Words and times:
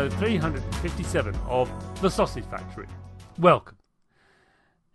Episode 0.00 0.18
357 0.18 1.34
of 1.46 2.00
The 2.00 2.08
Sausage 2.08 2.46
Factory. 2.46 2.86
Welcome. 3.38 3.76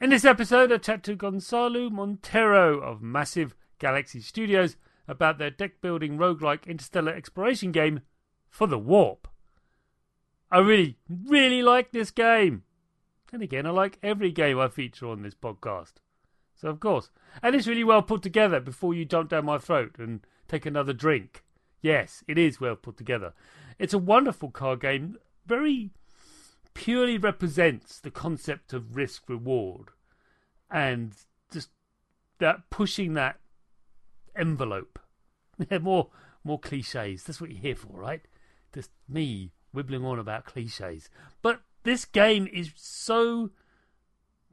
In 0.01 0.09
this 0.09 0.25
episode, 0.25 0.71
I 0.71 0.79
chat 0.79 1.03
to 1.03 1.15
Gonçalo 1.15 1.91
Monteiro 1.91 2.81
of 2.81 3.03
Massive 3.03 3.53
Galaxy 3.77 4.19
Studios 4.19 4.77
about 5.07 5.37
their 5.37 5.51
deck 5.51 5.79
building 5.79 6.17
roguelike 6.17 6.65
interstellar 6.65 7.13
exploration 7.13 7.71
game, 7.71 8.01
For 8.49 8.65
the 8.65 8.79
Warp. 8.79 9.27
I 10.49 10.57
really, 10.57 10.97
really 11.07 11.61
like 11.61 11.91
this 11.91 12.09
game. 12.09 12.63
And 13.31 13.43
again, 13.43 13.67
I 13.67 13.69
like 13.69 13.99
every 14.01 14.31
game 14.31 14.57
I 14.57 14.69
feature 14.69 15.07
on 15.07 15.21
this 15.21 15.35
podcast. 15.35 15.97
So, 16.55 16.69
of 16.69 16.79
course. 16.79 17.11
And 17.43 17.55
it's 17.55 17.67
really 17.67 17.83
well 17.83 18.01
put 18.01 18.23
together 18.23 18.59
before 18.59 18.95
you 18.95 19.05
jump 19.05 19.29
down 19.29 19.45
my 19.45 19.59
throat 19.59 19.97
and 19.99 20.25
take 20.47 20.65
another 20.65 20.93
drink. 20.93 21.43
Yes, 21.83 22.23
it 22.27 22.39
is 22.39 22.59
well 22.59 22.75
put 22.75 22.97
together. 22.97 23.35
It's 23.77 23.93
a 23.93 23.99
wonderful 23.99 24.51
card 24.51 24.81
game, 24.81 25.17
very 25.45 25.91
purely 26.73 27.17
represents 27.17 27.99
the 27.99 28.11
concept 28.11 28.73
of 28.73 28.95
risk 28.95 29.29
reward 29.29 29.89
and 30.69 31.13
just 31.51 31.69
that 32.39 32.69
pushing 32.69 33.13
that 33.13 33.39
envelope. 34.35 34.99
more 35.81 36.09
more 36.43 36.59
cliches. 36.59 37.23
That's 37.23 37.41
what 37.41 37.49
you're 37.49 37.59
here 37.59 37.75
for, 37.75 37.99
right? 37.99 38.21
Just 38.73 38.91
me 39.09 39.51
wibbling 39.75 40.05
on 40.05 40.19
about 40.19 40.45
cliches. 40.45 41.09
But 41.41 41.61
this 41.83 42.05
game 42.05 42.47
is 42.51 42.71
so 42.75 43.51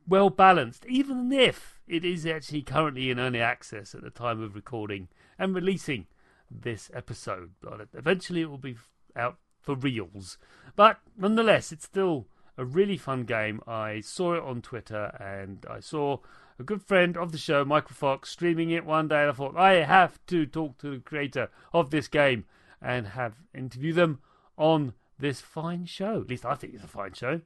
well 0.07 0.31
balanced, 0.31 0.87
even 0.87 1.33
if 1.33 1.81
it 1.87 2.05
is 2.05 2.27
actually 2.27 2.63
currently 2.63 3.11
in 3.11 3.21
early 3.21 3.41
access 3.41 3.95
at 3.95 4.03
the 4.03 4.11
time 4.11 4.43
of 4.43 4.55
recording 4.55 5.09
and 5.39 5.55
releasing 5.55 6.07
this 6.51 6.91
episode. 6.95 7.51
But 7.61 7.89
eventually 7.95 8.43
it 8.43 8.51
will 8.51 8.59
be 8.59 8.77
out 9.17 9.39
for 9.61 9.75
reals. 9.75 10.39
But 10.77 10.99
nonetheless, 11.17 11.73
it's 11.73 11.85
still 11.85 12.27
a 12.57 12.65
really 12.65 12.97
fun 12.97 13.25
game. 13.25 13.61
I 13.67 14.01
saw 14.01 14.35
it 14.35 14.43
on 14.43 14.63
Twitter 14.63 15.17
and 15.21 15.65
I 15.69 15.81
saw 15.81 16.19
a 16.59 16.63
good 16.63 16.83
friend 16.83 17.17
of 17.17 17.33
the 17.33 17.39
show, 17.39 17.65
Michael 17.65 17.95
Fox, 17.95 18.31
streaming 18.31 18.71
it 18.71 18.85
one 18.85 19.09
day. 19.09 19.23
And 19.23 19.31
I 19.31 19.33
thought, 19.33 19.57
I 19.57 19.85
have 19.85 20.25
to 20.27 20.47
talk 20.47 20.79
to 20.79 20.91
the 20.91 20.99
creator 20.99 21.51
of 21.73 21.91
this 21.91 22.09
game 22.09 22.45
and 22.81 23.09
have 23.09 23.35
interview 23.55 23.93
them 23.93 24.21
on 24.57 24.95
this 25.19 25.41
fine 25.41 25.87
show. 25.87 26.21
At 26.21 26.29
least 26.29 26.45
I 26.45 26.55
think 26.55 26.75
it's 26.75 26.85
a 26.85 26.89
fine 26.89 27.15
show. 27.15 27.41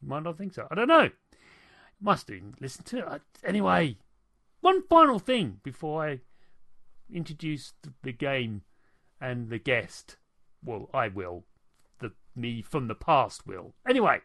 You 0.00 0.08
might 0.08 0.22
not 0.22 0.38
think 0.38 0.54
so. 0.54 0.66
I 0.70 0.74
don't 0.74 0.88
know. 0.88 1.10
Must 2.00 2.26
do. 2.26 2.52
Listen 2.60 2.84
to 2.84 3.14
it. 3.14 3.22
Anyway, 3.44 3.96
one 4.60 4.82
final 4.88 5.18
thing 5.18 5.60
before 5.62 6.04
I 6.04 6.20
introduce 7.12 7.72
the 8.02 8.12
game 8.12 8.62
and 9.20 9.50
the 9.50 9.58
guest. 9.58 10.16
Well, 10.64 10.88
I 10.92 11.08
will. 11.08 11.44
The 12.00 12.12
me 12.34 12.62
from 12.62 12.88
the 12.88 12.94
past 12.94 13.46
will. 13.46 13.74
Anyway, 13.88 14.20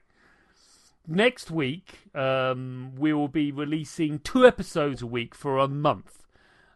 next 1.08 1.52
week 1.52 2.10
um, 2.16 2.94
we 2.98 3.14
will 3.14 3.28
be 3.28 3.52
releasing 3.52 4.20
two 4.20 4.46
episodes 4.46 5.02
a 5.02 5.08
week 5.08 5.36
for 5.36 5.58
a 5.58 5.68
month. 5.68 6.26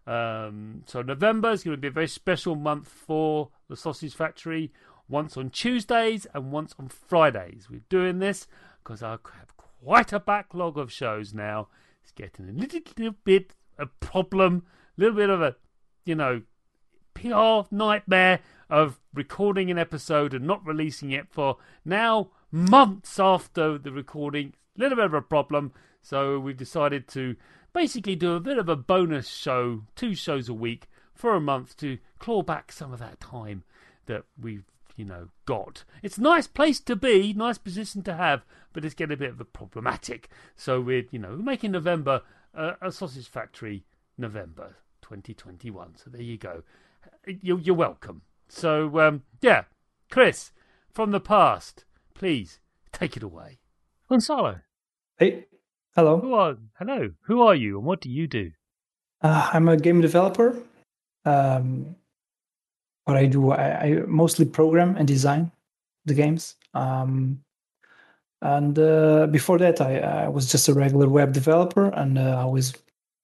Um, 0.06 0.84
so 0.85 1.01
November 1.01 1.51
is 1.51 1.63
going 1.63 1.75
to 1.75 1.81
be 1.81 1.90
a 1.90 1.91
very 1.91 2.07
special 2.07 2.56
month 2.56 2.88
for 2.88 3.50
the 3.69 3.75
Sausage 3.75 4.16
Factory. 4.16 4.72
Once 5.09 5.38
on 5.38 5.50
Tuesdays 5.50 6.28
and 6.34 6.51
once 6.51 6.75
on 6.78 6.89
Fridays. 6.89 7.68
We're 7.69 7.81
doing 7.88 8.19
this 8.19 8.45
because 8.84 9.01
I 9.01 9.12
have 9.12 9.56
quite 9.57 10.12
a 10.12 10.19
backlog 10.19 10.78
of 10.78 10.91
shows 10.91 11.34
now. 11.34 11.69
It's 12.03 12.12
getting 12.12 12.50
a 12.50 12.51
little, 12.51 12.81
little 12.97 13.16
bit 13.24 13.53
a 13.78 13.85
problem, 13.85 14.63
a 14.97 15.01
little 15.01 15.16
bit 15.16 15.29
of 15.29 15.41
a, 15.41 15.56
you 16.06 16.16
know, 16.16 16.41
PR 17.17 17.73
nightmare 17.73 18.41
of 18.69 19.00
recording 19.11 19.72
an 19.72 19.79
episode 19.79 20.35
and 20.35 20.45
not 20.45 20.63
releasing 20.63 21.11
it 21.11 21.28
for 21.29 21.57
now 21.83 22.29
months 22.51 23.19
after 23.19 23.79
the 23.79 23.91
recording. 23.91 24.53
A 24.78 24.81
little 24.81 24.95
bit 24.95 25.05
of 25.05 25.13
a 25.16 25.22
problem. 25.22 25.73
So 26.01 26.39
we've 26.39 26.56
decided 26.56 27.07
to 27.09 27.35
basically 27.73 28.16
do 28.16 28.33
a 28.33 28.39
bit 28.39 28.59
of 28.59 28.69
a 28.69 28.75
bonus 28.75 29.27
show, 29.27 29.83
two 29.95 30.13
shows 30.13 30.47
a 30.47 30.53
week 30.53 30.88
for 31.16 31.33
a 31.33 31.41
month 31.41 31.75
to 31.77 31.97
claw 32.19 32.44
back 32.44 32.72
some 32.72 32.94
of 32.94 33.00
that 33.00 33.19
time 33.19 33.63
that 34.06 34.23
we've, 34.39 34.66
you 34.95 35.06
know, 35.06 35.29
got. 35.45 35.85
It's 36.03 36.19
a 36.19 36.22
nice 36.22 36.45
place 36.45 36.79
to 36.81 36.95
be, 36.95 37.33
nice 37.33 37.57
position 37.57 38.03
to 38.03 38.13
have, 38.13 38.45
but 38.73 38.85
it's 38.85 38.94
getting 38.94 39.16
a 39.16 39.17
bit 39.17 39.31
of 39.31 39.41
a 39.41 39.45
problematic. 39.45 40.29
So 40.56 40.79
we're, 40.79 41.06
you 41.09 41.17
know, 41.17 41.35
making 41.35 41.72
November 41.72 42.22
uh, 42.53 42.73
a 42.79 42.91
sausage 42.91 43.27
factory 43.27 43.85
November 44.19 44.75
2021. 45.01 45.95
So 45.95 46.11
there 46.11 46.22
you 46.22 46.38
go. 46.38 46.61
You're, 47.25 47.59
you're 47.59 47.75
welcome. 47.75 48.22
So, 48.50 49.00
um, 49.00 49.23
yeah, 49.41 49.63
Chris, 50.09 50.51
from 50.91 51.12
the 51.12 51.19
past, 51.19 51.85
please 52.13 52.59
take 52.91 53.18
it 53.18 53.23
away. 53.23 53.59
Gonçalo. 54.09 54.62
Hey, 55.18 55.45
hello. 55.95 56.19
Who 56.19 56.34
are, 56.34 56.57
hello. 56.79 57.12
Who 57.23 57.41
are 57.41 57.56
you 57.56 57.78
and 57.78 57.85
what 57.85 58.01
do 58.01 58.09
you 58.09 58.28
do? 58.28 58.51
Uh, 59.21 59.50
I'm 59.54 59.68
a 59.68 59.77
game 59.77 60.01
developer. 60.01 60.57
Um, 61.25 61.95
what 63.06 63.18
I 63.18 63.25
do, 63.25 63.51
I, 63.51 63.81
I, 63.81 63.92
mostly 64.06 64.45
program 64.45 64.95
and 64.98 65.07
design 65.07 65.51
the 66.06 66.13
games. 66.13 66.56
Um, 66.74 67.44
and 68.42 68.77
uh, 68.77 69.27
before 69.27 69.57
that, 69.57 69.81
I, 69.81 70.00
I, 70.00 70.27
was 70.27 70.51
just 70.51 70.68
a 70.68 70.74
regular 70.74 71.10
web 71.10 71.33
developer, 71.33 71.88
and 71.88 72.19
uh, 72.19 72.38
I 72.39 72.45
was, 72.45 72.74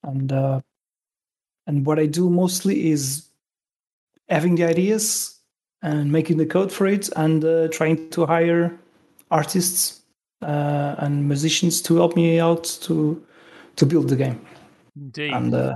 and 0.03 0.31
uh, 0.31 0.61
and 1.67 1.85
what 1.85 1.99
I 1.99 2.07
do 2.07 2.29
mostly 2.29 2.89
is 2.89 3.27
having 4.33 4.55
the 4.55 4.65
ideas 4.65 5.39
and 5.81 6.11
making 6.11 6.37
the 6.37 6.45
code 6.45 6.71
for 6.71 6.87
it 6.87 7.09
and 7.15 7.43
uh, 7.45 7.67
trying 7.69 8.09
to 8.09 8.25
hire 8.25 8.77
artists 9.29 10.01
uh, 10.41 10.95
and 10.97 11.27
musicians 11.27 11.81
to 11.81 11.95
help 11.95 12.15
me 12.15 12.39
out 12.39 12.63
to 12.81 13.23
to 13.75 13.85
build 13.85 14.09
the 14.09 14.15
game. 14.15 14.39
Indeed. 14.95 15.33
And, 15.33 15.53
uh, 15.53 15.73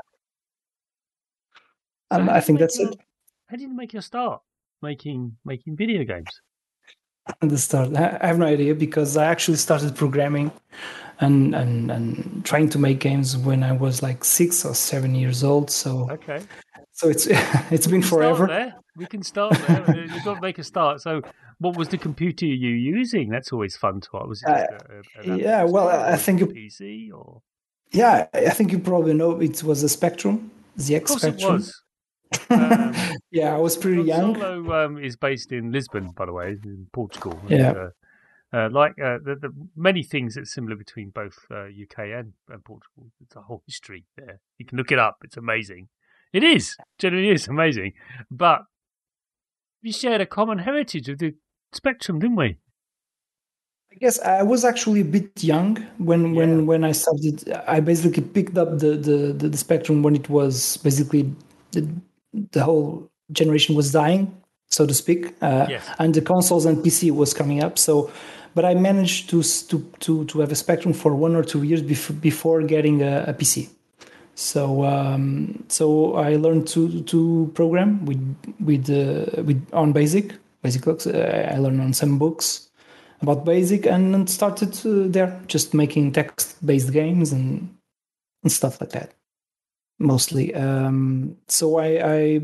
and 2.11 2.29
I 2.29 2.39
think 2.39 2.59
that's 2.59 2.77
your, 2.79 2.89
it. 2.89 2.99
How 3.47 3.57
did 3.57 3.63
you 3.63 3.75
make 3.75 3.93
your 3.93 4.01
start 4.01 4.41
making 4.81 5.37
making 5.45 5.75
video 5.75 6.03
games? 6.03 6.41
At 7.41 7.49
the 7.49 7.57
start, 7.57 7.95
I 7.95 8.25
have 8.25 8.39
no 8.39 8.45
idea 8.45 8.73
because 8.73 9.17
I 9.17 9.25
actually 9.25 9.57
started 9.57 9.95
programming 9.95 10.51
and 11.19 11.55
and 11.55 11.91
and 11.91 12.45
trying 12.45 12.69
to 12.69 12.79
make 12.79 12.99
games 12.99 13.35
when 13.35 13.63
I 13.63 13.73
was 13.73 14.01
like 14.01 14.23
six 14.23 14.63
or 14.63 14.73
seven 14.73 15.15
years 15.15 15.43
old. 15.43 15.69
So 15.69 16.09
okay, 16.11 16.41
so 16.97 17.09
it's 17.09 17.27
it's 17.71 17.87
been 17.87 18.01
forever. 18.01 18.73
We 18.95 19.05
can 19.05 19.21
start 19.21 19.53
there. 19.67 20.05
You've 20.13 20.23
got 20.23 20.35
to 20.35 20.41
make 20.41 20.57
a 20.57 20.63
start. 20.63 21.01
So, 21.01 21.21
what 21.59 21.77
was 21.77 21.89
the 21.89 21.97
computer 21.97 22.45
you 22.45 22.69
using? 22.69 23.29
That's 23.29 23.53
always 23.53 23.77
fun 23.77 24.01
to 24.01 24.09
ask. 24.15 24.27
Was 24.27 24.43
it 24.43 24.49
uh, 24.49 25.23
a, 25.23 25.31
a 25.31 25.37
yeah, 25.37 25.63
well, 25.63 25.87
I 25.87 26.17
think 26.17 26.41
a 26.41 26.47
PC 26.47 27.11
or 27.13 27.41
yeah, 27.91 28.25
I 28.33 28.49
think 28.49 28.71
you 28.71 28.79
probably 28.79 29.13
know 29.13 29.39
it 29.39 29.63
was 29.63 29.83
a 29.83 29.89
Spectrum, 29.89 30.51
ZX 30.79 31.01
of 31.13 31.19
Spectrum. 31.21 31.49
It 31.49 31.53
was. 31.53 31.81
Um, 32.49 32.93
yeah, 33.31 33.55
I 33.55 33.57
was 33.57 33.77
pretty 33.77 34.01
young. 34.01 34.35
Solo 34.35 34.85
um, 34.85 34.97
is 34.97 35.15
based 35.15 35.53
in 35.53 35.71
Lisbon, 35.71 36.11
by 36.11 36.25
the 36.25 36.33
way, 36.33 36.57
in 36.61 36.87
Portugal. 36.91 37.39
Yeah. 37.47 37.69
And, 37.69 37.77
uh, 37.77 37.89
uh, 38.53 38.69
like 38.69 38.91
uh, 38.99 39.19
the, 39.23 39.37
the, 39.41 39.53
many 39.77 40.03
things 40.03 40.35
that's 40.35 40.53
similar 40.53 40.75
between 40.75 41.09
both 41.09 41.37
UK 41.49 41.99
uh, 41.99 42.03
and, 42.03 42.33
and 42.49 42.63
Portugal. 42.65 43.07
It's 43.21 43.35
a 43.37 43.41
whole 43.41 43.63
history 43.65 44.05
there. 44.17 44.41
You 44.57 44.65
can 44.65 44.77
look 44.77 44.91
it 44.91 44.99
up. 44.99 45.19
It's 45.23 45.37
amazing. 45.37 45.87
It 46.33 46.43
is 46.43 46.77
generally 46.99 47.29
is 47.29 47.47
amazing, 47.47 47.93
but 48.29 48.61
we 49.83 49.91
shared 49.91 50.21
a 50.21 50.25
common 50.25 50.59
heritage 50.59 51.09
of 51.09 51.19
the 51.19 51.33
spectrum, 51.73 52.19
didn't 52.19 52.35
we? 52.35 52.57
I 53.91 53.95
guess 53.99 54.19
I 54.19 54.43
was 54.43 54.65
actually 54.65 55.01
a 55.01 55.05
bit 55.05 55.43
young 55.43 55.77
when 55.97 56.33
yeah. 56.33 56.39
when 56.39 56.65
when 56.65 56.83
I 56.83 56.91
started. 56.91 57.51
I 57.67 57.79
basically 57.79 58.23
picked 58.23 58.57
up 58.57 58.79
the, 58.79 58.91
the 58.97 59.33
the, 59.33 59.49
the 59.49 59.57
spectrum 59.57 60.03
when 60.03 60.15
it 60.15 60.29
was 60.29 60.77
basically 60.77 61.33
the 61.71 61.87
the 62.51 62.63
whole 62.63 63.09
generation 63.31 63.75
was 63.75 63.91
dying, 63.91 64.35
so 64.69 64.85
to 64.85 64.93
speak, 64.93 65.33
uh, 65.41 65.65
yes. 65.69 65.83
and 65.99 66.13
the 66.13 66.21
consoles 66.21 66.65
and 66.65 66.77
PC 66.77 67.11
was 67.11 67.33
coming 67.33 67.63
up. 67.63 67.79
So, 67.79 68.11
but 68.53 68.65
I 68.65 68.75
managed 68.75 69.29
to 69.29 69.41
to 69.41 69.79
to 69.99 70.25
to 70.25 70.39
have 70.41 70.51
a 70.51 70.55
spectrum 70.55 70.93
for 70.93 71.15
one 71.15 71.35
or 71.35 71.43
two 71.43 71.63
years 71.63 71.81
before 71.81 72.15
before 72.17 72.61
getting 72.63 73.01
a, 73.01 73.25
a 73.27 73.33
PC. 73.33 73.69
So 74.37 74.85
um, 74.85 75.65
so 75.67 76.13
I 76.13 76.35
learned 76.35 76.67
to 76.67 77.01
to 77.01 77.51
program 77.55 78.05
with 78.05 78.21
with 78.59 78.87
uh, 78.87 79.41
with 79.41 79.67
on 79.73 79.93
Basic 79.93 80.31
Basic 80.61 80.83
books. 80.83 81.07
Uh, 81.07 81.51
I 81.51 81.57
learned 81.57 81.81
on 81.81 81.91
some 81.93 82.19
books 82.19 82.69
about 83.21 83.45
Basic 83.45 83.87
and 83.87 84.29
started 84.29 84.77
uh, 84.85 85.09
there 85.09 85.41
just 85.47 85.73
making 85.73 86.11
text 86.11 86.63
based 86.63 86.93
games 86.93 87.31
and 87.31 87.75
and 88.43 88.51
stuff 88.51 88.79
like 88.79 88.91
that 88.91 89.15
mostly. 89.97 90.53
Um, 90.53 91.35
so 91.47 91.77
I, 91.79 91.87
I, 92.17 92.41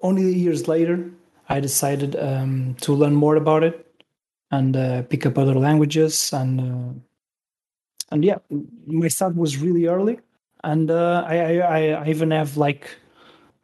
only 0.00 0.32
years 0.32 0.68
later 0.68 1.10
I 1.48 1.58
decided 1.58 2.14
um, 2.14 2.76
to 2.82 2.94
learn 2.94 3.16
more 3.16 3.34
about 3.34 3.64
it 3.64 4.04
and 4.52 4.76
uh, 4.76 5.02
pick 5.02 5.26
up 5.26 5.36
other 5.38 5.54
languages 5.54 6.32
and 6.32 6.60
uh, 6.60 6.94
and 8.12 8.24
yeah, 8.24 8.38
my 8.86 9.08
start 9.08 9.34
was 9.34 9.56
really 9.56 9.88
early 9.88 10.20
and 10.64 10.90
uh, 10.90 11.24
I, 11.26 11.58
I, 11.60 11.88
I 11.88 12.08
even 12.08 12.30
have 12.30 12.56
like 12.56 12.88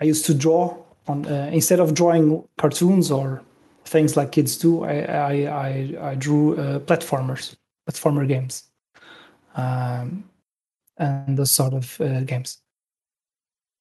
I 0.01 0.05
used 0.05 0.25
to 0.27 0.35
draw 0.35 0.77
on 1.07 1.27
uh, 1.27 1.51
instead 1.53 1.81
of 1.81 1.95
drawing 1.95 2.45
cartoons 2.59 3.11
or 3.11 3.43
things 3.85 4.17
like 4.17 4.33
kids 4.33 4.57
do. 4.57 4.85
I 4.85 5.01
I 5.01 5.33
I, 5.33 6.11
I 6.11 6.15
drew 6.15 6.59
uh, 6.59 6.79
platformers, 6.81 7.57
platformer 7.89 8.27
games, 8.27 8.65
um, 9.55 10.25
and 10.97 11.37
those 11.37 11.51
sort 11.51 11.75
of 11.75 12.01
uh, 12.01 12.21
games. 12.23 12.59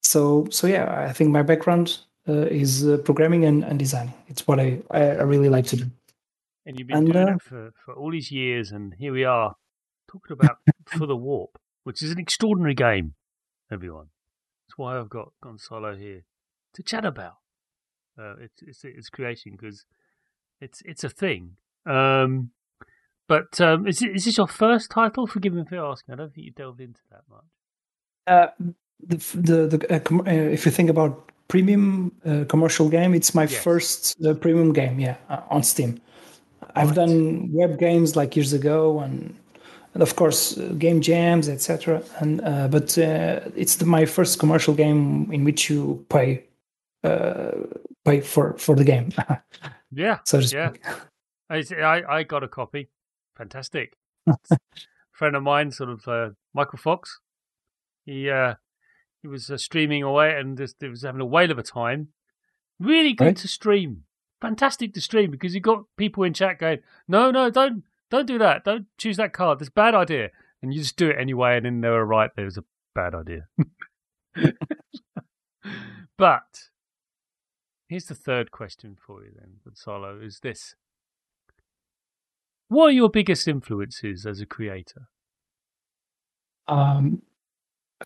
So 0.03 0.47
so 0.51 0.67
yeah, 0.67 1.07
I 1.09 1.13
think 1.13 1.31
my 1.31 1.43
background 1.43 1.99
uh, 2.27 2.47
is 2.49 2.87
uh, 2.87 2.97
programming 2.97 3.45
and, 3.45 3.63
and 3.63 3.79
designing. 3.79 4.13
It's 4.27 4.47
what 4.47 4.59
I, 4.59 4.79
I 4.91 5.23
really 5.23 5.49
like 5.49 5.65
to 5.67 5.77
do. 5.77 5.85
And 6.65 6.77
you've 6.77 6.89
been 6.89 6.97
and, 6.97 7.13
doing 7.13 7.27
it 7.29 7.41
for, 7.41 7.71
for 7.85 7.93
all 7.93 8.11
these 8.11 8.29
years, 8.29 8.73
and 8.73 8.93
here 8.93 9.13
we 9.13 9.23
are 9.23 9.55
talking 10.11 10.33
about 10.33 10.57
For 10.87 11.05
the 11.05 11.15
Warp 11.15 11.57
which 11.87 12.03
is 12.03 12.11
an 12.11 12.19
extraordinary 12.19 12.73
game, 12.73 13.13
everyone. 13.71 14.07
That's 14.67 14.77
why 14.77 14.99
I've 14.99 15.09
got 15.09 15.29
Gonçalo 15.41 15.97
here 15.97 16.25
to 16.73 16.83
chat 16.83 17.05
about 17.05 17.37
uh, 18.19 18.33
its, 18.41 18.61
its, 18.61 18.83
its 18.83 19.09
creation 19.09 19.53
because 19.53 19.85
it's 20.59 20.81
it's 20.83 21.05
a 21.05 21.09
thing. 21.09 21.55
Um, 21.85 22.51
but 23.29 23.61
um, 23.61 23.87
is, 23.87 24.01
is 24.01 24.25
this 24.25 24.35
your 24.35 24.47
first 24.49 24.91
title? 24.91 25.27
Forgive 25.27 25.53
me 25.53 25.63
for 25.63 25.77
asking. 25.77 26.11
I 26.11 26.17
don't 26.17 26.33
think 26.33 26.47
you 26.47 26.51
delved 26.51 26.81
into 26.81 26.99
that 27.09 27.21
much. 27.29 27.45
Uh, 28.27 28.47
the 28.99 29.15
the, 29.33 29.77
the 29.77 29.95
uh, 29.95 29.99
com- 29.99 30.27
uh, 30.27 30.53
if 30.57 30.65
you 30.65 30.73
think 30.73 30.89
about 30.89 31.31
premium 31.47 32.11
uh, 32.25 32.43
commercial 32.49 32.89
game, 32.89 33.13
it's 33.13 33.33
my 33.33 33.43
yes. 33.43 33.63
first 33.63 34.25
uh, 34.25 34.33
premium 34.33 34.73
game. 34.73 34.99
Yeah, 34.99 35.15
on 35.49 35.63
Steam. 35.63 36.01
I've 36.75 36.95
done 36.95 37.49
web 37.53 37.79
games 37.79 38.17
like 38.17 38.35
years 38.35 38.51
ago 38.51 38.99
and 38.99 39.37
and 39.97 40.03
of 40.03 40.15
course 40.15 40.55
uh, 40.59 40.75
game 40.77 41.01
jams, 41.01 41.49
etc. 41.49 42.03
And 42.19 42.39
uh, 42.41 42.67
but 42.67 42.95
uh, 42.99 43.39
it's 43.55 43.77
the, 43.77 43.85
my 43.85 44.05
first 44.05 44.37
commercial 44.37 44.75
game 44.75 45.27
in 45.31 45.43
which 45.43 45.71
you 45.71 46.05
pay 46.07 46.43
uh, 47.03 47.49
pay 48.05 48.21
for 48.21 48.53
for 48.59 48.75
the 48.75 48.83
game. 48.83 49.09
yeah, 49.91 50.19
so 50.23 50.37
yeah. 50.37 50.73
I, 51.49 52.03
I 52.07 52.23
got 52.23 52.43
a 52.43 52.47
copy. 52.47 52.89
Fantastic. 53.35 53.97
friend 55.11 55.35
of 55.35 55.41
mine, 55.41 55.71
sort 55.71 55.89
of 55.89 56.07
uh, 56.07 56.29
Michael 56.53 56.77
Fox. 56.77 57.19
He 58.05 58.29
uh, 58.29 58.53
he 59.23 59.27
was 59.27 59.51
streaming 59.55 60.03
away 60.03 60.37
and 60.37 60.59
just, 60.59 60.75
he 60.79 60.89
was 60.89 61.01
having 61.01 61.21
a 61.21 61.25
whale 61.25 61.49
of 61.49 61.57
a 61.57 61.63
time. 61.63 62.09
Really 62.79 63.13
good 63.13 63.25
right. 63.25 63.37
to 63.37 63.47
stream. 63.47 64.03
Fantastic 64.41 64.93
to 64.93 65.01
stream 65.01 65.31
because 65.31 65.55
you 65.55 65.59
got 65.59 65.85
people 65.97 66.23
in 66.23 66.35
chat 66.35 66.59
going, 66.59 66.81
"No, 67.07 67.31
no, 67.31 67.49
don't 67.49 67.83
don't 68.09 68.25
do 68.25 68.37
that. 68.37 68.63
Don't 68.63 68.85
choose 68.97 69.17
that 69.17 69.33
card. 69.33 69.59
That's 69.59 69.69
a 69.69 69.73
bad 69.73 69.95
idea. 69.95 70.29
And 70.61 70.73
you 70.73 70.81
just 70.81 70.97
do 70.97 71.09
it 71.09 71.17
anyway, 71.19 71.57
and 71.57 71.65
then 71.65 71.81
they 71.81 71.89
were 71.89 72.05
right. 72.05 72.31
There 72.35 72.45
was 72.45 72.57
a 72.57 72.63
bad 72.95 73.13
idea. 73.13 73.47
but 76.17 76.69
here's 77.87 78.05
the 78.05 78.15
third 78.15 78.51
question 78.51 78.97
for 79.05 79.23
you 79.23 79.31
then, 79.37 79.57
Gonçalo, 79.67 80.23
is 80.25 80.39
this. 80.41 80.75
What 82.69 82.87
are 82.87 82.91
your 82.91 83.09
biggest 83.09 83.47
influences 83.47 84.25
as 84.25 84.41
a 84.41 84.45
creator? 84.45 85.07
Um, 86.67 87.21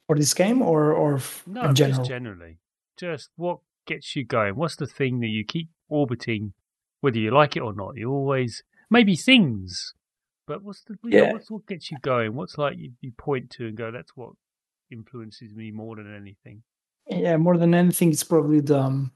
for 0.07 0.15
this 0.15 0.33
game 0.33 0.62
or 0.62 0.94
or 0.94 1.19
no, 1.47 1.69
in 1.69 1.75
general? 1.75 1.97
just 1.97 2.09
generally. 2.09 2.57
Just 2.97 3.30
what 3.36 3.59
gets 3.88 4.15
you 4.15 4.24
going? 4.24 4.56
What's 4.56 4.75
the 4.75 4.86
thing 4.86 5.19
that 5.21 5.27
you 5.27 5.44
keep 5.44 5.69
orbiting, 5.89 6.54
whether 7.00 7.18
you 7.18 7.31
like 7.31 7.56
it 7.56 7.62
or 7.62 7.74
not? 7.74 7.97
You 7.97 8.12
always 8.12 8.63
maybe 8.92 9.16
things. 9.16 9.94
But 10.46 10.64
what's 10.64 10.84
the 10.84 10.96
yeah. 11.06 11.32
what's 11.32 11.50
what 11.50 11.66
gets 11.66 11.90
you 11.90 11.98
going? 12.02 12.36
What's 12.36 12.58
like 12.58 12.78
you, 12.78 12.92
you 13.02 13.12
point 13.18 13.50
to 13.52 13.68
and 13.68 13.76
go, 13.76 13.90
that's 13.90 14.12
what 14.16 14.32
influences 14.92 15.56
me 15.56 15.72
more 15.72 15.96
than 15.96 16.14
anything. 16.14 16.62
Yeah, 17.08 17.38
more 17.38 17.57
than 17.57 17.74
anything, 17.74 18.10
it's 18.10 18.24
probably 18.24 18.60
the 18.60 18.80
um, 18.80 19.12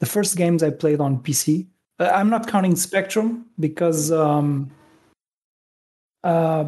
the 0.00 0.06
first 0.06 0.36
games 0.36 0.62
I 0.62 0.70
played 0.70 1.00
on 1.00 1.20
PC. 1.20 1.66
Uh, 1.98 2.10
I'm 2.12 2.28
not 2.28 2.46
counting 2.46 2.76
Spectrum 2.76 3.46
because 3.58 4.12
um, 4.12 4.70
uh, 6.24 6.64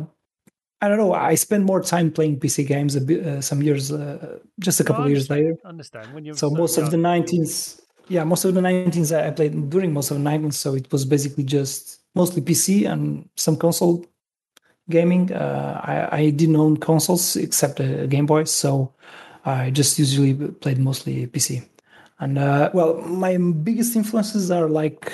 I 0.80 0.88
don't 0.88 0.99
know. 0.99 1.12
I 1.12 1.35
spent 1.35 1.64
more 1.64 1.83
time 1.83 2.11
playing 2.12 2.38
PC 2.38 2.66
games 2.66 2.95
a 2.95 3.00
bit, 3.00 3.26
uh, 3.26 3.40
some 3.40 3.62
years, 3.62 3.90
uh, 3.90 4.38
just 4.61 4.80
a 4.80 4.85
couple 4.85 5.04
of 5.04 5.11
years 5.11 5.28
later. 5.28 5.57
Understand 5.64 6.14
when 6.14 6.25
you 6.25 6.35
so 6.35 6.50
most 6.50 6.76
young. 6.76 6.87
of 6.87 6.92
the 6.92 6.99
19s, 6.99 7.80
yeah, 8.09 8.23
most 8.23 8.45
of 8.45 8.54
the 8.54 8.61
19s 8.61 9.16
I 9.16 9.30
played 9.33 9.71
during 9.71 9.92
most 9.92 10.11
of 10.12 10.18
the 10.18 10.23
19s. 10.23 10.54
So 10.54 10.75
it 10.75 10.90
was 10.92 11.04
basically 11.04 11.45
just 11.45 11.98
mostly 12.14 12.42
PC 12.42 12.90
and 12.90 13.28
some 13.36 13.56
console 13.56 14.04
gaming. 14.90 15.32
Uh, 15.32 15.80
I, 15.84 16.18
I, 16.18 16.30
didn't 16.30 16.56
own 16.56 16.76
consoles 16.78 17.36
except 17.36 17.80
a 17.80 18.06
Game 18.06 18.26
Boy, 18.26 18.44
so 18.44 18.92
I 19.44 19.70
just 19.70 19.98
usually 19.98 20.34
played 20.34 20.78
mostly 20.78 21.26
PC. 21.26 21.64
And 22.20 22.38
uh, 22.38 22.70
well, 22.72 23.00
my 23.02 23.36
biggest 23.36 23.94
influences 23.94 24.50
are 24.50 24.68
like 24.68 25.12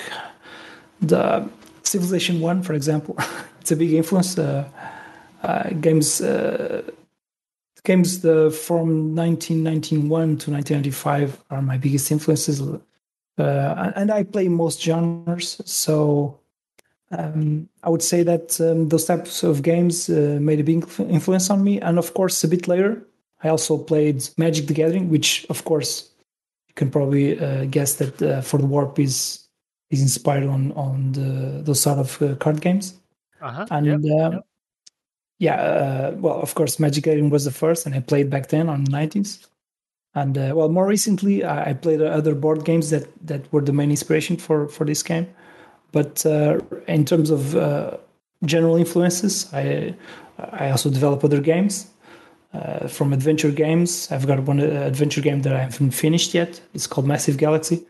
the 1.01 1.47
Civilization 1.83 2.39
One, 2.39 2.63
for 2.63 2.73
example. 2.73 3.15
it's 3.61 3.71
a 3.71 3.75
big 3.75 3.93
influence. 3.93 4.37
Uh, 4.37 4.67
uh 5.43 5.69
games 5.81 6.21
uh, 6.21 6.81
games 7.85 8.21
the, 8.21 8.51
from 8.51 9.15
1991 9.15 10.09
to 10.09 10.51
1995 10.51 11.43
are 11.49 11.61
my 11.61 11.77
biggest 11.77 12.11
influences. 12.11 12.61
Uh, 13.37 13.91
and 13.95 14.11
I 14.11 14.23
play 14.23 14.47
most 14.47 14.81
genres, 14.81 15.61
so 15.65 16.39
um, 17.17 17.69
I 17.83 17.89
would 17.89 18.03
say 18.03 18.23
that 18.23 18.59
um, 18.61 18.89
those 18.89 19.05
types 19.05 19.43
of 19.43 19.61
games 19.61 20.09
uh, 20.09 20.37
made 20.41 20.59
a 20.59 20.63
big 20.63 20.87
influence 20.99 21.49
on 21.49 21.63
me. 21.63 21.79
And 21.81 21.97
of 21.97 22.13
course, 22.13 22.43
a 22.43 22.47
bit 22.47 22.67
later, 22.67 23.05
I 23.43 23.49
also 23.49 23.77
played 23.77 24.27
Magic 24.37 24.67
the 24.67 24.73
Gathering, 24.73 25.09
which, 25.09 25.45
of 25.49 25.65
course, 25.65 26.09
you 26.67 26.73
can 26.75 26.89
probably 26.89 27.39
uh, 27.39 27.65
guess 27.65 27.95
that 27.95 28.21
uh, 28.21 28.41
for 28.41 28.57
the 28.57 28.65
Warp 28.65 28.99
is 28.99 29.41
is 29.91 30.01
inspired 30.01 30.47
on 30.47 30.71
on 30.73 31.11
the, 31.11 31.61
those 31.63 31.81
sort 31.81 31.99
of 31.99 32.21
uh, 32.21 32.35
card 32.35 32.61
games. 32.61 32.95
Uh-huh. 33.41 33.65
And 33.69 33.85
yep. 33.85 33.95
Um, 33.95 34.33
yep. 34.33 34.45
yeah, 35.39 35.55
uh, 35.55 36.15
well, 36.17 36.41
of 36.41 36.55
course, 36.55 36.79
Magic 36.79 37.03
The 37.03 37.11
Gathering 37.11 37.29
was 37.29 37.45
the 37.45 37.51
first, 37.51 37.85
and 37.85 37.93
I 37.93 37.99
played 37.99 38.29
back 38.29 38.49
then 38.49 38.69
on 38.69 38.83
the 38.85 38.91
90s. 38.91 39.45
And 40.15 40.37
uh, 40.37 40.53
well, 40.55 40.69
more 40.69 40.87
recently, 40.87 41.43
I, 41.43 41.71
I 41.71 41.73
played 41.73 42.01
other 42.01 42.33
board 42.33 42.63
games 42.63 42.89
that 42.89 43.07
that 43.27 43.51
were 43.51 43.61
the 43.61 43.73
main 43.73 43.91
inspiration 43.91 44.37
for 44.37 44.67
for 44.67 44.85
this 44.85 45.03
game. 45.03 45.27
But 45.97 46.25
uh, 46.25 46.59
in 46.87 47.05
terms 47.05 47.29
of 47.29 47.41
uh, 47.55 47.97
general 48.43 48.75
influences. 48.75 49.51
I 49.53 49.95
I 50.37 50.69
also 50.69 50.89
develop 50.89 51.23
other 51.23 51.41
games. 51.41 51.87
Uh, 52.53 52.87
from 52.87 53.13
adventure 53.13 53.51
games, 53.51 54.09
I've 54.11 54.27
got 54.27 54.39
one 54.39 54.61
uh, 54.61 54.87
adventure 54.87 55.21
game 55.21 55.41
that 55.41 55.53
I 55.53 55.59
haven't 55.59 55.91
finished 55.91 56.33
yet. 56.33 56.61
It's 56.73 56.87
called 56.87 57.05
Massive 57.05 57.37
Galaxy, 57.37 57.85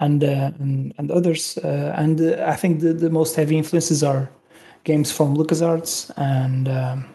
and 0.00 0.22
uh, 0.22 0.50
and, 0.58 0.94
and, 0.98 1.10
others. 1.10 1.58
Uh, 1.58 1.94
and 1.96 2.20
I 2.20 2.56
think 2.56 2.80
the, 2.80 2.92
the 2.92 3.10
most 3.10 3.36
heavy 3.36 3.56
influences 3.56 4.02
are 4.02 4.28
games 4.84 5.10
from 5.12 5.36
LucasArts 5.36 6.10
and 6.16 6.68
um, 6.68 7.06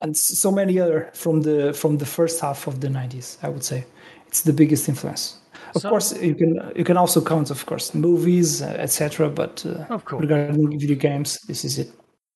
and 0.00 0.16
so 0.16 0.50
many 0.50 0.80
other 0.80 1.10
from 1.14 1.42
the 1.42 1.72
from 1.72 1.98
the 1.98 2.06
first 2.06 2.40
half 2.40 2.66
of 2.66 2.80
the 2.80 2.88
90s. 2.88 3.38
I 3.42 3.48
would 3.48 3.64
say 3.64 3.84
it's 4.26 4.42
the 4.42 4.52
biggest 4.52 4.88
influence. 4.88 5.41
Of 5.74 5.82
so, 5.82 5.88
course, 5.88 6.20
you 6.20 6.34
can 6.34 6.72
you 6.76 6.84
can 6.84 6.96
also 6.96 7.20
count, 7.22 7.50
of 7.50 7.64
course, 7.66 7.94
movies, 7.94 8.62
etc. 8.62 9.30
But 9.30 9.64
of 9.64 10.04
course, 10.04 10.20
regarding 10.20 10.78
video 10.78 10.96
games, 10.96 11.40
this 11.48 11.64
is 11.64 11.78
it 11.78 11.92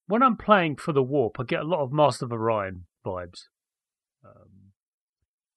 when 0.06 0.22
I'm 0.22 0.36
playing 0.36 0.76
for 0.76 0.92
the 0.92 1.02
warp, 1.02 1.38
I 1.38 1.44
get 1.44 1.60
a 1.60 1.64
lot 1.66 1.82
of 1.82 1.92
Master 1.92 2.24
of 2.24 2.32
Orion 2.32 2.86
vibes. 3.04 3.44
Um, 4.24 4.72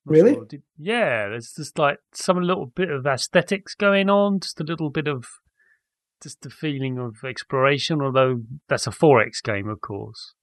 really? 0.06 0.34
Sure. 0.34 0.48
Yeah, 0.78 1.30
there's 1.30 1.54
just 1.56 1.78
like 1.78 2.00
some 2.14 2.42
little 2.42 2.68
bit 2.68 2.90
of 2.90 3.06
aesthetics 3.06 3.76
going 3.76 4.10
on, 4.10 4.40
just 4.40 4.60
a 4.60 4.64
little 4.64 4.90
bit 4.90 5.08
of 5.08 5.26
just 6.22 6.42
the 6.42 6.50
feeling 6.50 6.98
of 6.98 7.18
exploration. 7.24 8.02
Although 8.02 8.42
that's 8.68 8.88
a 8.88 8.92
4X 8.92 9.44
game, 9.44 9.70
of 9.70 9.82
course. 9.82 10.34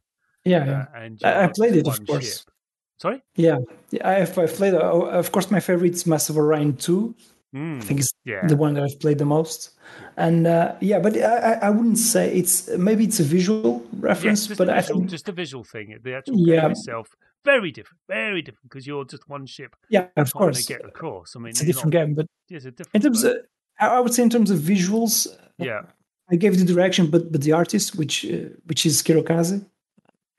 Yeah, 0.45 0.87
uh, 0.95 0.99
and 0.99 1.21
I, 1.25 1.45
I 1.45 1.47
played 1.49 1.77
it, 1.77 1.89
of 1.89 2.07
course. 2.07 2.39
Ship. 2.39 2.53
Sorry? 2.99 3.23
Yeah, 3.35 3.59
yeah 3.91 4.09
I've, 4.09 4.39
I've 4.39 4.55
played. 4.55 4.75
Uh, 4.75 4.79
of 4.79 5.33
course, 5.33 5.51
my 5.51 5.61
favorite 5.61 5.95
is 5.95 6.31
of 6.31 6.37
Orion 6.37 6.77
2. 6.77 7.15
Mm, 7.55 7.79
I 7.79 7.81
think 7.81 8.01
it's 8.01 8.13
yeah. 8.25 8.47
the 8.47 8.57
one 8.57 8.75
that 8.75 8.83
I've 8.83 8.99
played 9.01 9.19
the 9.19 9.25
most. 9.25 9.71
And 10.17 10.47
uh, 10.47 10.75
yeah, 10.81 10.99
but 10.99 11.17
I, 11.17 11.59
I 11.63 11.71
wouldn't 11.71 11.99
say 11.99 12.35
it's 12.35 12.69
maybe 12.77 13.05
it's 13.05 13.21
a 13.21 13.23
visual 13.23 13.87
reference, 13.93 14.49
yes, 14.49 14.59
but 14.59 14.69
I 14.69 14.83
think 14.83 15.09
just 15.09 15.29
a 15.29 15.33
visual 15.33 15.65
thing. 15.65 15.97
The 16.03 16.17
actual 16.17 16.39
yeah. 16.39 16.63
game 16.63 16.73
itself 16.73 17.15
very 17.47 17.71
different, 17.71 18.01
very 18.09 18.43
different 18.43 18.69
because 18.69 18.87
you're 18.87 19.05
just 19.05 19.29
one 19.29 19.47
ship. 19.47 19.77
Yeah, 19.89 20.09
of 20.17 20.33
course. 20.35 20.67
Get 20.67 20.85
across. 20.85 21.37
I 21.37 21.39
mean, 21.39 21.51
it's 21.51 21.63
a 21.63 21.67
different 21.67 21.95
not, 21.95 22.01
game, 22.01 22.15
but 22.15 22.27
it's 22.51 22.67
a 22.67 22.73
different. 22.73 22.95
In 22.95 23.01
terms 23.03 23.25
of, 23.25 23.37
I 23.79 24.01
would 24.01 24.13
say 24.13 24.23
in 24.25 24.31
terms 24.31 24.51
of 24.51 24.59
visuals, 24.59 25.27
yeah, 25.59 25.83
I 26.31 26.37
gave 26.37 26.59
the 26.59 26.65
direction, 26.65 27.07
but 27.07 27.33
but 27.33 27.43
the 27.43 27.53
artist, 27.53 27.97
which 27.97 28.25
uh, 28.27 28.49
which 28.67 28.85
is 28.85 29.03
Kirokaze, 29.03 29.65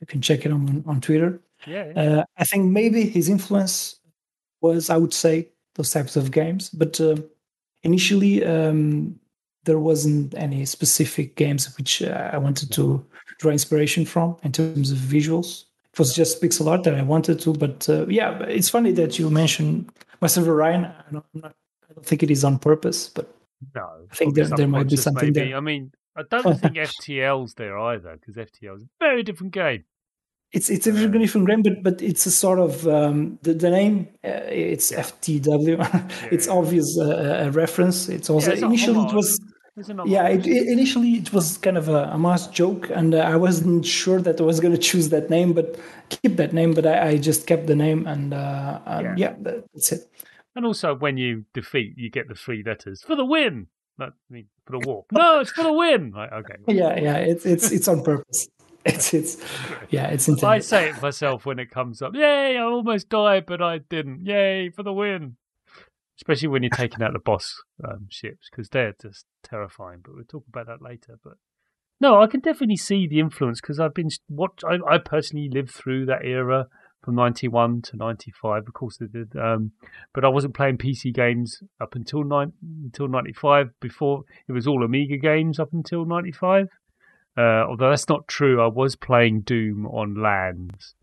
you 0.02 0.08
can 0.08 0.22
check 0.22 0.46
it 0.46 0.52
on 0.52 0.84
on 0.86 1.02
Twitter. 1.02 1.40
Yeah, 1.66 1.92
yeah. 1.96 2.02
Uh, 2.02 2.24
I 2.38 2.44
think 2.44 2.72
maybe 2.72 3.08
his 3.10 3.30
influence 3.30 4.00
was, 4.62 4.90
I 4.90 4.98
would 4.98 5.14
say, 5.14 5.50
those 5.76 5.92
types 5.92 6.16
of 6.16 6.32
games, 6.32 6.70
but 6.70 7.00
uh, 7.00 7.16
initially 7.84 8.44
um, 8.46 9.20
there 9.64 9.80
wasn't 9.80 10.34
any 10.36 10.66
specific 10.66 11.36
games 11.36 11.76
which 11.78 12.02
uh, 12.02 12.30
I 12.34 12.38
wanted 12.38 12.72
to 12.74 13.06
draw 13.40 13.52
inspiration 13.52 14.06
from 14.06 14.38
in 14.44 14.52
terms 14.52 14.92
of 14.92 14.98
visuals. 14.98 15.66
It 15.94 16.00
was 16.00 16.16
just 16.16 16.42
pixel 16.42 16.68
art 16.68 16.84
that 16.84 16.96
I 16.96 17.04
wanted 17.04 17.40
to, 17.42 17.54
but 17.54 17.88
uh, 17.90 18.08
yeah, 18.08 18.42
it's 18.44 18.70
funny 18.70 18.92
that 18.94 19.20
you 19.20 19.30
mentioned 19.30 19.92
Master 20.22 20.42
Orion. 20.42 20.86
I 20.86 21.12
don't, 21.12 21.26
not, 21.34 21.54
I 21.90 21.94
don't 21.94 22.06
think 22.06 22.24
it 22.24 22.32
is 22.32 22.44
on 22.44 22.60
purpose, 22.60 23.10
but 23.10 23.34
no, 23.76 23.88
I 24.12 24.16
think 24.16 24.36
there, 24.36 24.46
there 24.46 24.68
might 24.68 24.90
be 24.90 24.98
something 24.98 25.34
maybe. 25.34 25.50
there. 25.50 25.58
I 25.58 25.60
mean, 25.60 25.92
I 26.16 26.24
don't 26.30 26.60
think 26.60 26.76
FTL's 26.92 27.54
there 27.56 27.78
either 27.78 28.18
because 28.18 28.36
FTL 28.36 28.78
is 28.78 28.84
a 28.84 28.88
very 29.00 29.24
different 29.24 29.54
game. 29.54 29.84
It's 30.54 30.70
it's 30.70 30.88
a 30.88 30.92
very 30.92 31.20
different 31.20 31.48
game, 31.48 31.62
but 31.62 31.84
but 31.84 32.02
it's 32.02 32.26
a 32.26 32.32
sort 32.32 32.60
of 32.60 32.88
um, 32.88 33.38
the 33.42 33.54
the 33.54 33.70
name. 33.70 34.08
Uh, 34.24 34.48
it's 34.48 34.92
yeah. 34.92 35.02
FTW. 35.02 35.78
yeah, 35.78 36.08
it's 36.32 36.48
obvious 36.48 36.98
uh, 37.00 37.48
a 37.48 37.52
reference. 37.52 38.08
It's 38.08 38.30
also 38.30 38.52
it's 38.52 38.62
initially 38.62 39.06
it 39.06 39.14
was 39.14 39.40
yeah, 40.06 40.28
it, 40.28 40.48
it, 40.48 40.68
initially 40.68 41.16
it 41.16 41.32
was 41.32 41.58
kind 41.60 41.78
of 41.78 41.88
a, 41.88 42.06
a 42.06 42.18
mass 42.18 42.48
joke, 42.48 42.90
and 42.90 43.14
uh, 43.14 43.20
I 43.20 43.36
wasn't 43.36 43.86
sure 43.86 44.20
that 44.22 44.42
I 44.42 44.44
was 44.44 44.60
going 44.60 44.74
to 44.74 44.80
choose 44.80 45.10
that 45.10 45.30
name, 45.30 45.54
but 45.54 45.80
keep 46.10 46.38
that 46.38 46.52
name. 46.52 46.74
But 46.74 46.88
I, 46.88 47.10
I 47.10 47.18
just 47.18 47.46
kept 47.46 47.68
the 47.68 47.76
name, 47.76 48.08
and, 48.08 48.34
uh, 48.34 48.80
yeah. 48.88 49.14
yeah. 49.18 49.36
that's 49.40 49.92
it. 49.92 50.10
And 50.56 50.66
also, 50.66 50.96
when 50.96 51.18
you 51.18 51.46
defeat, 51.54 51.94
you 51.96 52.10
get 52.10 52.28
the 52.28 52.34
three 52.34 52.64
letters 52.66 53.04
for 53.04 53.16
the 53.16 53.26
win. 53.26 53.68
Not, 54.00 54.10
I 54.10 54.34
mean, 54.34 54.48
for 54.66 54.80
the 54.80 54.88
war. 54.88 55.06
No, 55.12 55.40
it's 55.42 55.52
for 55.52 55.64
the 55.64 55.74
win. 55.74 56.12
Like, 56.16 56.32
okay. 56.32 56.56
Yeah, 56.68 57.00
yeah, 57.00 57.18
it's 57.18 57.46
it's 57.46 57.72
it's 57.72 57.88
on 57.88 58.04
purpose. 58.04 58.48
It's 58.86 59.14
it's 59.14 59.38
yeah, 59.90 60.08
it's 60.08 60.30
intended. 60.30 60.48
I 60.48 60.60
say 60.60 60.90
it 60.90 61.02
myself 61.02 61.46
when 61.46 61.60
it 61.60 61.70
comes 61.70 62.02
up. 62.02 62.16
Yay! 62.16 62.58
I 62.58 62.62
almost 62.62 63.10
died, 63.10 63.46
but 63.46 63.62
I 63.62 63.80
didn't. 63.80 64.26
Yay 64.26 64.70
for 64.70 64.82
the 64.82 64.94
win! 64.94 65.36
especially 66.18 66.48
when 66.48 66.64
you're 66.64 66.70
taking 66.72 67.02
out 67.02 67.14
the 67.14 67.20
boss 67.20 67.62
um, 67.84 68.08
ships 68.10 68.50
because 68.50 68.70
they're 68.70 68.96
just 69.02 69.26
terrifying. 69.44 70.00
But 70.04 70.16
we'll 70.16 70.24
talk 70.24 70.46
about 70.48 70.68
that 70.68 70.82
later. 70.82 71.20
But 71.24 71.34
no, 72.02 72.22
I 72.22 72.28
can 72.28 72.40
definitely 72.40 72.78
see 72.78 73.08
the 73.08 73.20
influence 73.20 73.62
because 73.62 73.80
I've 73.80 73.94
been 73.94 74.10
what 74.28 74.52
I, 74.66 74.78
I, 74.88 74.98
personally 74.98 75.50
lived 75.50 75.72
through 75.72 76.08
that 76.08 76.26
era 76.26 76.68
from 77.04 77.16
'91 77.16 77.84
to 77.84 77.98
'95. 77.98 78.64
Of 78.68 78.74
course, 78.74 78.98
I 79.02 79.06
did, 79.12 79.36
um, 79.36 79.72
but 80.14 80.26
I 80.26 80.30
wasn't 80.30 80.56
playing 80.56 80.78
PC 80.78 81.14
games 81.14 81.62
up 81.80 81.96
until 81.96 82.24
nine 82.24 82.54
until 82.84 83.08
'95. 83.08 83.70
Before 83.80 84.24
it 84.48 84.52
was 84.52 84.68
all 84.68 84.84
Amiga 84.84 85.18
games 85.18 85.60
up 85.60 85.74
until 85.74 86.06
'95. 86.06 86.68
Uh, 87.38 87.66
although 87.68 87.92
that's 87.92 88.10
not 88.10 88.28
true, 88.28 88.62
I 88.62 88.68
was 88.68 88.96
playing 88.96 89.42
Doom 89.42 89.86
on 89.86 90.16
LANs 90.16 90.96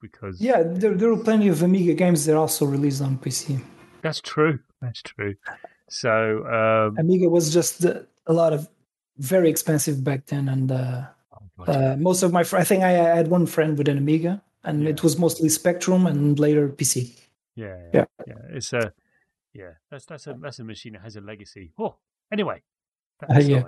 because 0.00 0.40
yeah, 0.40 0.62
there, 0.64 0.94
there 0.94 1.08
were 1.08 1.22
plenty 1.22 1.48
of 1.48 1.62
Amiga 1.62 1.94
games 1.94 2.24
that 2.26 2.34
are 2.34 2.38
also 2.38 2.66
released 2.66 3.02
on 3.02 3.18
PC. 3.18 3.60
That's 4.02 4.20
true. 4.20 4.60
That's 4.80 5.02
true. 5.02 5.34
So 5.88 6.44
um, 6.46 6.96
Amiga 6.98 7.28
was 7.28 7.52
just 7.52 7.84
a 7.84 8.06
lot 8.32 8.52
of 8.52 8.68
very 9.18 9.50
expensive 9.50 10.02
back 10.02 10.26
then, 10.26 10.48
and 10.48 10.70
uh, 10.70 11.02
oh, 11.58 11.64
uh, 11.64 11.96
most 11.98 12.22
of 12.22 12.32
my 12.32 12.44
fr- 12.44 12.58
I 12.58 12.64
think 12.64 12.82
I 12.82 12.90
had 12.90 13.28
one 13.28 13.46
friend 13.46 13.76
with 13.76 13.88
an 13.88 13.98
Amiga, 13.98 14.42
and 14.64 14.84
yeah. 14.84 14.90
it 14.90 15.02
was 15.02 15.18
mostly 15.18 15.48
Spectrum 15.48 16.06
and 16.06 16.38
later 16.38 16.68
PC. 16.68 17.18
Yeah, 17.54 17.76
yeah, 17.92 18.04
yeah. 18.26 18.34
It's 18.50 18.72
a 18.72 18.92
yeah. 19.52 19.72
That's 19.90 20.06
that's 20.06 20.26
a 20.26 20.34
that's 20.34 20.58
a 20.58 20.64
machine 20.64 20.94
that 20.94 21.02
has 21.02 21.16
a 21.16 21.20
legacy. 21.20 21.72
Oh, 21.78 21.96
anyway, 22.32 22.62
uh, 23.28 23.38
yeah. 23.38 23.64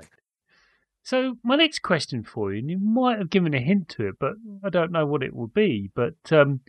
So 1.04 1.36
my 1.42 1.56
next 1.56 1.80
question 1.80 2.24
for 2.24 2.52
you, 2.52 2.60
and 2.60 2.70
you 2.70 2.78
might 2.78 3.18
have 3.18 3.28
given 3.28 3.52
a 3.52 3.60
hint 3.60 3.90
to 3.90 4.08
it, 4.08 4.14
but 4.18 4.32
I 4.64 4.70
don't 4.70 4.90
know 4.90 5.04
what 5.04 5.22
it 5.22 5.34
will 5.34 5.48
be. 5.48 5.90
But 5.94 6.14
um, 6.32 6.60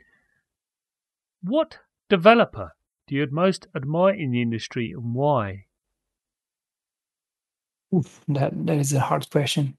what 1.41 1.79
developer 2.09 2.73
do 3.07 3.15
you 3.15 3.25
most 3.31 3.67
admire 3.73 4.13
in 4.13 4.31
the 4.31 4.41
industry 4.41 4.91
and 4.91 5.15
why? 5.15 5.65
Oof, 7.95 8.19
that 8.27 8.51
that 8.65 8.77
is 8.77 8.91
a 8.91 8.99
hard 8.99 9.29
question. 9.29 9.77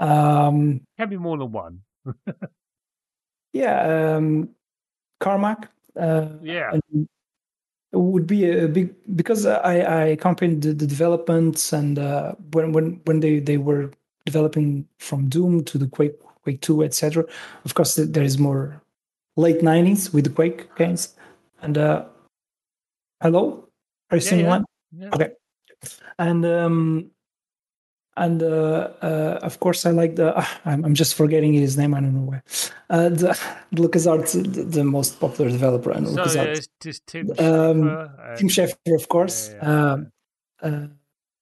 Um, 0.00 0.80
Can 0.98 1.08
be 1.08 1.16
more 1.16 1.38
than 1.38 1.52
one. 1.52 1.82
yeah, 3.52 4.16
um, 4.16 4.48
Carmack. 5.20 5.68
Uh, 5.96 6.28
yeah, 6.42 6.72
would 7.92 8.26
be 8.26 8.50
a 8.50 8.68
big 8.68 8.94
because 9.16 9.46
I 9.46 9.78
I 9.80 10.04
accompanied 10.06 10.62
the, 10.62 10.72
the 10.72 10.86
developments 10.86 11.72
and 11.72 11.98
uh, 11.98 12.34
when 12.52 12.72
when 12.72 13.00
when 13.04 13.20
they 13.20 13.40
they 13.40 13.56
were 13.56 13.90
developing 14.26 14.86
from 14.98 15.28
Doom 15.28 15.64
to 15.64 15.78
the 15.78 15.86
Quake 15.86 16.20
Quake 16.42 16.60
Two 16.60 16.84
etc. 16.84 17.24
Of 17.64 17.74
course, 17.74 17.94
there 17.94 18.24
is 18.24 18.38
more 18.38 18.82
late 19.36 19.62
nineties 19.62 20.12
with 20.12 20.24
the 20.24 20.30
Quake 20.30 20.74
games. 20.76 21.14
And 21.62 21.78
uh, 21.78 22.04
hello, 23.22 23.68
are 24.10 24.18
you 24.18 24.22
yeah, 24.22 24.28
seeing 24.28 24.42
yeah. 24.42 24.48
one? 24.48 24.64
Yeah. 24.92 25.10
Okay. 25.14 25.30
And 26.18 26.44
um, 26.44 27.10
and 28.18 28.42
uh, 28.42 28.90
uh, 29.02 29.38
of 29.42 29.60
course 29.60 29.86
I 29.86 29.90
like 29.90 30.16
the. 30.16 30.36
Uh, 30.36 30.44
I'm, 30.64 30.84
I'm, 30.84 30.94
just 30.94 31.14
forgetting 31.14 31.54
his 31.54 31.76
name. 31.76 31.94
I 31.94 32.00
don't 32.00 32.14
know 32.14 32.30
why. 32.32 32.42
Uh, 32.90 33.08
the 33.08 33.38
LucasArts, 33.74 34.32
the, 34.54 34.62
the 34.62 34.84
most 34.84 35.20
popular 35.20 35.50
developer, 35.50 35.90
and 35.90 36.06
so, 36.08 36.14
LucasArts. 36.16 36.68
just 36.80 37.06
Tim 37.06 37.30
um, 37.38 38.10
Tim 38.36 38.48
Schafer, 38.48 38.94
of 38.94 39.08
course. 39.08 39.54
Um, 39.60 40.12
uh, 40.62 40.86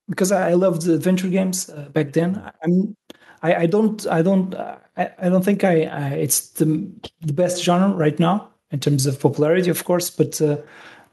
because 0.09 0.31
I, 0.31 0.51
I 0.51 0.55
loved 0.55 0.87
adventure 0.89 1.29
games 1.29 1.69
uh, 1.69 1.89
back 1.93 2.13
then. 2.13 2.41
I'm, 2.63 2.97
I, 3.43 3.55
I 3.55 3.67
don't, 3.67 4.07
I 4.07 4.23
don't, 4.23 4.55
I, 4.55 4.79
I 5.19 5.29
don't 5.29 5.45
think 5.45 5.65
I, 5.65 5.83
I, 5.83 6.09
it's 6.11 6.51
the 6.51 6.91
the 7.21 7.33
best 7.33 7.63
genre 7.63 7.97
right 7.97 8.19
now 8.19 8.51
in 8.71 8.81
terms 8.81 9.07
of 9.07 9.21
popularity, 9.21 9.71
of 9.71 9.85
course, 9.85 10.11
but 10.11 10.41
uh, 10.41 10.59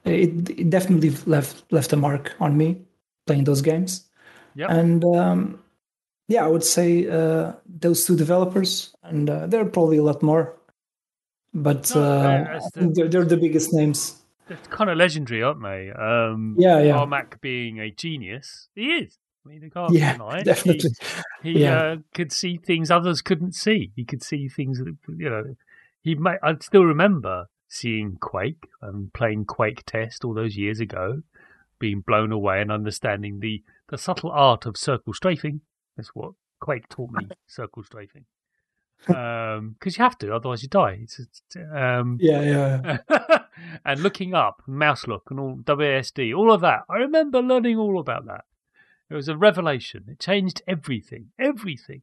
it, 0.05 0.49
it, 0.49 0.69
definitely 0.69 1.11
left 1.25 1.71
left 1.71 1.93
a 1.93 1.97
mark 1.97 2.35
on 2.39 2.57
me 2.57 2.81
playing 3.25 3.45
those 3.45 3.61
games. 3.61 4.09
Yep. 4.55 4.69
And 4.69 5.05
um, 5.05 5.63
yeah, 6.27 6.45
I 6.45 6.47
would 6.47 6.63
say 6.63 7.07
uh, 7.07 7.53
those 7.65 8.05
two 8.05 8.15
developers, 8.15 8.95
and 9.03 9.29
uh, 9.29 9.47
there 9.47 9.61
are 9.61 9.69
probably 9.69 9.97
a 9.97 10.03
lot 10.03 10.21
more, 10.21 10.55
but 11.53 11.91
no, 11.95 12.01
uh, 12.01 12.59
the, 12.73 12.91
they're, 12.93 13.07
they're, 13.07 13.25
the 13.25 13.37
biggest 13.37 13.73
names. 13.73 14.21
They're 14.47 14.57
kind 14.69 14.89
of 14.89 14.97
legendary, 14.97 15.43
aren't 15.43 15.61
they? 15.61 15.91
Um, 15.91 16.55
yeah, 16.57 16.79
yeah. 16.81 16.93
Carmack 16.93 17.41
being 17.41 17.79
a 17.79 17.91
genius, 17.91 18.67
he 18.75 18.85
is. 18.85 19.17
I 19.45 19.49
mean, 19.49 19.69
can't 19.73 19.91
yeah, 19.93 20.13
deny 20.13 20.43
definitely. 20.43 20.91
He, 21.41 21.53
he 21.53 21.59
yeah. 21.63 21.77
Uh, 21.77 21.95
could 22.13 22.31
see 22.31 22.57
things 22.57 22.89
others 22.89 23.21
couldn't 23.21 23.53
see. 23.53 23.91
He 23.95 24.05
could 24.05 24.23
see 24.23 24.47
things 24.47 24.79
that 24.79 24.95
you 25.17 25.29
know 25.29 25.55
he 26.03 26.15
may, 26.15 26.35
I 26.43 26.55
still 26.61 26.83
remember 26.83 27.47
seeing 27.67 28.17
Quake 28.19 28.67
and 28.81 29.11
playing 29.13 29.45
Quake 29.45 29.83
Test 29.85 30.23
all 30.23 30.33
those 30.33 30.57
years 30.57 30.79
ago, 30.79 31.23
being 31.79 32.01
blown 32.01 32.31
away 32.31 32.61
and 32.61 32.71
understanding 32.71 33.39
the, 33.39 33.63
the 33.93 33.97
subtle 33.99 34.31
art 34.31 34.65
of 34.65 34.75
circle 34.75 35.13
strafing. 35.13 35.61
That's 35.95 36.09
what 36.15 36.31
Quake 36.59 36.89
taught 36.89 37.11
me 37.11 37.27
circle 37.47 37.83
strafing. 37.83 38.25
Um, 39.07 39.75
because 39.77 39.97
you 39.97 40.03
have 40.03 40.17
to, 40.19 40.33
otherwise 40.33 40.63
you 40.63 40.69
die. 40.69 40.99
It's, 41.03 41.19
it's, 41.19 41.41
um, 41.75 42.17
Yeah, 42.19 42.97
yeah. 43.11 43.37
and 43.85 43.99
looking 43.99 44.33
up, 44.33 44.63
mouse 44.65 45.05
look, 45.07 45.27
and 45.29 45.39
all 45.39 45.57
WASD, 45.57 46.35
all 46.35 46.51
of 46.51 46.61
that. 46.61 46.79
I 46.89 46.95
remember 46.95 47.39
learning 47.41 47.77
all 47.77 47.99
about 47.99 48.25
that. 48.25 48.45
It 49.11 49.13
was 49.13 49.27
a 49.27 49.37
revelation. 49.37 50.05
It 50.07 50.19
changed 50.19 50.63
everything, 50.67 51.27
everything. 51.37 52.01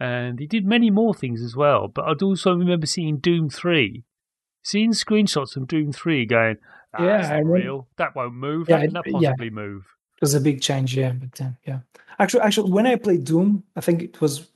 And 0.00 0.40
he 0.40 0.46
did 0.48 0.66
many 0.66 0.90
more 0.90 1.14
things 1.14 1.40
as 1.40 1.54
well. 1.54 1.86
But 1.86 2.06
I'd 2.06 2.22
also 2.22 2.54
remember 2.54 2.86
seeing 2.86 3.18
Doom 3.18 3.48
3, 3.48 4.02
seeing 4.62 4.90
screenshots 4.90 5.54
of 5.56 5.68
Doom 5.68 5.92
3 5.92 6.26
going, 6.26 6.56
ah, 6.94 7.04
Yeah, 7.04 7.16
that's 7.18 7.28
I 7.28 7.30
not 7.36 7.36
remember- 7.44 7.52
real. 7.64 7.88
That 7.98 8.16
won't 8.16 8.34
move. 8.34 8.68
Yeah, 8.68 8.78
How 8.78 8.82
can 8.86 8.94
that 8.94 9.06
it- 9.06 9.14
yeah. 9.20 9.30
possibly 9.30 9.50
move? 9.50 9.84
It 10.22 10.26
was 10.26 10.34
a 10.34 10.40
big 10.40 10.60
change, 10.62 10.96
yeah, 10.96 11.10
back 11.10 11.34
then. 11.34 11.56
Yeah, 11.66 11.80
actually, 12.20 12.42
actually, 12.42 12.70
when 12.70 12.86
I 12.86 12.94
played 12.94 13.24
Doom, 13.24 13.64
I 13.74 13.80
think 13.80 14.02
it 14.02 14.20
was 14.20 14.48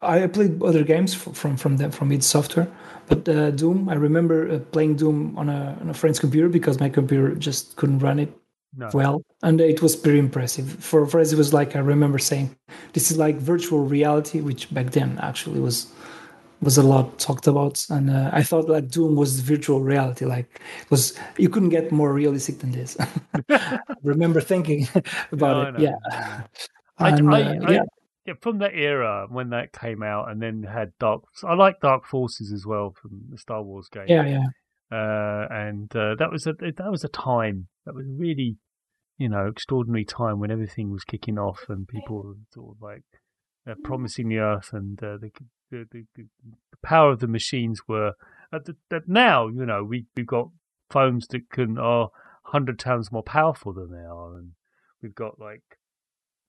I 0.00 0.26
played 0.26 0.60
other 0.60 0.82
games 0.82 1.14
f- 1.14 1.36
from 1.36 1.56
from 1.56 1.76
them 1.76 1.92
from 1.92 2.10
id 2.10 2.24
Software, 2.24 2.66
but 3.06 3.28
uh, 3.28 3.52
Doom. 3.52 3.88
I 3.88 3.94
remember 3.94 4.50
uh, 4.50 4.58
playing 4.72 4.96
Doom 4.96 5.38
on 5.38 5.48
a 5.48 5.78
on 5.80 5.88
a 5.88 5.94
friend's 5.94 6.18
computer 6.18 6.48
because 6.48 6.80
my 6.80 6.88
computer 6.88 7.32
just 7.36 7.76
couldn't 7.76 8.00
run 8.00 8.18
it 8.18 8.32
No. 8.76 8.90
well, 8.92 9.22
and 9.42 9.60
it 9.60 9.80
was 9.82 9.94
pretty 9.94 10.18
impressive. 10.18 10.66
For 10.82 11.06
for 11.06 11.20
us, 11.20 11.30
it 11.32 11.38
was 11.38 11.52
like 11.52 11.76
I 11.76 11.80
remember 11.94 12.18
saying, 12.18 12.56
"This 12.94 13.10
is 13.12 13.18
like 13.18 13.36
virtual 13.36 13.86
reality," 13.86 14.40
which 14.40 14.66
back 14.74 14.90
then 14.90 15.18
actually 15.22 15.60
was 15.60 15.86
was 16.62 16.78
a 16.78 16.82
lot 16.82 17.18
talked 17.18 17.46
about, 17.46 17.84
and 17.90 18.08
uh, 18.10 18.30
I 18.32 18.42
thought 18.42 18.68
like 18.68 18.88
Doom 18.88 19.16
was 19.16 19.40
virtual 19.40 19.80
reality. 19.82 20.24
Like 20.24 20.60
it 20.82 20.90
was 20.90 21.18
you 21.36 21.48
couldn't 21.48 21.70
get 21.70 21.92
more 21.92 22.12
realistic 22.14 22.60
than 22.60 22.70
this. 22.72 22.96
I 23.50 23.78
remember 24.02 24.40
thinking 24.40 24.88
about 25.32 25.56
No, 25.56 25.68
it. 25.68 25.72
know, 25.72 25.78
Yeah, 25.80 26.42
I. 26.98 27.06
I, 27.06 27.08
And, 27.16 27.34
I, 27.34 27.42
uh, 27.42 27.54
I- 27.68 27.72
yeah, 27.72 27.82
yeah, 28.26 28.34
from 28.40 28.58
that 28.58 28.74
era 28.74 29.26
when 29.28 29.50
that 29.50 29.72
came 29.72 30.02
out, 30.02 30.30
and 30.30 30.40
then 30.40 30.62
had 30.62 30.92
Dark. 31.00 31.22
I 31.42 31.54
like 31.54 31.80
Dark 31.80 32.06
Forces 32.06 32.52
as 32.52 32.64
well 32.64 32.94
from 33.00 33.10
the 33.30 33.38
Star 33.38 33.62
Wars 33.62 33.88
game. 33.88 34.04
yeah, 34.08 34.24
yeah. 34.26 34.46
uh, 34.96 35.48
and 35.50 35.94
uh, 35.96 36.14
that 36.16 36.30
was 36.30 36.46
a 36.46 36.52
that 36.52 36.90
was 36.90 37.02
a 37.02 37.08
time 37.08 37.66
that 37.86 37.94
was 37.94 38.06
really, 38.08 38.56
you 39.18 39.28
know, 39.28 39.48
extraordinary 39.48 40.04
time 40.04 40.38
when 40.38 40.52
everything 40.52 40.90
was 40.92 41.02
kicking 41.02 41.38
off 41.38 41.60
and 41.68 41.88
people 41.88 42.22
were 42.22 42.34
sort 42.54 42.76
of 42.76 42.80
like 42.82 43.02
uh, 43.68 43.74
promising 43.84 44.28
the 44.28 44.38
Earth 44.38 44.70
and 44.72 45.02
uh, 45.02 45.16
the, 45.18 45.30
the, 45.70 45.86
the 45.90 46.04
the 46.14 46.26
power 46.82 47.10
of 47.12 47.20
the 47.20 47.28
machines 47.28 47.82
were 47.86 48.12
at 48.52 48.64
the, 48.64 48.76
that 48.90 49.08
now 49.08 49.46
you 49.48 49.64
know 49.64 49.84
we 49.84 50.06
we've 50.16 50.26
got 50.26 50.48
phones 50.90 51.26
that 51.28 51.48
can 51.50 51.78
are 51.78 52.08
hundred 52.44 52.78
times 52.78 53.10
more 53.12 53.22
powerful 53.22 53.72
than 53.72 53.90
they 53.92 54.04
are, 54.04 54.36
and 54.36 54.52
we've 55.02 55.14
got 55.14 55.38
like 55.38 55.62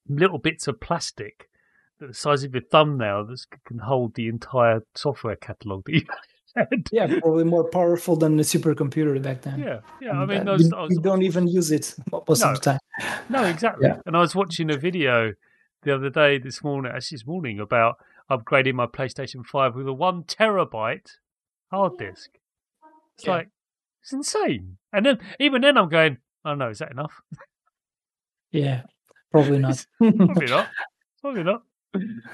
little 0.10 0.40
bits 0.40 0.68
of 0.68 0.80
plastic. 0.82 1.50
that 2.00 2.08
The 2.08 2.14
size 2.14 2.44
of 2.44 2.54
your 2.54 2.64
thumbnail 2.72 3.26
that 3.28 3.40
can 3.66 3.80
hold 3.80 4.16
the 4.16 4.28
entire 4.28 4.82
software 4.96 5.36
catalog 5.38 5.86
that 5.86 5.94
you 5.94 6.06
had. 6.56 6.68
Yeah, 6.92 7.20
probably 7.20 7.46
more 7.46 7.64
powerful 7.70 8.16
than 8.16 8.36
the 8.38 8.44
supercomputer 8.44 9.22
back 9.22 9.42
then. 9.44 9.60
Yeah, 9.60 9.80
yeah. 10.02 10.12
I 10.20 10.26
mean, 10.26 10.42
uh, 10.42 10.44
those, 10.58 10.64
we, 10.66 10.78
I 10.78 10.82
was- 10.82 10.90
we 10.90 11.02
don't 11.02 11.22
even 11.24 11.48
use 11.48 11.72
it 11.72 11.96
most 12.12 12.42
No. 12.42 12.50
of 12.52 12.56
the 12.56 12.62
time. 12.62 12.80
no, 13.30 13.44
exactly. 13.46 13.88
Yeah. 13.88 14.00
And 14.06 14.18
I 14.18 14.20
was 14.20 14.36
watching 14.36 14.70
a 14.72 14.78
video 14.78 15.34
the 15.84 15.96
other 15.96 16.10
day, 16.10 16.38
this 16.38 16.64
morning, 16.64 16.92
actually 16.96 17.18
this 17.18 17.28
morning, 17.28 17.60
about 17.60 17.98
upgrading 18.30 18.74
my 18.76 18.86
PlayStation 18.86 19.46
Five 19.46 19.76
with 19.76 19.88
a 19.88 19.94
one 19.94 20.24
terabyte 20.24 21.12
hard 21.72 21.98
disk. 21.98 22.30
It's 23.18 23.26
Yeah. 23.26 23.32
like 23.34 23.50
it's 24.02 24.14
insane. 24.14 24.78
And 24.92 25.06
then 25.06 25.20
even 25.40 25.62
then, 25.62 25.78
I'm 25.78 25.90
going, 25.90 26.18
I 26.46 26.52
oh 26.52 26.56
no, 26.56 26.70
is 26.70 26.80
that 26.80 26.92
enough? 26.92 27.22
Yeah, 28.52 28.82
probably 29.32 29.60
not. 29.60 29.86
Probably 30.00 30.46
not. 30.48 30.68
Probably 31.22 31.44
not. 31.44 31.64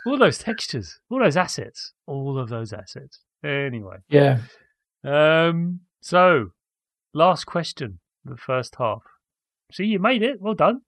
All 0.06 0.18
those 0.18 0.38
textures, 0.38 1.00
all 1.10 1.20
those 1.20 1.38
assets, 1.38 1.94
all 2.08 2.38
of 2.40 2.50
those 2.50 2.74
assets. 2.74 3.20
Anyway, 3.44 3.98
yeah, 4.10 4.40
um, 5.04 5.82
so 6.02 6.50
last 7.14 7.46
question, 7.46 8.00
the 8.26 8.36
first 8.38 8.76
half. 8.78 9.02
See, 9.72 9.86
you 9.86 10.00
made 10.00 10.24
it. 10.24 10.42
Well 10.42 10.56
done. 10.56 10.82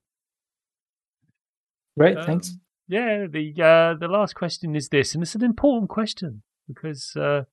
Great. 1.98 2.18
Um, 2.18 2.26
thanks. 2.26 2.58
Yeah, 2.88 3.28
the 3.30 3.54
uh, 3.62 3.94
the 4.00 4.08
last 4.08 4.36
question 4.36 4.76
is 4.76 4.90
this, 4.90 5.14
and 5.14 5.24
it's 5.24 5.36
an 5.36 5.44
important 5.44 5.90
question 5.90 6.44
because 6.68 7.16
uh, 7.16 7.44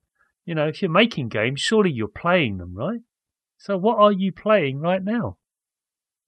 you 0.45 0.55
know 0.55 0.67
if 0.67 0.83
you're 0.83 0.91
making 0.91 1.29
games, 1.29 1.61
surely 1.61 1.91
you're 1.91 2.09
playing 2.09 2.59
them, 2.59 2.75
right? 2.75 3.01
So, 3.59 3.77
what 3.77 3.99
are 3.99 4.13
you 4.13 4.33
playing 4.33 4.81
right 4.81 5.03
now? 5.03 5.37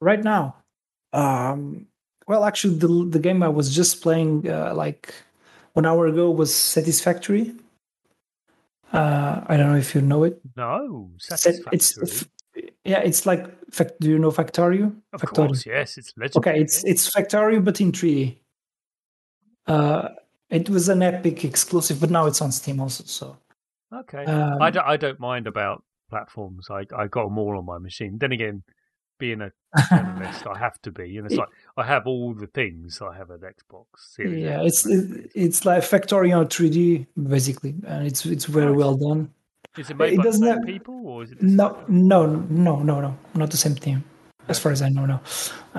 Right 0.00 0.22
now, 0.22 0.56
um, 1.12 1.86
well, 2.26 2.44
actually, 2.44 2.76
the 2.76 3.08
the 3.10 3.18
game 3.18 3.42
I 3.42 3.48
was 3.48 3.74
just 3.74 4.02
playing 4.02 4.48
uh, 4.48 4.72
like 4.74 5.14
one 5.72 5.86
hour 5.86 6.06
ago 6.06 6.30
was 6.30 6.54
Satisfactory. 6.54 7.52
Uh, 8.92 9.44
I 9.46 9.56
don't 9.56 9.70
know 9.70 9.78
if 9.78 9.94
you 9.94 10.00
know 10.00 10.24
it. 10.24 10.40
No, 10.56 11.10
satisfactory. 11.18 11.70
It's 11.72 12.26
yeah, 12.84 13.00
it's 13.00 13.26
like 13.26 13.46
do 14.00 14.08
you 14.10 14.18
know 14.18 14.30
Factorio? 14.30 14.94
of 15.12 15.20
Factorio. 15.20 15.48
course, 15.48 15.66
yes, 15.66 15.98
it's 15.98 16.12
legendary. 16.16 16.54
Okay, 16.56 16.62
it's 16.62 16.84
it's 16.84 17.10
Factorio 17.10 17.64
but 17.64 17.80
in 17.80 17.92
3D. 17.92 18.36
Uh, 19.66 20.08
it 20.48 20.68
was 20.68 20.88
an 20.88 21.02
Epic 21.02 21.44
exclusive, 21.44 22.00
but 22.00 22.10
now 22.10 22.26
it's 22.26 22.40
on 22.42 22.50
Steam 22.52 22.80
also. 22.80 23.04
So 23.04 23.36
okay. 23.94 24.24
um, 24.24 24.60
I 24.60 24.70
don't, 24.70 24.86
I 24.86 24.96
don't 24.96 25.20
mind 25.20 25.46
about 25.46 25.84
platforms. 26.08 26.68
I 26.70 26.86
I 26.96 27.06
got 27.06 27.24
them 27.24 27.38
all 27.38 27.56
on 27.56 27.64
my 27.64 27.78
machine. 27.78 28.18
Then 28.18 28.32
again, 28.32 28.62
being 29.18 29.40
a 29.42 29.52
journalist, 29.90 30.46
I 30.46 30.58
have 30.58 30.80
to 30.82 30.90
be. 30.90 31.18
And 31.18 31.26
it's 31.26 31.34
It- 31.34 31.38
like 31.40 31.48
I 31.76 31.84
have 31.84 32.06
all 32.08 32.34
the 32.34 32.48
things. 32.48 33.00
I 33.00 33.14
have 33.16 33.30
an 33.30 33.40
Xbox 33.40 33.84
Series. 33.98 34.42
yeah, 34.42 34.62
it's 34.62 34.84
it, 34.86 35.30
it's 35.34 35.64
like 35.64 35.82
Factorio 35.84 36.44
3D 36.44 37.06
basically, 37.28 37.76
and 37.86 38.06
it's 38.06 38.26
it's 38.26 38.46
very 38.46 38.72
Nice. 38.72 38.76
well 38.78 38.96
done. 38.96 39.30
Is 39.80 39.88
it 39.90 39.96
made 39.96 40.12
it 40.12 40.16
by 40.18 40.22
the 40.22 40.28
doesn't 40.28 40.46
same 40.48 40.56
have- 40.58 40.66
people 40.74 40.96
or 41.10 41.22
is 41.24 41.30
it? 41.32 41.42
No, 41.42 41.66
no, 41.88 42.20
no, 42.66 42.74
no, 42.90 43.00
no, 43.06 43.10
not 43.34 43.50
the 43.50 43.56
same 43.64 43.74
team, 43.86 43.98
as 44.48 44.58
far 44.62 44.72
as 44.72 44.80
I 44.82 44.88
know. 44.96 45.06
No, 45.12 45.18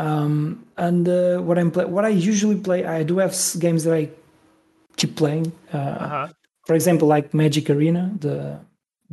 um, 0.06 0.66
and 0.78 1.08
uh, 1.08 1.38
what 1.48 1.58
I'm 1.60 1.70
play, 1.76 1.86
what 1.86 2.04
I 2.06 2.10
usually 2.32 2.60
play, 2.68 2.80
I 2.86 3.04
do 3.04 3.16
have 3.24 3.34
games 3.60 3.84
that 3.86 3.94
I 4.02 4.04
keep 5.00 5.16
playing. 5.16 5.46
Uh, 5.74 5.78
Uh-huh. 6.06 6.28
for 6.68 6.76
example, 6.80 7.08
like 7.16 7.34
Magic 7.44 7.70
Arena, 7.70 8.04
the 8.26 8.36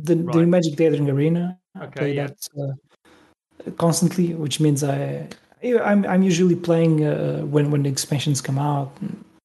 the, 0.07 0.15
the 0.15 0.45
Magic 0.55 0.73
the 0.75 0.83
Gathering 0.83 1.09
Arena. 1.09 1.43
I 1.75 1.85
Okay, 1.85 1.99
play 1.99 2.13
yeah. 2.15 2.27
that 2.27 2.37
uh, 2.59 3.71
constantly, 3.77 4.33
which 4.33 4.59
means 4.59 4.83
I 4.83 5.27
I'm 5.63 6.01
I'm 6.05 6.23
usually 6.23 6.55
playing 6.55 7.03
uh, 7.05 7.41
when 7.53 7.69
when 7.71 7.83
the 7.83 7.89
expansions 7.89 8.41
come 8.41 8.57
out, 8.57 8.91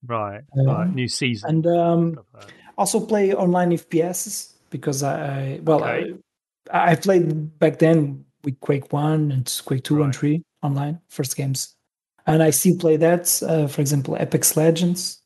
Right, 0.06 0.42
Um, 0.58 0.66
right. 0.66 0.94
New 0.94 1.08
season. 1.08 1.48
and 1.50 1.66
um, 1.66 2.02
like 2.34 2.52
also 2.76 3.00
play 3.00 3.34
online 3.34 3.70
FPSs 3.72 4.53
because 4.74 5.02
I, 5.02 5.14
I 5.14 5.60
well 5.62 5.82
Okay. 5.84 6.14
I, 6.72 6.92
I 6.92 6.94
played 6.96 7.58
back 7.58 7.78
then 7.78 8.24
with 8.42 8.58
Quake 8.60 8.92
One 8.92 9.30
and 9.30 9.44
Quake 9.66 9.84
Two 9.84 10.02
and 10.02 10.14
Three 10.14 10.42
online 10.62 10.98
first 11.08 11.36
games, 11.36 11.76
and 12.26 12.42
I 12.42 12.50
still 12.50 12.76
play 12.76 12.96
that. 12.98 13.24
Uh, 13.42 13.68
for 13.68 13.80
example, 13.80 14.16
Apex 14.18 14.56
Legends 14.56 15.22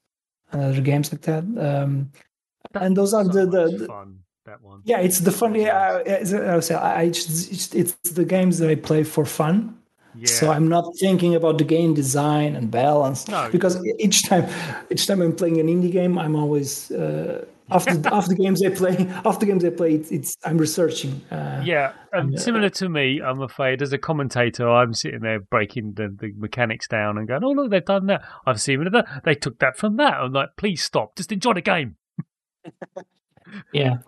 and 0.53 0.63
other 0.63 0.83
games 0.83 1.11
like 1.13 1.23
that. 1.23 1.45
Um, 1.69 2.11
and 2.75 2.97
those 2.97 3.15
are 3.15 3.25
so 3.25 3.33
the, 3.33 3.47
the, 3.47 3.79
the 3.79 3.87
fun. 3.87 4.19
That 4.45 4.63
one. 4.63 4.81
yeah, 4.85 5.01
it's 5.01 5.21
the 5.21 5.33
fun. 5.33 5.55
Yeah, 5.55 6.03
I, 6.07 6.13
I, 6.13 6.57
I 6.57 6.61
say 6.61 6.75
I, 6.75 7.01
I 7.03 7.09
just, 7.11 7.53
it's, 7.53 7.75
it's 7.75 8.11
the 8.13 8.25
games 8.25 8.59
that 8.59 8.69
I 8.71 8.75
play 8.77 9.05
for 9.05 9.25
fun. 9.25 9.75
Yeah. 10.15 10.27
So 10.27 10.51
I'm 10.51 10.69
not 10.69 10.85
thinking 10.99 11.35
about 11.35 11.59
the 11.59 11.65
game 11.65 11.95
design 11.95 12.57
and 12.57 12.71
balance 12.71 13.29
No. 13.29 13.49
because 13.53 13.77
each 13.99 14.27
time, 14.29 14.47
each 14.91 15.07
time 15.07 15.21
I'm 15.23 15.35
playing 15.37 15.61
an 15.61 15.69
indie 15.69 15.93
game, 15.93 16.19
I'm 16.19 16.35
always 16.35 16.91
uh, 16.91 17.45
after 17.71 17.91
after 18.09 18.35
the 18.35 18.43
games 18.43 18.63
I 18.65 18.71
play. 18.71 18.97
After 19.25 19.41
the 19.41 19.47
games 19.47 19.65
I 19.65 19.71
play, 19.71 19.95
it's, 19.95 20.11
it's 20.11 20.37
I'm 20.45 20.59
researching. 20.59 21.21
Uh, 21.31 21.63
Yeah, 21.65 21.93
and 22.13 22.35
uh, 22.35 22.39
similar 22.39 22.71
to 22.71 22.89
me, 22.89 23.21
I'm 23.21 23.43
afraid 23.43 23.83
as 23.83 23.93
a 23.93 23.99
commentator, 23.99 24.69
I'm 24.69 24.95
sitting 24.95 25.21
there 25.21 25.41
breaking 25.41 25.95
the, 25.95 26.09
the 26.09 26.33
mechanics 26.37 26.89
down 26.89 27.19
and 27.19 27.29
going, 27.29 27.45
"Oh 27.45 27.51
look, 27.51 27.71
they've 27.71 27.85
done 27.85 28.07
that. 28.07 28.23
I've 28.47 28.61
seen 28.61 28.85
that. 28.85 29.23
They 29.25 29.35
took 29.35 29.59
that 29.59 29.77
from 29.77 29.97
that." 29.97 30.15
I'm 30.15 30.33
like, 30.33 30.51
"Please 30.57 30.83
stop. 30.83 31.17
Just 31.17 31.33
enjoy 31.33 31.55
the 31.55 31.61
game." 31.63 31.97
yeah. 33.73 33.99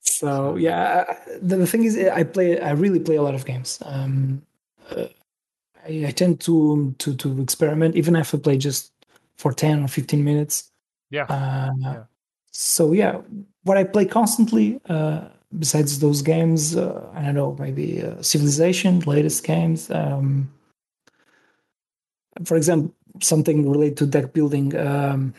So 0.00 0.56
yeah, 0.56 1.04
the, 1.40 1.56
the 1.56 1.66
thing 1.66 1.84
is, 1.84 1.96
I 1.96 2.24
play. 2.24 2.60
I 2.60 2.72
really 2.72 3.00
play 3.00 3.16
a 3.16 3.22
lot 3.22 3.34
of 3.34 3.44
games. 3.44 3.80
Um, 3.84 4.42
uh, 4.90 5.06
I, 5.86 6.06
I 6.06 6.10
tend 6.10 6.40
to 6.40 6.94
to 6.98 7.14
to 7.14 7.40
experiment, 7.40 7.96
even 7.96 8.16
if 8.16 8.34
I 8.34 8.38
play 8.38 8.56
just 8.58 8.92
for 9.36 9.52
ten 9.52 9.84
or 9.84 9.88
fifteen 9.88 10.24
minutes. 10.24 10.70
Yeah, 11.10 11.26
Uh, 11.28 11.70
Yeah. 11.80 12.02
So 12.52 12.92
yeah, 12.92 13.20
what 13.64 13.76
I 13.76 13.84
play 13.84 14.04
constantly, 14.04 14.80
uh, 14.88 15.28
besides 15.58 15.98
those 15.98 16.22
games, 16.22 16.76
uh, 16.76 17.08
I 17.14 17.22
don't 17.22 17.34
know, 17.34 17.56
maybe 17.58 18.02
uh, 18.02 18.22
Civilization, 18.22 19.00
latest 19.00 19.44
games. 19.44 19.90
Um, 19.90 20.52
for 22.44 22.56
example, 22.56 22.94
something 23.20 23.68
related 23.68 23.96
to 23.98 24.06
deck 24.06 24.32
building. 24.32 24.76
Um, 24.76 25.34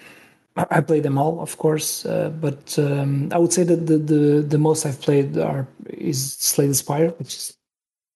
I 0.55 0.81
play 0.81 0.99
them 0.99 1.17
all, 1.17 1.41
of 1.41 1.57
course, 1.57 2.05
uh, 2.05 2.29
but 2.29 2.77
um, 2.77 3.29
I 3.31 3.39
would 3.39 3.51
say 3.51 3.63
that 3.63 3.87
the, 3.87 3.97
the 3.97 4.45
the 4.47 4.57
most 4.59 4.85
I've 4.85 5.01
played 5.01 5.35
are 5.35 5.67
is 5.89 6.33
Slay 6.33 6.67
the 6.67 6.75
Spire, 6.75 7.09
which 7.17 7.33
is 7.35 7.57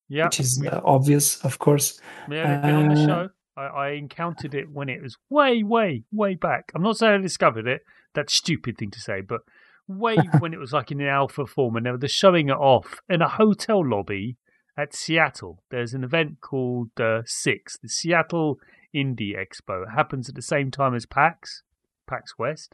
yeah, 0.08 0.26
which 0.26 0.40
is 0.40 0.60
we, 0.62 0.68
uh, 0.68 0.82
obvious, 0.86 1.44
of 1.44 1.58
course. 1.58 2.00
yeah. 2.30 2.62
Been 2.62 2.76
on 2.76 2.90
the 2.90 3.06
show. 3.08 3.30
I, 3.58 3.62
I 3.66 3.90
encountered 3.92 4.54
it 4.54 4.70
when 4.70 4.88
it 4.88 5.02
was 5.02 5.18
way, 5.32 5.64
way, 5.64 6.04
way 6.12 6.36
back. 6.36 6.72
I'm 6.76 6.84
not 6.84 6.98
saying 6.98 7.16
I 7.16 7.18
discovered 7.18 7.66
it. 7.66 7.82
That's 8.18 8.34
stupid 8.34 8.80
thing 8.80 8.90
to 8.90 9.00
say, 9.00 9.22
but 9.22 9.42
way 9.88 10.18
when 10.40 10.52
it 10.52 10.60
was 10.60 10.74
like 10.74 10.90
in 10.92 10.98
the 10.98 11.08
alpha 11.08 11.46
form, 11.46 11.76
and 11.76 11.86
they 11.86 11.92
were 11.92 12.08
showing 12.08 12.50
it 12.50 12.54
off 12.54 13.00
in 13.08 13.22
a 13.22 13.30
hotel 13.30 13.88
lobby 13.88 14.38
at 14.76 14.96
Seattle. 14.96 15.62
There's 15.70 15.94
an 15.94 16.04
event 16.04 16.42
called 16.42 16.90
uh, 17.00 17.22
Six, 17.28 17.78
the 17.78 17.88
Seattle 17.88 18.58
Indie 18.92 19.36
Expo. 19.38 19.84
It 19.84 19.92
happens 19.96 20.30
at 20.30 20.34
the 20.34 20.42
same 20.42 20.72
time 20.72 20.96
as 20.96 21.06
PAX, 21.06 21.62
PAX 22.08 22.40
West. 22.40 22.74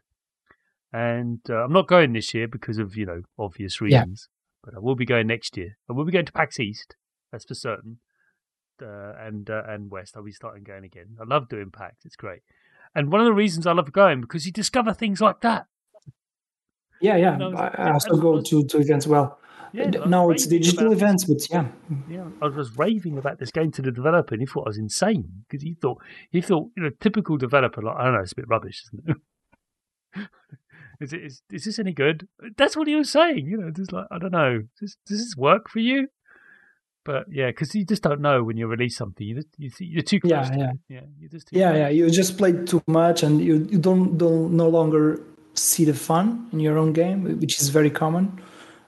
And 0.93 1.41
uh, 1.49 1.65
I'm 1.65 1.73
not 1.73 1.89
going 1.89 2.13
this 2.13 2.33
year 2.33 2.47
because 2.47 2.77
of 2.77 2.95
you 2.95 3.05
know 3.05 3.23
obvious 3.37 3.81
reasons, 3.81 4.29
yeah. 4.29 4.61
but 4.63 4.77
I 4.77 4.79
will 4.79 4.95
be 4.95 5.05
going 5.05 5.27
next 5.27 5.57
year. 5.57 5.77
I 5.89 5.93
will 5.93 6.05
be 6.05 6.13
going 6.13 6.27
to 6.27 6.31
PAX 6.31 6.57
East, 6.57 6.95
that's 7.33 7.43
for 7.43 7.55
certain. 7.55 7.97
Uh, 8.81 9.11
and 9.19 9.49
uh, 9.49 9.63
and 9.67 9.91
West, 9.91 10.13
I'll 10.15 10.23
be 10.23 10.31
starting 10.31 10.63
going 10.63 10.85
again. 10.85 11.17
I 11.19 11.25
love 11.25 11.49
doing 11.49 11.69
PAX; 11.69 12.05
it's 12.05 12.15
great. 12.15 12.43
And 12.95 13.11
one 13.11 13.21
of 13.21 13.25
the 13.25 13.33
reasons 13.33 13.65
I 13.65 13.73
love 13.73 13.91
going 13.91 14.21
because 14.21 14.45
you 14.45 14.51
discover 14.51 14.93
things 14.93 15.19
like 15.21 15.41
that. 15.41 15.67
Yeah, 17.01 17.17
yeah. 17.17 17.37
I, 17.37 17.89
I 17.89 17.91
also 17.91 18.15
go 18.15 18.41
to, 18.41 18.63
to 18.65 18.77
events 18.77 19.07
well. 19.07 19.39
Yeah, 19.73 19.89
now 20.05 20.29
it's 20.29 20.45
digital 20.45 20.91
events, 20.91 21.25
but 21.25 21.49
yeah. 21.49 21.65
Yeah, 22.07 22.25
I 22.43 22.45
was 22.45 22.77
raving 22.77 23.17
about 23.17 23.39
this 23.39 23.49
game 23.49 23.71
to 23.71 23.81
the 23.81 23.91
developer, 23.91 24.35
and 24.35 24.41
he 24.41 24.45
thought 24.45 24.67
I 24.67 24.69
was 24.69 24.77
insane 24.77 25.45
because 25.49 25.63
he 25.63 25.73
thought 25.73 25.99
he 26.29 26.41
thought 26.41 26.69
you 26.77 26.83
know 26.83 26.91
typical 27.01 27.37
developer 27.37 27.81
like 27.81 27.97
I 27.97 28.03
don't 28.03 28.13
know 28.13 28.19
it's 28.19 28.33
a 28.33 28.35
bit 28.35 28.47
rubbish, 28.47 28.83
isn't 28.85 29.17
it? 30.15 30.27
is 31.01 31.13
it 31.13 31.23
is, 31.23 31.41
is 31.51 31.65
this 31.65 31.79
any 31.79 31.91
good? 31.91 32.27
That's 32.55 32.77
what 32.77 32.87
he 32.87 32.95
was 32.95 33.11
saying. 33.11 33.47
You 33.47 33.57
know, 33.57 33.71
just 33.71 33.91
like 33.91 34.05
I 34.11 34.19
don't 34.19 34.31
know, 34.31 34.61
does, 34.79 34.95
does 35.07 35.17
this 35.17 35.35
work 35.35 35.69
for 35.69 35.79
you? 35.79 36.07
But 37.05 37.25
yeah, 37.29 37.47
because 37.47 37.75
you 37.75 37.85
just 37.85 38.01
don't 38.01 38.21
know 38.21 38.43
when 38.43 38.57
you 38.57 38.67
release 38.67 38.95
something. 38.95 39.25
You 39.25 39.43
you 39.57 39.71
you're 39.79 40.03
too 40.03 40.19
close. 40.19 40.49
Yeah, 40.49 40.57
yeah, 40.57 40.71
yeah. 40.87 41.01
You're 41.19 41.29
just 41.29 41.49
yeah, 41.51 41.69
close. 41.69 41.79
yeah. 41.79 41.89
You 41.89 42.09
just 42.09 42.37
played 42.37 42.67
too 42.67 42.81
much, 42.87 43.23
and 43.23 43.41
you 43.41 43.67
you 43.69 43.77
don't 43.77 44.17
don't 44.17 44.53
no 44.53 44.69
longer 44.69 45.19
see 45.53 45.85
the 45.85 45.93
fun 45.93 46.47
in 46.51 46.59
your 46.59 46.77
own 46.77 46.93
game, 46.93 47.39
which 47.39 47.59
is 47.59 47.69
very 47.69 47.89
common. 47.89 48.41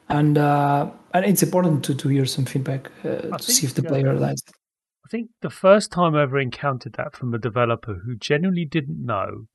And 0.08 0.38
uh, 0.38 0.92
and 1.14 1.26
it's 1.26 1.44
important 1.44 1.84
to, 1.86 1.96
to 1.96 2.10
hear 2.10 2.26
some 2.26 2.46
feedback 2.46 2.92
uh, 3.04 3.10
to 3.10 3.22
think, 3.22 3.42
see 3.42 3.66
if 3.66 3.74
the 3.74 3.84
player 3.84 4.12
uh, 4.12 4.20
likes 4.20 4.42
it. 4.48 4.56
I 5.06 5.10
think 5.10 5.30
the 5.42 5.50
first 5.50 5.92
time 5.92 6.16
I 6.16 6.24
ever 6.24 6.40
encountered 6.40 6.94
that 6.94 7.16
from 7.16 7.34
a 7.34 7.38
developer 7.40 8.02
who 8.06 8.16
genuinely 8.16 8.66
didn't 8.66 9.04
know 9.04 9.48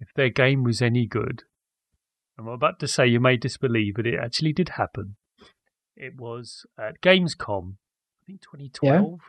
if 0.00 0.08
their 0.14 0.28
game 0.28 0.64
was 0.64 0.82
any 0.82 1.06
good. 1.06 1.44
I'm 2.38 2.48
about 2.48 2.78
to 2.80 2.88
say 2.88 3.06
you 3.06 3.20
may 3.20 3.36
disbelieve, 3.36 3.94
but 3.96 4.06
it 4.06 4.18
actually 4.22 4.52
did 4.52 4.70
happen. 4.70 5.16
It 5.96 6.16
was 6.16 6.66
at 6.78 7.00
Gamescom 7.00 7.76
think 8.26 8.40
2012. 8.42 9.20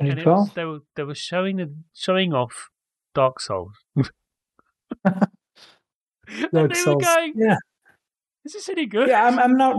Yeah. 0.00 0.14
2012. 0.14 0.54
they 0.54 0.64
were 0.64 0.80
they 0.94 1.02
were 1.02 1.14
showing 1.14 1.56
the 1.56 1.74
showing 1.92 2.32
off 2.32 2.70
Dark 3.14 3.40
Souls. 3.40 3.74
Dark 5.04 5.30
and 6.52 6.70
they 6.70 6.74
Souls. 6.74 6.96
were 6.96 7.00
going, 7.02 7.32
yeah. 7.36 7.56
Is 8.44 8.52
this 8.52 8.68
any 8.68 8.86
good? 8.86 9.08
Yeah, 9.08 9.26
I'm. 9.26 9.38
I'm 9.38 9.56
not. 9.56 9.76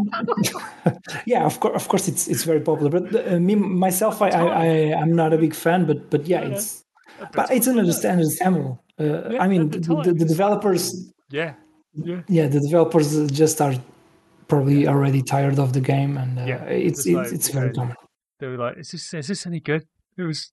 yeah, 1.26 1.46
of 1.46 1.60
course, 1.60 1.76
of 1.76 1.88
course, 1.88 2.08
it's 2.08 2.28
it's 2.28 2.44
very 2.44 2.60
popular. 2.60 2.92
But 2.92 3.34
uh, 3.34 3.40
me 3.40 3.56
myself, 3.56 4.22
I, 4.22 4.30
I, 4.30 4.44
I 4.44 4.66
am 5.02 5.16
not 5.16 5.34
a 5.34 5.38
big 5.38 5.56
fan. 5.56 5.86
But 5.86 6.10
but 6.10 6.28
yeah, 6.28 6.42
it's 6.42 6.84
but 7.32 7.50
it's 7.52 7.68
understandable. 7.68 8.84
Uh, 9.00 9.30
yeah, 9.30 9.42
I 9.42 9.48
mean, 9.48 9.70
the, 9.70 9.80
the, 9.80 10.14
the, 10.14 10.26
developers. 10.26 11.12
Yeah. 11.30 11.54
Yeah. 11.94 12.22
Yeah, 12.28 12.48
the 12.48 12.60
developers 12.60 13.32
just 13.32 13.62
are 13.62 13.74
probably 14.50 14.88
already 14.88 15.22
tired 15.22 15.60
of 15.60 15.72
the 15.72 15.80
game, 15.80 16.18
and 16.18 16.38
uh, 16.40 16.46
yeah, 16.46 16.64
it's 16.66 17.06
it's, 17.06 17.16
like, 17.16 17.32
it's 17.32 17.50
very 17.50 17.72
common. 17.72 17.96
They 18.40 18.48
were 18.48 18.58
like, 18.58 18.78
"Is 18.78 18.92
this 18.92 19.14
is 19.14 19.28
this 19.28 19.46
any 19.46 19.62
good?" 19.62 19.88
It 20.18 20.24
was. 20.24 20.52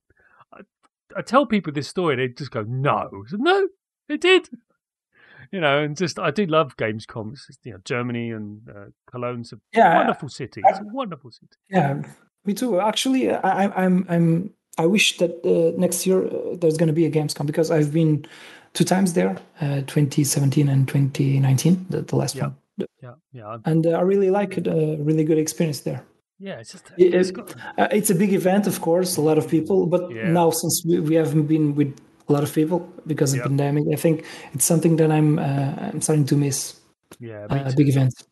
I, 0.53 0.61
I 1.17 1.21
tell 1.23 1.45
people 1.45 1.73
this 1.73 1.89
story, 1.89 2.15
they 2.15 2.29
just 2.29 2.51
go, 2.51 2.63
"No, 2.63 3.09
said, 3.27 3.41
no, 3.41 3.67
it 4.07 4.21
did." 4.21 4.47
You 5.51 5.61
know, 5.61 5.79
and 5.79 5.97
just 5.97 6.19
I 6.19 6.31
do 6.31 6.45
love 6.45 6.77
Gamescom. 6.77 7.33
It's, 7.33 7.57
you 7.63 7.73
know, 7.73 7.79
Germany 7.83 8.31
and 8.31 8.61
uh, 8.69 8.85
Cologne's 9.11 9.51
a 9.53 9.57
yeah, 9.73 9.95
wonderful 9.95 10.29
city. 10.29 10.61
It's 10.63 10.79
a 10.79 10.83
wonderful 10.83 11.31
city. 11.31 11.55
Yeah, 11.69 12.01
me 12.45 12.53
too. 12.53 12.79
Actually, 12.79 13.31
I, 13.31 13.65
I'm 13.83 14.05
I'm 14.09 14.53
I 14.77 14.85
wish 14.85 15.17
that 15.17 15.31
uh, 15.45 15.77
next 15.79 16.05
year 16.05 16.27
uh, 16.27 16.55
there's 16.55 16.77
going 16.77 16.87
to 16.87 16.93
be 16.93 17.05
a 17.05 17.11
Gamescom 17.11 17.45
because 17.45 17.71
I've 17.71 17.93
been 17.93 18.25
two 18.73 18.83
times 18.83 19.13
there, 19.13 19.37
uh, 19.61 19.81
2017 19.87 20.67
and 20.69 20.87
2019, 20.87 21.87
the, 21.89 22.01
the 22.01 22.15
last 22.15 22.35
yeah. 22.35 22.43
one 22.43 22.55
yeah, 23.01 23.13
yeah. 23.31 23.57
And 23.65 23.85
uh, 23.85 23.91
I 23.91 24.01
really 24.01 24.29
like 24.29 24.57
it. 24.57 24.67
A 24.67 24.97
really 24.99 25.23
good 25.23 25.37
experience 25.37 25.81
there. 25.81 26.03
Yeah, 26.39 26.59
it's 26.59 26.71
just 26.71 26.91
it's, 26.97 27.31
uh, 27.77 27.87
it's 27.91 28.11
a 28.11 28.15
big 28.15 28.33
event, 28.33 28.67
of 28.67 28.79
course, 28.81 29.17
a 29.17 29.21
lot 29.21 29.37
of 29.39 29.47
people. 29.47 29.87
But 29.87 30.11
yeah. 30.11 30.29
now, 30.29 30.51
since 30.51 30.83
we, 30.87 30.99
we 30.99 31.15
haven't 31.15 31.47
been 31.47 31.73
with 31.73 31.99
a 32.29 32.33
lot 32.33 32.43
of 32.43 32.53
people 32.53 32.87
because 33.07 33.33
of 33.33 33.37
yep. 33.37 33.47
pandemic, 33.47 33.85
I 33.91 33.95
think 33.95 34.23
it's 34.53 34.65
something 34.65 34.97
that 34.97 35.11
I'm 35.11 35.39
uh, 35.39 35.73
I'm 35.93 36.01
starting 36.01 36.25
to 36.27 36.35
miss. 36.35 36.79
Yeah, 37.19 37.47
uh, 37.49 37.71
big 37.75 37.89
events. 37.89 38.23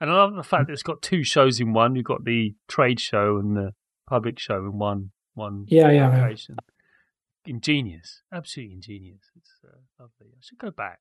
And 0.00 0.10
I 0.10 0.14
love 0.14 0.34
the 0.34 0.42
fact 0.42 0.66
that 0.66 0.74
it's 0.74 0.82
got 0.82 1.00
two 1.00 1.24
shows 1.24 1.60
in 1.60 1.72
one. 1.72 1.96
You've 1.96 2.04
got 2.04 2.24
the 2.24 2.54
trade 2.68 3.00
show 3.00 3.38
and 3.38 3.56
the 3.56 3.72
public 4.06 4.38
show 4.38 4.58
in 4.58 4.78
one 4.78 5.12
one 5.32 5.64
yeah 5.68 5.90
yeah. 5.90 6.28
Yeah. 6.28 6.54
Ingenious, 7.46 8.22
absolutely 8.32 8.74
ingenious. 8.74 9.30
It's 9.36 9.50
uh, 9.64 9.78
lovely. 9.98 10.32
I 10.32 10.40
should 10.40 10.58
go 10.58 10.70
back. 10.70 11.00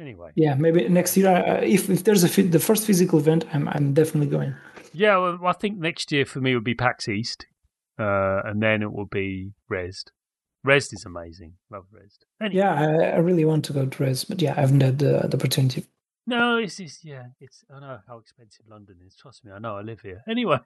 Anyway. 0.00 0.30
Yeah, 0.34 0.54
maybe 0.54 0.88
next 0.88 1.16
year. 1.16 1.28
Uh, 1.28 1.60
if 1.60 1.90
if 1.90 2.04
there's 2.04 2.24
a 2.24 2.42
the 2.42 2.58
first 2.58 2.86
physical 2.86 3.18
event, 3.18 3.44
I'm 3.52 3.68
I'm 3.68 3.92
definitely 3.92 4.28
going. 4.28 4.54
Yeah, 4.92 5.18
well, 5.18 5.46
I 5.46 5.52
think 5.52 5.78
next 5.78 6.10
year 6.10 6.24
for 6.24 6.40
me 6.40 6.54
would 6.54 6.64
be 6.64 6.74
PAX 6.74 7.08
East, 7.08 7.46
uh, 7.98 8.40
and 8.44 8.62
then 8.62 8.82
it 8.82 8.92
will 8.92 9.06
be 9.06 9.52
Rezzed. 9.70 10.06
Rezzed 10.66 10.94
is 10.94 11.04
amazing. 11.04 11.54
Love 11.70 11.86
Rezzed. 11.94 12.24
Anyway. 12.42 12.60
Yeah, 12.60 12.74
I, 12.74 13.16
I, 13.16 13.16
really 13.18 13.44
want 13.44 13.64
to 13.66 13.72
go 13.72 13.86
to 13.86 13.98
Rezzed, 13.98 14.28
but 14.28 14.42
yeah, 14.42 14.54
I 14.56 14.60
haven't 14.60 14.82
had 14.82 14.98
the, 14.98 15.26
the 15.28 15.36
opportunity. 15.36 15.84
No, 16.26 16.56
it's 16.56 16.76
just 16.76 17.04
yeah, 17.04 17.24
it's 17.40 17.62
I 17.74 17.80
know 17.80 17.98
how 18.08 18.18
expensive 18.18 18.66
London 18.68 18.96
is. 19.06 19.14
Trust 19.16 19.44
me, 19.44 19.52
I 19.52 19.58
know 19.58 19.76
I 19.76 19.82
live 19.82 20.00
here. 20.00 20.22
Anyway, 20.28 20.58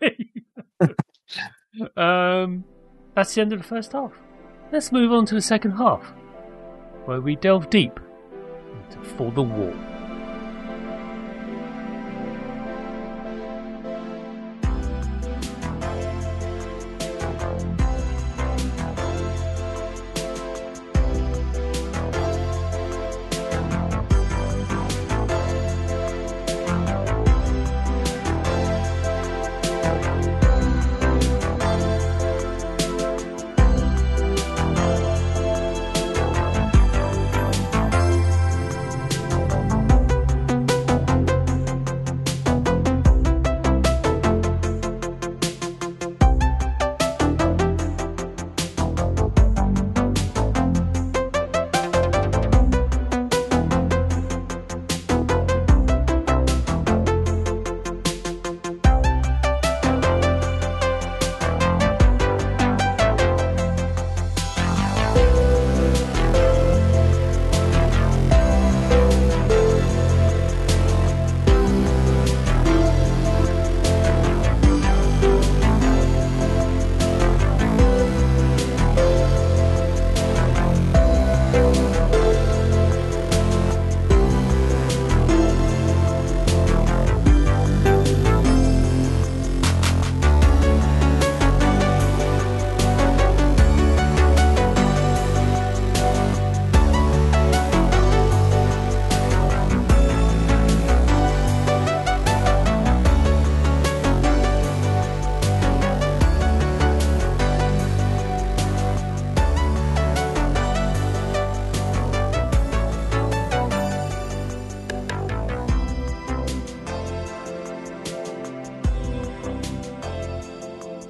um, 1.97 2.65
that's 3.15 3.35
the 3.35 3.41
end 3.41 3.53
of 3.53 3.59
the 3.59 3.65
first 3.67 3.93
half. 3.93 4.13
Let's 4.73 4.93
move 4.93 5.13
on 5.13 5.27
to 5.27 5.35
the 5.35 5.43
second 5.43 5.73
half, 5.73 6.13
where 7.05 7.21
we 7.21 7.37
delve 7.37 7.69
deep 7.71 7.99
for 9.17 9.31
the 9.33 9.43
war. 9.43 9.94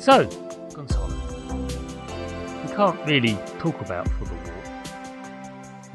So, 0.04 0.26
Gonçalo, 0.74 1.08
we 2.62 2.76
can't 2.76 3.06
really 3.06 3.38
talk 3.58 3.80
about 3.80 4.06
For 4.06 4.26
the 4.26 4.34
Warp 4.34 4.66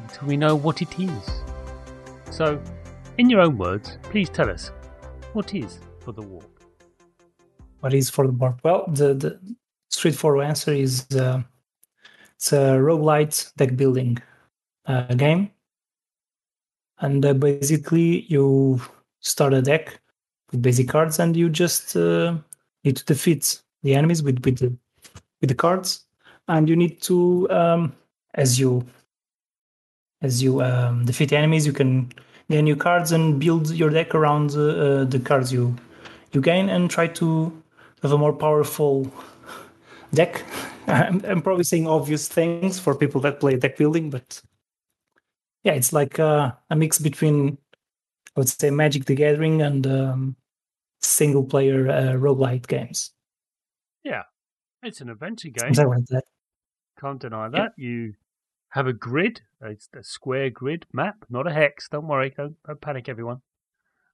until 0.02 0.26
we 0.26 0.36
know 0.36 0.56
what 0.56 0.82
it 0.82 0.98
is. 0.98 1.30
So, 2.32 2.60
in 3.18 3.30
your 3.30 3.42
own 3.42 3.56
words, 3.56 3.98
please 4.02 4.28
tell 4.28 4.50
us 4.50 4.72
what 5.32 5.54
is 5.54 5.78
For 6.00 6.10
the 6.10 6.22
Warp. 6.22 6.60
What 7.78 7.94
is 7.94 8.10
For 8.10 8.26
the 8.26 8.32
Warp? 8.32 8.58
Well, 8.64 8.84
the, 8.88 9.14
the 9.14 9.40
straightforward 9.90 10.44
answer 10.44 10.72
is 10.72 11.06
uh, 11.12 11.42
it's 12.34 12.52
a 12.52 12.80
roguelite 12.80 13.54
deck 13.58 13.76
building 13.76 14.18
uh, 14.86 15.02
game. 15.14 15.52
And 16.98 17.24
uh, 17.24 17.34
basically, 17.34 18.22
you 18.22 18.80
start 19.20 19.54
a 19.54 19.62
deck 19.62 20.00
with 20.50 20.62
basic 20.62 20.88
cards, 20.88 21.20
and 21.20 21.36
you 21.36 21.48
just 21.48 21.94
uh, 21.94 22.34
need 22.82 22.96
to 22.96 23.04
defeat 23.04 23.62
the 23.82 23.94
enemies 23.94 24.22
with 24.22 24.44
with 24.44 24.58
the 24.58 24.76
with 25.40 25.48
the 25.48 25.54
cards, 25.54 26.06
and 26.48 26.68
you 26.68 26.76
need 26.76 27.00
to 27.02 27.50
um, 27.50 27.92
as 28.34 28.58
you 28.58 28.86
as 30.22 30.42
you 30.42 30.62
um, 30.62 31.04
defeat 31.04 31.32
enemies, 31.32 31.66
you 31.66 31.72
can 31.72 32.12
gain 32.50 32.64
new 32.64 32.76
cards 32.76 33.12
and 33.12 33.40
build 33.40 33.70
your 33.70 33.90
deck 33.90 34.14
around 34.14 34.50
uh, 34.50 35.04
the 35.04 35.20
cards 35.24 35.52
you 35.52 35.76
you 36.32 36.40
gain, 36.40 36.68
and 36.68 36.90
try 36.90 37.06
to 37.06 37.52
have 38.02 38.12
a 38.12 38.18
more 38.18 38.32
powerful 38.32 39.10
deck. 40.14 40.44
I'm, 40.86 41.24
I'm 41.24 41.42
probably 41.42 41.64
saying 41.64 41.86
obvious 41.86 42.26
things 42.26 42.78
for 42.78 42.94
people 42.94 43.20
that 43.20 43.38
play 43.38 43.56
deck 43.56 43.76
building, 43.76 44.10
but 44.10 44.42
yeah, 45.62 45.72
it's 45.72 45.92
like 45.92 46.18
uh, 46.18 46.52
a 46.70 46.76
mix 46.76 46.98
between 46.98 47.58
I 48.36 48.40
would 48.40 48.48
say 48.48 48.70
Magic 48.70 49.04
the 49.04 49.14
Gathering 49.14 49.62
and 49.62 49.86
um, 49.86 50.36
single 51.02 51.44
player 51.44 51.88
uh, 51.88 52.12
roguelite 52.14 52.66
games. 52.66 53.12
Yeah, 54.82 54.88
it's 54.88 55.00
an 55.00 55.10
adventure 55.10 55.48
game. 55.48 55.74
Something 55.74 55.88
like 55.98 56.06
that. 56.06 56.24
Can't 57.00 57.20
deny 57.20 57.48
that. 57.48 57.72
You 57.76 58.14
have 58.70 58.86
a 58.86 58.92
grid, 58.92 59.40
it's 59.62 59.88
a 59.96 60.02
square 60.02 60.50
grid 60.50 60.86
map, 60.92 61.24
not 61.28 61.46
a 61.46 61.52
hex. 61.52 61.88
Don't 61.88 62.06
worry, 62.06 62.32
don't, 62.36 62.56
don't 62.66 62.80
panic, 62.80 63.08
everyone. 63.08 63.40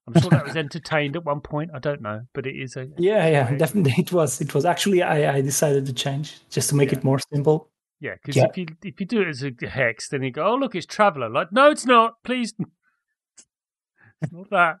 I'm 0.07 0.19
sure 0.21 0.29
that 0.31 0.45
was 0.45 0.55
entertained 0.55 1.15
at 1.15 1.25
one 1.25 1.41
point. 1.41 1.71
I 1.73 1.79
don't 1.79 2.01
know, 2.01 2.21
but 2.33 2.47
it 2.47 2.55
is 2.55 2.75
a 2.77 2.87
Yeah, 2.97 3.27
yeah, 3.27 3.55
definitely 3.55 3.93
it 3.97 4.11
was. 4.13 4.39
It 4.41 4.55
was 4.55 4.65
actually 4.65 5.03
I, 5.03 5.35
I 5.35 5.41
decided 5.41 5.85
to 5.85 5.93
change 5.93 6.39
just 6.49 6.69
to 6.69 6.75
make 6.75 6.91
Yeah. 6.91 6.99
it 6.99 7.03
more 7.03 7.19
simple. 7.19 7.69
Yeah, 7.99 8.13
because 8.15 8.35
Yeah. 8.37 8.45
if 8.49 8.57
you 8.57 8.67
if 8.83 8.99
you 8.99 9.05
do 9.05 9.21
it 9.21 9.27
as 9.27 9.43
a 9.43 9.51
hex, 9.67 10.07
then 10.09 10.23
you 10.23 10.31
go, 10.31 10.45
"Oh, 10.47 10.55
look, 10.55 10.75
it's 10.75 10.85
traveler." 10.85 11.29
Like, 11.29 11.51
no, 11.51 11.69
it's 11.71 11.85
not. 11.85 12.23
Please, 12.23 12.53
it's 14.21 14.31
not 14.31 14.49
that. 14.51 14.77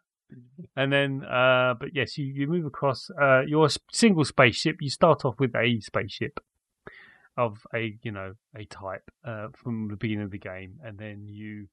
And 0.75 0.91
then, 0.91 1.23
uh, 1.23 1.75
but 1.79 1.89
yes, 1.93 2.17
you, 2.17 2.25
you 2.25 2.47
move 2.47 2.65
across 2.65 3.09
uh, 3.21 3.41
your 3.41 3.69
single 3.91 4.25
spaceship. 4.25 4.77
You 4.81 4.89
start 4.89 5.25
off 5.25 5.39
with 5.39 5.55
a 5.55 5.79
spaceship 5.81 6.39
of 7.37 7.59
a 7.73 7.97
you 8.01 8.11
know 8.11 8.33
a 8.55 8.65
type 8.65 9.09
uh, 9.23 9.47
from 9.55 9.87
the 9.89 9.95
beginning 9.95 10.25
of 10.25 10.31
the 10.31 10.39
game, 10.39 10.79
and 10.83 10.97
then 10.97 11.27
you 11.27 11.67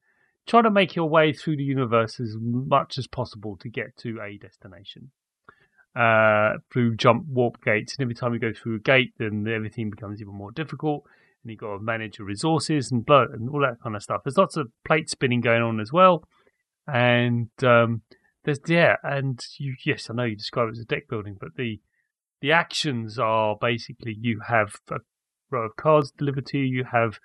try 0.46 0.62
to 0.62 0.70
make 0.70 0.94
your 0.94 1.08
way 1.08 1.32
through 1.32 1.56
the 1.56 1.64
universe 1.64 2.20
as 2.20 2.36
much 2.38 2.98
as 2.98 3.06
possible 3.06 3.56
to 3.56 3.68
get 3.68 3.96
to 3.98 4.20
a 4.20 4.36
destination. 4.38 5.10
Uh, 5.96 6.54
through 6.72 6.96
jump 6.96 7.24
warp 7.28 7.62
gates, 7.64 7.94
and 7.96 8.02
every 8.02 8.14
time 8.14 8.34
you 8.34 8.40
go 8.40 8.52
through 8.52 8.76
a 8.76 8.80
gate, 8.80 9.12
then 9.18 9.46
everything 9.48 9.90
becomes 9.90 10.20
even 10.20 10.34
more 10.34 10.50
difficult 10.50 11.04
and 11.44 11.50
you've 11.50 11.60
got 11.60 11.76
to 11.76 11.78
manage 11.78 12.18
your 12.18 12.26
resources 12.26 12.90
and 12.90 13.06
blood 13.06 13.28
and 13.32 13.48
all 13.50 13.60
that 13.60 13.80
kind 13.82 13.94
of 13.94 14.02
stuff. 14.02 14.22
There's 14.24 14.38
lots 14.38 14.56
of 14.56 14.68
plate 14.84 15.10
spinning 15.10 15.40
going 15.40 15.62
on 15.62 15.78
as 15.78 15.92
well, 15.92 16.24
and 16.86 17.50
um, 17.62 18.02
there's 18.44 18.60
yeah, 18.66 18.96
and 19.02 19.40
you 19.58 19.74
yes, 19.84 20.08
I 20.10 20.14
know 20.14 20.24
you 20.24 20.36
describe 20.36 20.68
it 20.68 20.72
as 20.72 20.80
a 20.80 20.84
deck 20.84 21.08
building, 21.08 21.36
but 21.40 21.56
the 21.56 21.80
the 22.40 22.52
actions 22.52 23.18
are 23.18 23.56
basically 23.60 24.16
you 24.20 24.40
have 24.46 24.76
a 24.90 24.96
row 25.50 25.66
of 25.66 25.76
cards 25.76 26.12
delivered 26.16 26.46
to 26.46 26.58
you. 26.58 26.64
You 26.64 26.84
have 26.84 27.18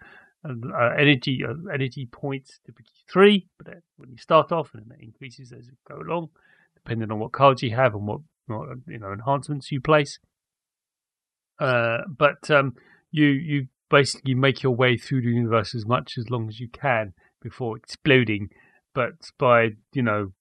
uh, 0.47 0.53
uh, 0.73 0.91
energy 0.97 1.41
uh, 1.47 1.53
energy 1.73 2.07
points, 2.09 2.59
typically 2.65 3.03
three, 3.11 3.47
but 3.57 3.75
when 3.97 4.11
you 4.11 4.17
start 4.17 4.51
off, 4.51 4.71
and 4.73 4.83
then 4.87 4.97
it 4.97 5.03
increases 5.03 5.51
as 5.51 5.67
you 5.67 5.73
go 5.87 5.97
along, 5.97 6.29
depending 6.75 7.11
on 7.11 7.19
what 7.19 7.33
cards 7.33 7.61
you 7.61 7.75
have 7.75 7.93
and 7.93 8.07
what, 8.07 8.21
what 8.47 8.69
you 8.87 8.99
know 8.99 9.11
enhancements 9.11 9.71
you 9.71 9.81
place. 9.81 10.19
Uh, 11.59 11.99
but 12.07 12.49
um, 12.49 12.73
you 13.11 13.25
you 13.25 13.67
basically 13.89 14.35
make 14.35 14.63
your 14.63 14.75
way 14.75 14.95
through 14.95 15.21
the 15.21 15.27
universe 15.27 15.75
as 15.75 15.85
much 15.85 16.13
as 16.17 16.29
long 16.29 16.47
as 16.47 16.59
you 16.59 16.69
can 16.69 17.13
before 17.41 17.75
exploding. 17.75 18.47
But 18.93 19.15
by 19.37 19.71
you 19.91 20.01
know 20.01 20.31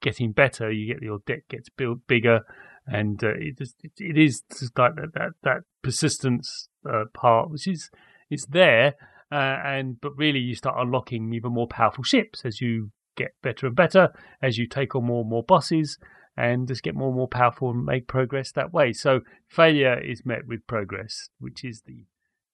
getting 0.00 0.32
better, 0.32 0.70
you 0.70 0.92
get 0.92 1.02
your 1.02 1.18
deck 1.26 1.48
gets 1.48 1.68
built 1.68 2.00
bigger, 2.06 2.40
and 2.86 3.22
uh, 3.22 3.34
it 3.38 3.60
is 3.60 3.74
it 3.82 4.16
is 4.18 4.42
just 4.50 4.78
like 4.78 4.94
that 4.96 5.12
that, 5.14 5.30
that 5.42 5.60
persistence 5.82 6.68
uh, 6.88 7.04
part, 7.14 7.50
which 7.50 7.66
is 7.66 7.90
is 8.30 8.46
there, 8.46 8.94
uh, 9.32 9.34
and 9.64 10.00
but 10.00 10.16
really 10.16 10.40
you 10.40 10.54
start 10.54 10.76
unlocking 10.78 11.32
even 11.32 11.52
more 11.52 11.68
powerful 11.68 12.04
ships 12.04 12.42
as 12.44 12.60
you 12.60 12.90
get 13.16 13.32
better 13.42 13.66
and 13.66 13.76
better 13.76 14.10
as 14.42 14.58
you 14.58 14.66
take 14.66 14.94
on 14.94 15.04
more 15.04 15.20
and 15.22 15.30
more 15.30 15.42
bosses. 15.42 15.98
And 16.38 16.68
just 16.68 16.82
get 16.82 16.94
more 16.94 17.08
and 17.08 17.16
more 17.16 17.28
powerful 17.28 17.70
and 17.70 17.86
make 17.86 18.08
progress 18.08 18.52
that 18.52 18.70
way. 18.70 18.92
So 18.92 19.20
failure 19.48 19.98
is 19.98 20.26
met 20.26 20.46
with 20.46 20.66
progress, 20.66 21.30
which 21.38 21.64
is 21.64 21.80
the 21.86 22.04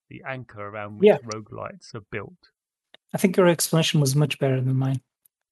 the 0.09 0.21
anchor 0.25 0.61
around 0.61 0.99
which 0.99 1.07
Yeah. 1.09 1.17
roguelites 1.17 1.93
are 1.93 2.05
built. 2.09 2.37
I 3.13 3.17
think 3.17 3.35
your 3.35 3.47
explanation 3.49 3.99
was 3.99 4.15
much 4.15 4.39
better 4.39 4.61
than 4.61 4.77
mine. 4.77 5.01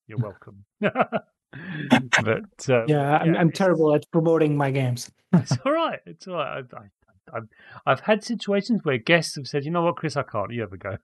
You're 0.08 0.18
welcome. 0.22 0.64
but 2.24 2.70
um, 2.70 2.86
Yeah, 2.88 3.18
I'm, 3.18 3.36
I'm 3.36 3.52
terrible 3.52 3.94
at 3.94 4.10
promoting 4.12 4.56
my 4.58 4.72
games. 4.72 5.12
It's 5.34 5.58
all 5.66 5.72
right. 5.72 6.00
It's 6.06 6.28
all 6.28 6.36
right. 6.36 6.64
I, 6.74 6.78
I, 6.78 7.38
I've, 7.38 7.48
I've 7.86 8.00
had 8.02 8.24
situations 8.24 8.82
where 8.84 8.98
guests 8.98 9.36
have 9.38 9.48
said, 9.48 9.64
"You 9.64 9.72
know 9.72 9.84
what, 9.84 9.96
Chris, 9.96 10.18
I 10.18 10.24
can't. 10.24 10.52
You 10.52 10.64
ever 10.64 10.78
go." 10.78 10.98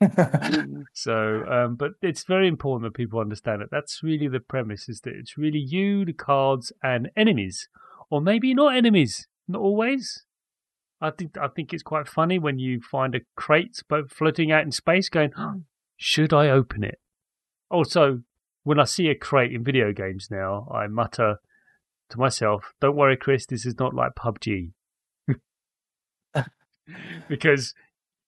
So, 0.94 1.44
um, 1.48 1.76
but 1.76 1.92
it's 2.02 2.24
very 2.24 2.48
important 2.48 2.84
that 2.90 2.96
people 2.96 3.20
understand 3.20 3.62
it. 3.62 3.68
That's 3.70 4.02
really 4.02 4.28
the 4.28 4.40
premise: 4.40 4.88
is 4.88 5.00
that 5.02 5.14
it's 5.14 5.38
really 5.38 5.58
you, 5.60 6.04
the 6.04 6.12
cards, 6.12 6.72
and 6.82 7.10
enemies, 7.16 7.68
or 8.10 8.20
maybe 8.20 8.54
not 8.54 8.76
enemies. 8.76 9.28
Not 9.46 9.60
always. 9.60 10.24
I 11.00 11.10
think 11.10 11.36
I 11.38 11.48
think 11.48 11.72
it's 11.72 11.82
quite 11.82 12.08
funny 12.08 12.38
when 12.38 12.58
you 12.58 12.80
find 12.80 13.14
a 13.14 13.20
crate 13.36 13.80
floating 14.08 14.50
out 14.50 14.64
in 14.64 14.72
space, 14.72 15.08
going, 15.08 15.30
"Should 15.96 16.32
I 16.32 16.48
open 16.48 16.82
it?" 16.82 16.98
Also, 17.70 18.22
when 18.68 18.78
I 18.78 18.84
see 18.84 19.08
a 19.08 19.14
crate 19.14 19.54
in 19.54 19.64
video 19.64 19.94
games 19.94 20.28
now, 20.30 20.68
I 20.70 20.88
mutter 20.88 21.38
to 22.10 22.18
myself, 22.18 22.74
"Don't 22.82 22.96
worry, 22.96 23.16
Chris. 23.16 23.46
This 23.46 23.64
is 23.64 23.78
not 23.78 23.94
like 23.94 24.14
PUBG." 24.14 24.72
because 27.28 27.74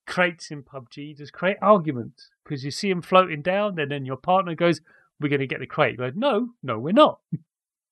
crates 0.07 0.51
in 0.51 0.63
PUBG 0.63 1.19
just 1.19 1.35
create 1.35 1.59
arguments 1.61 2.31
because 2.43 2.65
you 2.65 2.71
see 2.71 2.89
them 2.89 3.03
floating 3.03 3.43
down, 3.43 3.79
and 3.79 3.91
then 3.91 4.07
your 4.07 4.17
partner 4.17 4.55
goes, 4.55 4.81
"We're 5.21 5.29
going 5.29 5.41
to 5.41 5.47
get 5.47 5.61
the 5.61 5.67
crate." 5.67 5.93
You 5.93 5.99
go, 5.99 6.13
"No, 6.15 6.55
no, 6.63 6.79
we're 6.79 6.93
not. 6.95 7.21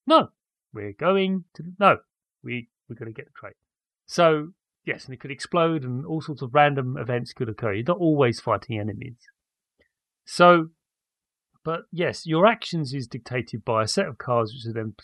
No, 0.07 0.31
we're 0.73 0.95
going 0.95 1.45
to 1.53 1.65
no, 1.79 1.99
we 2.43 2.71
we're 2.89 2.97
going 2.97 3.13
to 3.13 3.15
get 3.15 3.27
the 3.27 3.39
crate." 3.39 3.57
So 4.07 4.55
yes, 4.87 5.05
and 5.05 5.13
it 5.13 5.21
could 5.21 5.31
explode, 5.31 5.85
and 5.85 6.07
all 6.07 6.23
sorts 6.23 6.41
of 6.41 6.55
random 6.55 6.97
events 6.97 7.35
could 7.35 7.51
occur. 7.51 7.75
You're 7.75 7.85
not 7.85 7.99
always 7.99 8.41
fighting 8.41 8.81
enemies. 8.81 9.19
So, 10.25 10.71
but 11.69 11.83
yes, 11.93 12.27
your 12.27 12.47
actions 12.47 12.95
is 12.95 13.07
dictated 13.07 13.63
by 13.63 13.83
a 13.83 13.87
set 13.87 14.07
of 14.07 14.17
cards 14.17 14.55
which 14.55 14.65
are 14.65 14.73
then 14.73 14.95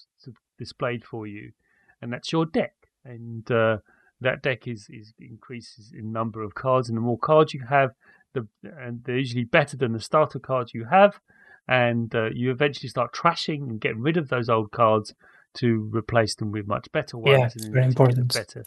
displayed 0.59 1.05
for 1.05 1.27
you, 1.27 1.53
and 2.01 2.11
that's 2.11 2.33
your 2.33 2.47
deck. 2.47 2.73
And 3.05 3.51
uh, 3.51 3.81
that 4.23 4.41
deck 4.41 4.67
is, 4.67 4.89
is 4.89 5.13
increases 5.21 5.93
in 5.93 6.11
number 6.11 6.43
of 6.43 6.55
cards, 6.55 6.89
and 6.89 6.97
the 6.97 7.03
more 7.03 7.19
cards 7.19 7.53
you 7.53 7.67
have, 7.69 7.91
the 8.33 8.49
and 8.63 9.05
they're 9.05 9.19
usually 9.19 9.45
better 9.45 9.77
than 9.77 9.93
the 9.93 10.01
starter 10.01 10.39
cards 10.39 10.73
you 10.73 10.87
have, 10.87 11.21
and 11.69 12.15
uh, 12.15 12.31
you 12.33 12.51
eventually 12.51 12.89
start 12.89 13.13
trashing 13.13 13.69
and 13.69 13.79
getting 13.79 14.01
rid 14.01 14.17
of 14.17 14.31
those 14.31 14.49
old 14.49 14.71
cards 14.71 15.13
to 15.57 15.91
replace 15.93 16.35
them 16.35 16.51
with 16.51 16.67
much 16.67 16.91
better 16.93 17.19
ones. 17.19 17.29
Yeah, 17.29 17.43
and 17.43 17.53
it's 17.57 17.67
very 17.67 17.85
you 17.85 17.93
get 17.93 17.97
them 17.97 18.09
important. 18.09 18.33
Better, 18.33 18.65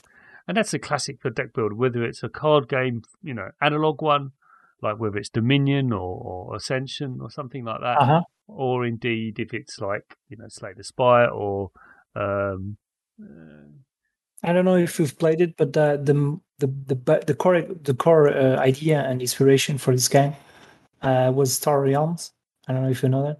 and 0.47 0.55
that's 0.55 0.75
a 0.75 0.77
classic 0.77 1.19
for 1.19 1.31
deck 1.31 1.51
builder. 1.51 1.73
Whether 1.73 2.03
it's 2.03 2.21
a 2.21 2.29
card 2.29 2.69
game, 2.69 3.01
you 3.23 3.33
know, 3.33 3.49
analog 3.59 4.03
one, 4.03 4.33
like 4.81 4.99
whether 4.99 5.17
it's 5.17 5.29
Dominion 5.29 5.91
or, 5.91 5.99
or 6.49 6.55
Ascension 6.55 7.19
or 7.21 7.29
something 7.31 7.65
like 7.65 7.81
that, 7.81 7.97
Uh 7.99 8.05
huh. 8.05 8.21
or 8.47 8.85
indeed 8.85 9.39
if 9.39 9.53
it's 9.53 9.79
like 9.79 10.15
you 10.29 10.37
know 10.37 10.45
Slay 10.49 10.73
the 10.75 10.83
Spire 10.83 11.29
or 11.29 11.71
um, 12.15 12.77
uh, 13.21 13.67
I 14.43 14.53
don't 14.53 14.65
know 14.65 14.75
if 14.77 14.99
you've 14.99 15.17
played 15.17 15.41
it, 15.41 15.55
but 15.57 15.73
the 15.73 15.99
the 16.03 16.39
the 16.59 16.95
the, 16.95 17.23
the 17.27 17.33
core 17.33 17.61
the 17.61 17.93
core 17.93 18.29
uh, 18.29 18.57
idea 18.57 19.01
and 19.01 19.21
inspiration 19.21 19.77
for 19.77 19.93
this 19.93 20.07
game 20.07 20.33
uh, 21.01 21.31
was 21.33 21.53
Star 21.53 21.81
Realms. 21.81 22.33
I 22.67 22.73
don't 22.73 22.83
know 22.83 22.89
if 22.89 23.01
you 23.03 23.09
know 23.09 23.23
that. 23.23 23.37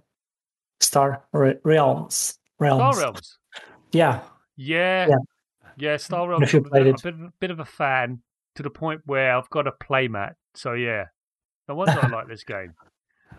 Star 0.80 1.24
Re- 1.32 1.58
Realms. 1.64 2.38
Realms. 2.58 2.96
Star 2.96 3.04
Realms. 3.04 3.38
Yeah. 3.92 4.20
Yeah, 4.56 5.06
Yeah. 5.08 5.16
yeah, 5.76 5.96
Star 5.96 6.28
Realms. 6.28 6.44
if 6.44 6.52
you 6.54 6.60
I'm 6.60 6.66
a 6.66 6.68
played 6.70 6.84
bit, 7.02 7.14
it. 7.14 7.32
bit 7.40 7.50
of 7.50 7.60
a 7.60 7.64
fan 7.64 8.22
to 8.56 8.62
the 8.62 8.70
point 8.70 9.02
where 9.06 9.36
I've 9.36 9.48
got 9.50 9.66
a 9.68 9.72
playmat. 9.72 10.32
So 10.54 10.72
yeah, 10.72 11.04
no 11.68 11.74
wonder 11.74 11.98
I 12.02 12.08
like 12.08 12.28
this 12.28 12.44
game. 12.44 12.74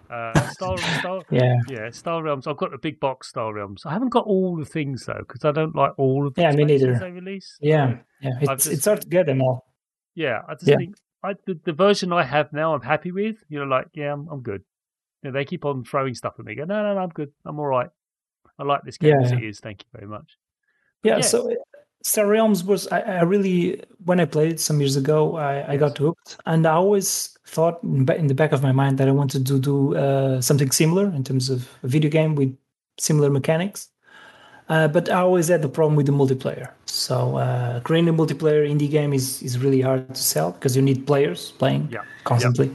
Uh, 0.09 0.33
Star, 0.51 0.77
Star, 0.77 1.21
Yeah. 1.31 1.57
yeah, 1.67 1.89
Star 1.91 2.21
Realms. 2.23 2.47
I've 2.47 2.57
got 2.57 2.71
the 2.71 2.77
big 2.77 2.99
box 2.99 3.29
Star 3.29 3.53
Realms. 3.53 3.85
I 3.85 3.91
haven't 3.93 4.09
got 4.09 4.25
all 4.25 4.55
the 4.55 4.65
things 4.65 5.05
though 5.05 5.23
because 5.27 5.43
I 5.45 5.51
don't 5.51 5.75
like 5.75 5.93
all 5.97 6.27
of 6.27 6.33
the 6.35 6.41
Yeah, 6.43 6.51
me 6.51 6.65
neither. 6.65 6.97
they 6.97 7.11
release. 7.11 7.57
Yeah, 7.61 7.97
yeah. 8.21 8.31
It's 8.41 8.63
just- 8.63 8.67
it's 8.67 8.85
hard 8.85 9.01
to 9.01 9.07
get 9.07 9.25
them 9.25 9.41
all. 9.41 9.65
Yeah, 10.15 10.41
I 10.47 10.53
just 10.55 10.67
Yeah. 10.67 10.77
think 10.77 10.95
I, 11.23 11.33
the, 11.45 11.59
the 11.65 11.73
version 11.73 12.13
I 12.13 12.23
have 12.23 12.53
now, 12.53 12.73
I'm 12.73 12.81
happy 12.81 13.11
with. 13.11 13.37
You 13.49 13.59
know, 13.59 13.65
like 13.65 13.87
yeah, 13.93 14.13
I'm, 14.13 14.27
I'm 14.29 14.41
good. 14.41 14.63
You 15.21 15.31
know, 15.31 15.37
they 15.37 15.43
keep 15.45 15.65
on 15.65 15.83
throwing 15.83 16.13
stuff 16.15 16.35
at 16.39 16.45
me. 16.45 16.55
Go, 16.55 16.63
no, 16.65 16.81
no, 16.81 16.93
no, 16.93 16.99
I'm 17.01 17.09
good. 17.09 17.31
I'm 17.45 17.59
all 17.59 17.67
right. 17.67 17.89
I 18.57 18.63
like 18.63 18.83
this 18.83 18.97
game 18.97 19.15
Yeah, 19.19 19.25
as 19.25 19.31
yeah. 19.31 19.37
it 19.37 19.43
is. 19.43 19.59
Thank 19.59 19.83
you 19.83 19.89
very 19.93 20.07
much. 20.07 20.37
Yeah, 21.03 21.17
yeah. 21.17 21.21
so 21.21 21.49
Star 22.09 22.25
Realms 22.25 22.63
was 22.63 22.87
I, 22.87 23.01
I 23.01 23.21
really 23.21 23.81
when 24.05 24.19
I 24.19 24.25
played 24.25 24.53
it 24.53 24.59
some 24.59 24.79
years 24.81 24.95
ago, 24.95 25.35
I, 25.37 25.73
I 25.73 25.77
got 25.77 25.97
hooked, 25.97 26.37
and 26.47 26.65
I 26.65 26.73
always 26.73 27.37
thought 27.45 27.83
in, 27.83 28.27
the 28.27 28.33
back 28.33 28.51
of 28.51 28.63
my 28.63 28.71
mind 28.71 28.97
that 28.97 29.07
I 29.07 29.11
wanted 29.11 29.45
to 29.45 29.59
do 29.59 29.95
uh, 29.95 30.41
something 30.41 30.71
similar 30.71 31.05
in 31.05 31.23
terms 31.23 31.49
of 31.49 31.69
a 31.83 31.87
video 31.87 32.09
game 32.09 32.33
with 32.35 32.57
similar 32.97 33.29
mechanics. 33.29 33.89
Uh, 34.69 34.87
but 34.87 35.09
I 35.09 35.19
always 35.19 35.47
had 35.49 35.61
the 35.61 35.69
problem 35.69 35.95
with 35.95 36.05
the 36.05 36.11
multiplayer. 36.11 36.69
So 36.85 37.37
uh, 37.37 37.79
creating 37.81 38.09
a 38.09 38.13
multiplayer 38.13 38.67
indie 38.67 38.89
game 38.89 39.13
is 39.13 39.43
is 39.43 39.59
really 39.59 39.81
hard 39.81 40.15
to 40.15 40.21
sell 40.21 40.51
because 40.51 40.75
you 40.75 40.81
need 40.81 41.05
players 41.05 41.51
playing 41.59 41.89
Yeah. 41.91 42.03
constantly. 42.23 42.71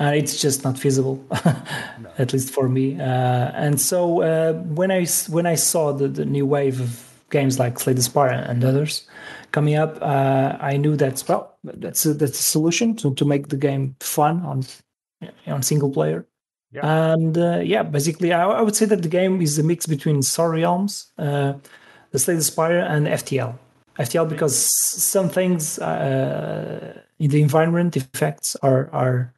Uh, 0.00 0.12
it's 0.20 0.40
just 0.40 0.64
not 0.64 0.78
feasible, 0.78 1.16
at 2.18 2.32
least 2.32 2.50
for 2.50 2.68
me. 2.68 2.98
Uh, 2.98 3.64
and 3.64 3.80
so 3.80 4.22
uh, 4.22 4.52
when 4.78 4.90
I 4.90 5.06
when 5.28 5.46
I 5.46 5.56
saw 5.56 5.92
the, 5.92 6.08
the 6.08 6.24
new 6.24 6.46
wave 6.46 6.80
of 6.80 7.13
games 7.34 7.58
like 7.58 7.78
Slay 7.78 7.94
the 7.94 8.02
Spire 8.02 8.44
and 8.50 8.64
others 8.64 9.06
coming 9.50 9.74
up, 9.84 9.98
uh, 10.00 10.56
I 10.72 10.76
knew 10.82 10.94
that's 10.96 11.22
well 11.28 11.58
that's 11.64 12.06
a, 12.06 12.14
that's 12.14 12.38
a 12.38 12.48
solution 12.56 12.96
to, 13.00 13.14
to 13.14 13.24
make 13.24 13.48
the 13.48 13.60
game 13.68 13.96
fun 14.00 14.36
on 14.50 14.58
on 15.46 15.62
single 15.62 15.90
player. 15.90 16.26
Yeah. 16.72 17.12
And 17.12 17.36
uh, 17.38 17.60
yeah, 17.72 17.82
basically, 17.84 18.32
I, 18.32 18.42
I 18.60 18.62
would 18.62 18.76
say 18.76 18.86
that 18.86 19.02
the 19.02 19.12
game 19.20 19.40
is 19.42 19.58
a 19.58 19.62
mix 19.62 19.86
between 19.86 20.22
Star 20.22 20.50
Realms, 20.50 21.12
uh, 21.18 21.52
the 22.10 22.18
Slay 22.18 22.34
the 22.34 22.42
Spire, 22.42 22.80
and 22.80 23.06
FTL. 23.06 23.52
FTL 23.98 24.28
because 24.28 24.54
some 25.14 25.28
things 25.28 25.78
uh, 25.78 27.00
in 27.18 27.30
the 27.30 27.40
environment 27.42 27.96
effects 27.96 28.56
are 28.62 28.90
are 28.92 29.34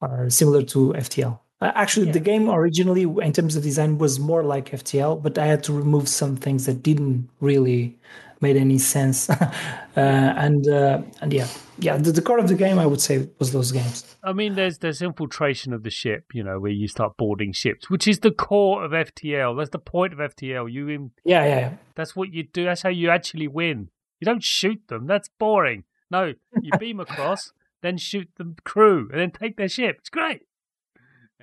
are 0.00 0.30
similar 0.30 0.62
to 0.62 0.94
FTL. 0.96 1.38
Uh, 1.60 1.72
actually, 1.74 2.10
the 2.10 2.20
game 2.20 2.50
originally, 2.50 3.02
in 3.02 3.32
terms 3.32 3.56
of 3.56 3.62
design, 3.62 3.96
was 3.96 4.20
more 4.20 4.42
like 4.42 4.70
FTL, 4.70 5.22
but 5.22 5.38
I 5.38 5.46
had 5.46 5.62
to 5.64 5.72
remove 5.72 6.06
some 6.06 6.36
things 6.36 6.66
that 6.66 6.82
didn't 6.82 7.30
really 7.40 7.96
made 8.40 8.56
any 8.56 8.78
sense. 8.78 9.30
uh, 9.30 9.50
and 9.96 10.68
uh, 10.68 11.00
and 11.20 11.32
yeah, 11.32 11.48
yeah, 11.78 11.96
the, 11.96 12.12
the 12.12 12.22
core 12.22 12.38
of 12.38 12.48
the 12.48 12.54
game, 12.54 12.78
I 12.78 12.86
would 12.86 13.00
say, 13.00 13.28
was 13.38 13.52
those 13.52 13.72
games. 13.72 14.16
I 14.22 14.32
mean, 14.32 14.54
there's 14.54 14.78
there's 14.78 15.02
infiltration 15.02 15.72
of 15.72 15.82
the 15.82 15.90
ship, 15.90 16.24
you 16.32 16.42
know, 16.42 16.58
where 16.60 16.72
you 16.72 16.88
start 16.88 17.16
boarding 17.16 17.52
ships, 17.52 17.88
which 17.88 18.06
is 18.06 18.20
the 18.20 18.32
core 18.32 18.84
of 18.84 18.92
FTL. 18.92 19.56
That's 19.56 19.70
the 19.70 19.78
point 19.78 20.12
of 20.12 20.18
FTL. 20.18 20.70
You 20.70 20.88
in, 20.88 21.10
Yeah, 21.24 21.44
yeah, 21.44 21.58
yeah. 21.58 21.72
that's 21.94 22.14
what 22.14 22.32
you 22.32 22.44
do. 22.44 22.64
That's 22.64 22.82
how 22.82 22.90
you 22.90 23.10
actually 23.10 23.48
win. 23.48 23.88
You 24.20 24.24
don't 24.24 24.42
shoot 24.42 24.80
them. 24.88 25.06
That's 25.06 25.28
boring. 25.38 25.84
No, 26.10 26.34
you 26.60 26.70
beam 26.78 27.00
across, 27.00 27.52
then 27.82 27.98
shoot 27.98 28.28
the 28.36 28.54
crew, 28.64 29.08
and 29.10 29.20
then 29.20 29.30
take 29.30 29.56
their 29.56 29.68
ship. 29.68 29.96
It's 30.00 30.10
great. 30.10 30.42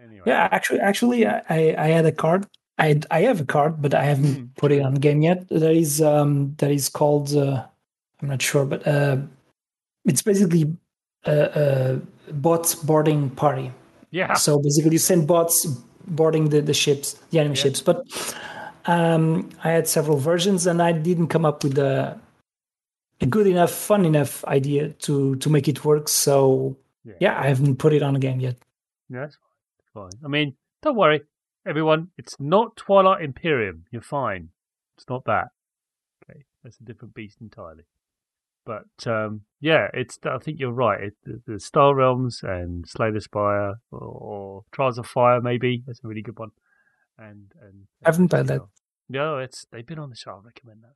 Anyway, 0.03 0.23
Yeah, 0.27 0.47
actually, 0.51 0.79
actually, 0.79 1.25
I, 1.27 1.75
I 1.77 1.87
had 1.87 2.05
a 2.05 2.11
card. 2.11 2.45
I 2.77 2.99
I 3.11 3.21
have 3.21 3.39
a 3.41 3.45
card, 3.45 3.81
but 3.81 3.93
I 3.93 4.03
haven't 4.03 4.35
Hmm. 4.37 4.45
put 4.57 4.71
it 4.71 4.81
on 4.81 4.95
game 4.95 5.21
yet. 5.21 5.47
That 5.49 5.71
is 5.71 6.01
um 6.01 6.55
that 6.57 6.71
is 6.71 6.89
called 6.89 7.33
uh, 7.35 7.63
I'm 8.21 8.29
not 8.29 8.41
sure, 8.41 8.65
but 8.65 8.85
uh, 8.87 9.17
it's 10.05 10.21
basically 10.21 10.75
a, 11.25 11.99
a 12.27 12.33
bot 12.33 12.75
boarding 12.83 13.29
party. 13.29 13.71
yeah, 14.11 14.33
So 14.33 14.59
basically, 14.59 14.93
you 14.93 14.99
send 14.99 15.27
bots 15.27 15.65
boarding 16.07 16.49
the, 16.49 16.61
the 16.61 16.73
ships, 16.73 17.13
the 17.31 17.39
enemy 17.39 17.55
Yeah. 17.55 17.61
ships. 17.63 17.81
But 17.81 18.03
um, 18.85 19.49
I 19.63 19.69
had 19.71 19.87
several 19.87 20.17
versions, 20.17 20.67
and 20.67 20.81
I 20.81 20.91
didn't 20.91 21.27
come 21.27 21.45
up 21.45 21.63
with 21.63 21.77
a, 21.77 22.19
a 23.21 23.25
good 23.25 23.47
enough, 23.47 23.71
fun 23.71 24.05
enough 24.05 24.43
idea 24.45 24.89
to 25.05 25.35
to 25.37 25.49
make 25.49 25.67
it 25.67 25.85
work. 25.85 26.07
So 26.09 26.75
Yeah. 27.05 27.13
yeah, 27.19 27.39
I 27.39 27.47
haven't 27.47 27.77
put 27.77 27.93
it 27.93 28.01
on 28.03 28.13
the 28.13 28.19
game 28.19 28.39
yet. 28.41 28.57
That's 29.09 29.37
fine. 29.93 30.11
I 30.23 30.27
mean, 30.27 30.55
don't 30.81 30.95
worry, 30.95 31.21
everyone. 31.67 32.09
It's 32.17 32.35
not 32.39 32.75
Twilight 32.75 33.23
Imperium. 33.23 33.85
You're 33.91 34.01
fine. 34.01 34.49
It's 34.97 35.05
not 35.09 35.25
that. 35.25 35.47
Okay, 36.23 36.43
that's 36.63 36.79
a 36.79 36.83
different 36.83 37.13
beast 37.13 37.37
entirely. 37.41 37.83
But 38.65 39.07
um, 39.07 39.41
yeah, 39.59 39.87
it's. 39.93 40.17
I 40.23 40.37
think 40.37 40.59
you're 40.59 40.71
right. 40.71 41.03
It, 41.03 41.13
the, 41.23 41.41
the 41.45 41.59
Star 41.59 41.93
Realms 41.93 42.41
and 42.43 42.87
Slay 42.87 43.11
the 43.11 43.19
Spire 43.21 43.75
or, 43.91 43.99
or 43.99 44.63
Trials 44.71 44.97
of 44.97 45.05
Fire, 45.05 45.41
maybe 45.41 45.83
that's 45.85 46.01
a 46.03 46.07
really 46.07 46.21
good 46.21 46.39
one. 46.39 46.51
And 47.17 47.51
and 47.61 47.87
I 48.05 48.09
haven't 48.09 48.29
played 48.29 48.47
that. 48.47 48.61
No, 49.09 49.37
it's 49.37 49.65
they've 49.71 49.85
been 49.85 49.99
on 49.99 50.09
the 50.09 50.15
show. 50.15 50.31
I 50.31 50.45
recommend 50.45 50.83
that. 50.83 50.93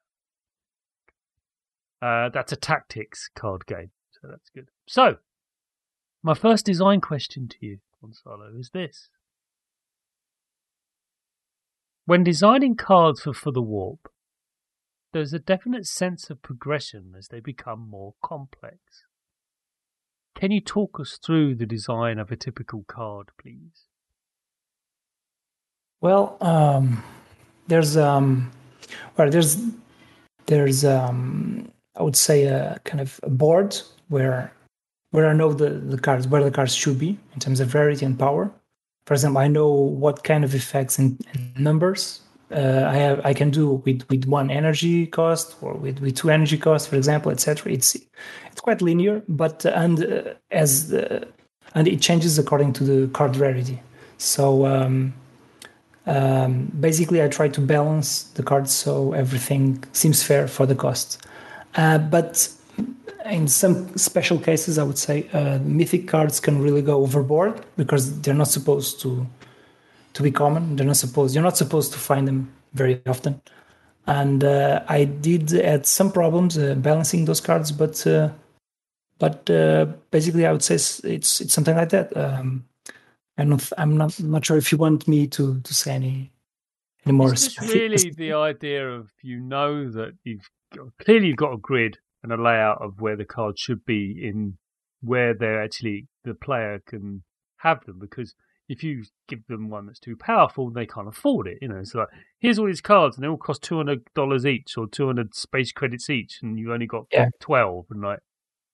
Uh, 2.06 2.30
that's 2.30 2.52
a 2.52 2.56
tactics 2.56 3.30
card 3.36 3.66
game, 3.66 3.90
so 4.12 4.28
that's 4.30 4.50
good. 4.50 4.70
So, 4.88 5.18
my 6.24 6.36
first 6.36 6.66
design 6.66 7.02
question 7.02 7.48
to 7.50 7.58
you, 7.60 7.80
Gonçalo, 8.04 8.60
is 8.60 8.70
this. 8.74 9.10
When 12.06 12.24
designing 12.24 12.76
cards 12.76 13.22
for 13.22 13.34
For 13.34 13.52
the 13.52 13.62
Warp, 13.62 14.10
there's 15.14 15.34
a 15.34 15.40
definite 15.40 15.86
sense 15.86 16.30
of 16.30 16.42
progression 16.42 17.14
as 17.18 17.28
they 17.28 17.40
become 17.40 17.90
more 17.90 18.14
complex. 18.24 18.78
Can 20.36 20.52
you 20.52 20.62
talk 20.62 21.00
us 21.00 21.18
through 21.24 21.56
the 21.56 21.66
design 21.66 22.20
of 22.20 22.32
a 22.32 22.36
typical 22.36 22.86
card, 22.88 23.30
please? 23.42 23.88
Well, 26.00 26.38
um, 26.42 27.04
there's 27.68 27.98
um, 27.98 28.52
well, 29.18 29.30
there's 29.30 29.60
there's 30.46 30.86
um, 30.86 31.72
I 31.96 32.04
would 32.04 32.16
say 32.16 32.46
a 32.46 32.80
kind 32.86 33.02
of 33.02 33.20
a 33.24 33.30
board 33.30 33.76
where 34.10 34.54
where 35.12 35.28
I 35.28 35.34
know 35.34 35.54
the 35.54 35.70
the 35.70 35.98
cards 35.98 36.28
where 36.28 36.44
the 36.44 36.52
cards 36.52 36.76
should 36.76 37.00
be 37.00 37.18
in 37.34 37.40
terms 37.40 37.60
of 37.60 37.74
rarity 37.74 38.06
and 38.06 38.18
power. 38.18 38.52
For 39.06 39.14
example, 39.14 39.42
I 39.42 39.48
know 39.48 39.72
what 39.72 40.26
kind 40.26 40.44
of 40.44 40.54
effects 40.54 41.00
and, 41.00 41.18
and 41.34 41.58
numbers 41.58 42.22
uh, 42.52 42.86
I 42.88 42.96
have 42.96 43.26
I 43.26 43.34
can 43.34 43.50
do 43.50 43.82
with 43.86 44.08
with 44.10 44.26
one 44.26 44.50
energy 44.50 45.06
cost 45.08 45.56
or 45.62 45.74
with 45.74 46.00
with 46.00 46.16
two 46.16 46.30
energy 46.30 46.58
costs, 46.58 46.88
for 46.88 46.96
example, 46.96 47.32
etc. 47.32 47.72
It's 47.72 47.96
it's 47.96 48.62
quite 48.62 48.82
linear, 48.82 49.22
but 49.28 49.66
uh, 49.66 49.70
and 49.76 50.04
uh, 50.04 50.34
as 50.52 50.90
the 50.90 51.28
and 51.76 51.88
it 51.88 52.00
changes 52.02 52.40
according 52.40 52.74
to 52.74 52.84
the 52.84 53.08
card 53.10 53.36
rarity. 53.38 53.82
So. 54.18 54.66
Um, 54.66 55.14
um, 56.10 56.72
basically 56.80 57.22
I 57.22 57.28
try 57.28 57.50
to 57.50 57.60
balance 57.60 58.24
the 58.36 58.42
cards 58.42 58.72
so 58.72 59.12
everything 59.12 59.84
seems 59.92 60.24
fair 60.24 60.48
for 60.48 60.66
the 60.66 60.74
cost. 60.74 61.22
Uh, 61.76 61.98
but 61.98 62.48
in 63.30 63.48
some 63.48 63.96
special 63.98 64.40
cases, 64.40 64.78
I 64.78 64.84
would 64.84 64.98
say 64.98 65.30
uh, 65.34 65.60
mythic 65.60 66.08
cards 66.08 66.40
can 66.40 66.62
really 66.62 66.82
go 66.82 67.02
overboard 67.02 67.62
because 67.76 68.20
they're 68.22 68.34
not 68.34 68.48
supposed 68.48 69.02
to 69.02 69.28
to 70.14 70.24
be 70.24 70.32
common. 70.32 70.76
They're 70.76 70.86
not 70.86 70.98
supposed. 70.98 71.36
You're 71.36 71.44
not 71.44 71.58
supposed 71.58 71.94
to 71.94 72.00
find 72.00 72.28
them 72.28 72.52
very 72.74 73.02
often. 73.06 73.42
And 74.08 74.44
uh, 74.44 74.84
I 74.88 75.04
did 75.04 75.52
had 75.52 75.86
some 75.86 76.12
problems 76.12 76.58
uh, 76.58 76.76
balancing 76.76 77.26
those 77.26 77.42
cards, 77.42 77.72
but 77.72 78.06
uh, 78.08 78.30
but 79.20 79.50
uh, 79.50 79.86
basically 80.12 80.46
I 80.46 80.52
would 80.52 80.64
say 80.64 80.76
it's 80.76 81.00
it's, 81.04 81.42
it's 81.42 81.54
something 81.54 81.76
like 81.76 81.90
that. 81.90 82.16
Um, 82.16 82.66
I'm 83.38 83.50
not 83.50 83.72
I'm 83.78 83.98
not 83.98 84.20
not 84.22 84.46
sure 84.46 84.58
if 84.58 84.72
you 84.72 84.78
want 84.78 85.08
me 85.08 85.28
to 85.28 85.60
to 85.60 85.74
say 85.74 85.92
any 85.94 86.32
any 87.06 87.14
more. 87.14 87.36
Specific- 87.36 87.74
really 87.74 88.10
the 88.12 88.34
idea 88.34 88.90
of 88.90 89.12
you 89.22 89.40
know 89.40 89.90
that 89.92 90.16
you've 90.24 90.50
clearly 91.00 91.28
you've 91.28 91.38
got 91.38 91.54
a 91.54 91.58
grid 91.58 91.98
and 92.30 92.40
a 92.40 92.44
layout 92.44 92.82
of 92.82 93.00
where 93.00 93.16
the 93.16 93.26
cards 93.26 93.60
should 93.60 93.86
be 93.86 94.20
in 94.22 94.58
where 95.02 95.34
they're 95.34 95.64
actually 95.64 96.08
the 96.24 96.34
player 96.34 96.82
can 96.86 97.24
have 97.58 97.86
them 97.86 98.00
because 98.00 98.34
if 98.68 98.84
you 98.84 99.04
give 99.30 99.46
them 99.48 99.70
one 99.70 99.86
that's 99.86 100.00
too 100.00 100.18
powerful, 100.18 100.70
they 100.70 100.86
can't 100.86 101.08
afford 101.08 101.48
it. 101.48 101.58
You 101.62 101.70
know, 101.70 101.78
it's 101.78 101.96
like 101.96 102.10
here's 102.40 102.60
all 102.60 102.66
these 102.66 102.82
cards 102.82 103.16
and 103.16 103.24
they 103.24 103.28
all 103.30 103.38
cost 103.38 103.62
two 103.64 103.78
hundred 103.78 104.02
dollars 104.14 104.46
each 104.46 104.78
or 104.78 104.88
two 104.88 105.06
hundred 105.08 105.34
space 105.36 105.72
credits 105.72 106.10
each, 106.10 106.40
and 106.42 106.60
you 106.60 106.74
only 106.74 106.86
got 106.88 107.06
Yeah. 107.12 107.30
twelve, 107.40 107.86
and 107.92 108.02
like 108.02 108.20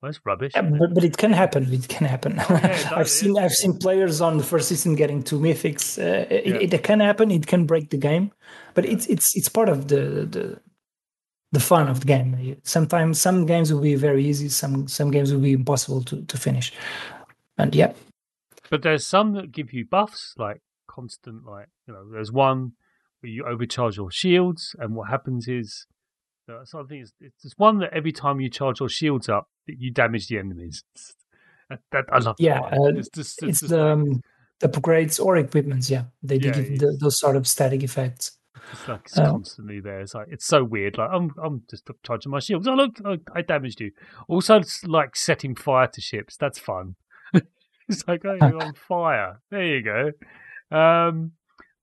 well, 0.02 0.12
that's 0.12 0.26
rubbish. 0.26 0.54
Yeah, 0.56 0.64
but, 0.64 0.94
but 0.96 1.04
it 1.04 1.16
can 1.18 1.32
happen. 1.32 1.72
It 1.72 1.88
can 1.88 2.08
happen. 2.08 2.34
Yeah, 2.50 2.90
I've 2.96 3.08
seen. 3.10 3.38
I've 3.38 3.52
seen 3.54 3.78
players 3.78 4.20
on 4.20 4.38
the 4.38 4.44
first 4.44 4.68
season 4.70 4.96
getting 4.96 5.22
two 5.24 5.40
mythics. 5.40 5.98
Uh, 6.00 6.26
it, 6.30 6.46
Yeah. 6.48 6.76
it 6.78 6.84
can 6.84 7.00
happen. 7.00 7.30
It 7.32 7.46
can 7.48 7.66
break 7.66 7.90
the 7.92 7.98
game, 7.98 8.32
but 8.74 8.86
it's 8.86 9.06
it's 9.06 9.36
it's 9.38 9.50
part 9.50 9.70
of 9.70 9.88
the 9.90 10.02
the 10.36 10.60
the 11.54 11.60
fun 11.60 11.88
of 11.88 12.00
the 12.02 12.06
game. 12.08 12.58
Sometimes 12.64 13.22
some 13.22 13.46
games 13.46 13.72
will 13.72 13.80
be 13.82 13.96
very 13.96 14.26
easy. 14.26 14.50
Some 14.50 14.88
some 14.88 15.10
games 15.12 15.32
will 15.32 15.40
be 15.42 15.54
impossible 15.54 16.04
to 16.10 16.22
to 16.26 16.38
finish. 16.38 16.74
And 17.58 17.74
yeah, 17.76 17.94
But 18.70 18.82
there's 18.82 19.06
some 19.08 19.34
that 19.34 19.52
give 19.52 19.72
you 19.72 19.86
buffs, 19.86 20.34
like 20.38 20.62
constant, 20.88 21.46
like 21.46 21.68
you 21.88 21.94
know. 21.94 22.04
There's 22.12 22.32
one 22.32 22.74
where 23.22 23.32
you 23.32 23.46
overcharge 23.46 23.96
your 23.98 24.12
shields, 24.12 24.76
and 24.80 24.96
what 24.96 25.10
happens 25.10 25.48
is, 25.48 25.86
uh, 26.50 26.66
so 26.66 26.82
I 26.82 26.84
think 26.90 27.04
it's, 27.04 27.14
it's 27.44 27.54
one 27.58 27.78
that 27.80 27.94
every 27.94 28.12
time 28.12 28.42
you 28.42 28.50
charge 28.50 28.80
your 28.80 28.90
shields 28.90 29.30
up, 29.30 29.48
that 29.68 29.80
you 29.80 29.92
damage 29.92 30.28
the 30.28 30.38
enemies. 30.40 30.84
That, 31.70 31.80
that- 31.92 32.06
I 32.12 32.20
love. 32.20 32.36
Yeah, 32.40 32.60
uh, 32.60 32.92
it's 33.00 33.10
just, 33.10 33.42
it's 33.42 33.62
just 33.62 33.70
the 33.70 33.78
like- 33.78 33.94
um, 33.94 34.22
upgrades 34.62 35.24
or 35.24 35.38
equipments. 35.38 35.90
Yeah, 35.90 36.04
they 36.22 36.38
do 36.38 36.50
Yeah, 36.50 36.54
give 36.62 36.80
the, 36.80 36.98
those 37.00 37.18
sort 37.18 37.36
of 37.38 37.48
static 37.48 37.84
effects. 37.84 38.38
It's 38.72 38.88
like 38.88 39.02
it's 39.06 39.18
Uh, 39.18 39.32
constantly 39.32 39.80
there. 39.80 40.02
It's 40.02 40.16
like 40.16 40.28
it's 40.30 40.46
so 40.46 40.64
weird. 40.64 40.98
Like 40.98 41.10
I'm 41.12 41.32
I'm 41.44 41.64
just 41.70 41.90
charging 42.04 42.32
my 42.32 42.40
shields. 42.40 42.68
Oh 42.68 42.74
look, 42.74 43.00
I, 43.06 43.20
I 43.36 43.42
damaged 43.42 43.82
you. 43.82 43.92
Also, 44.28 44.58
it's 44.58 44.84
like 44.86 45.16
setting 45.16 45.56
fire 45.56 45.88
to 45.88 46.02
ships. 46.02 46.38
That's 46.38 46.60
fun. 46.60 46.96
it's 47.88 48.08
like 48.08 48.24
oh, 48.26 48.36
you're 48.36 48.64
on 48.64 48.74
fire. 48.88 49.42
There 49.52 49.66
you 49.66 49.84
go. 49.84 50.12
Um, 50.76 51.34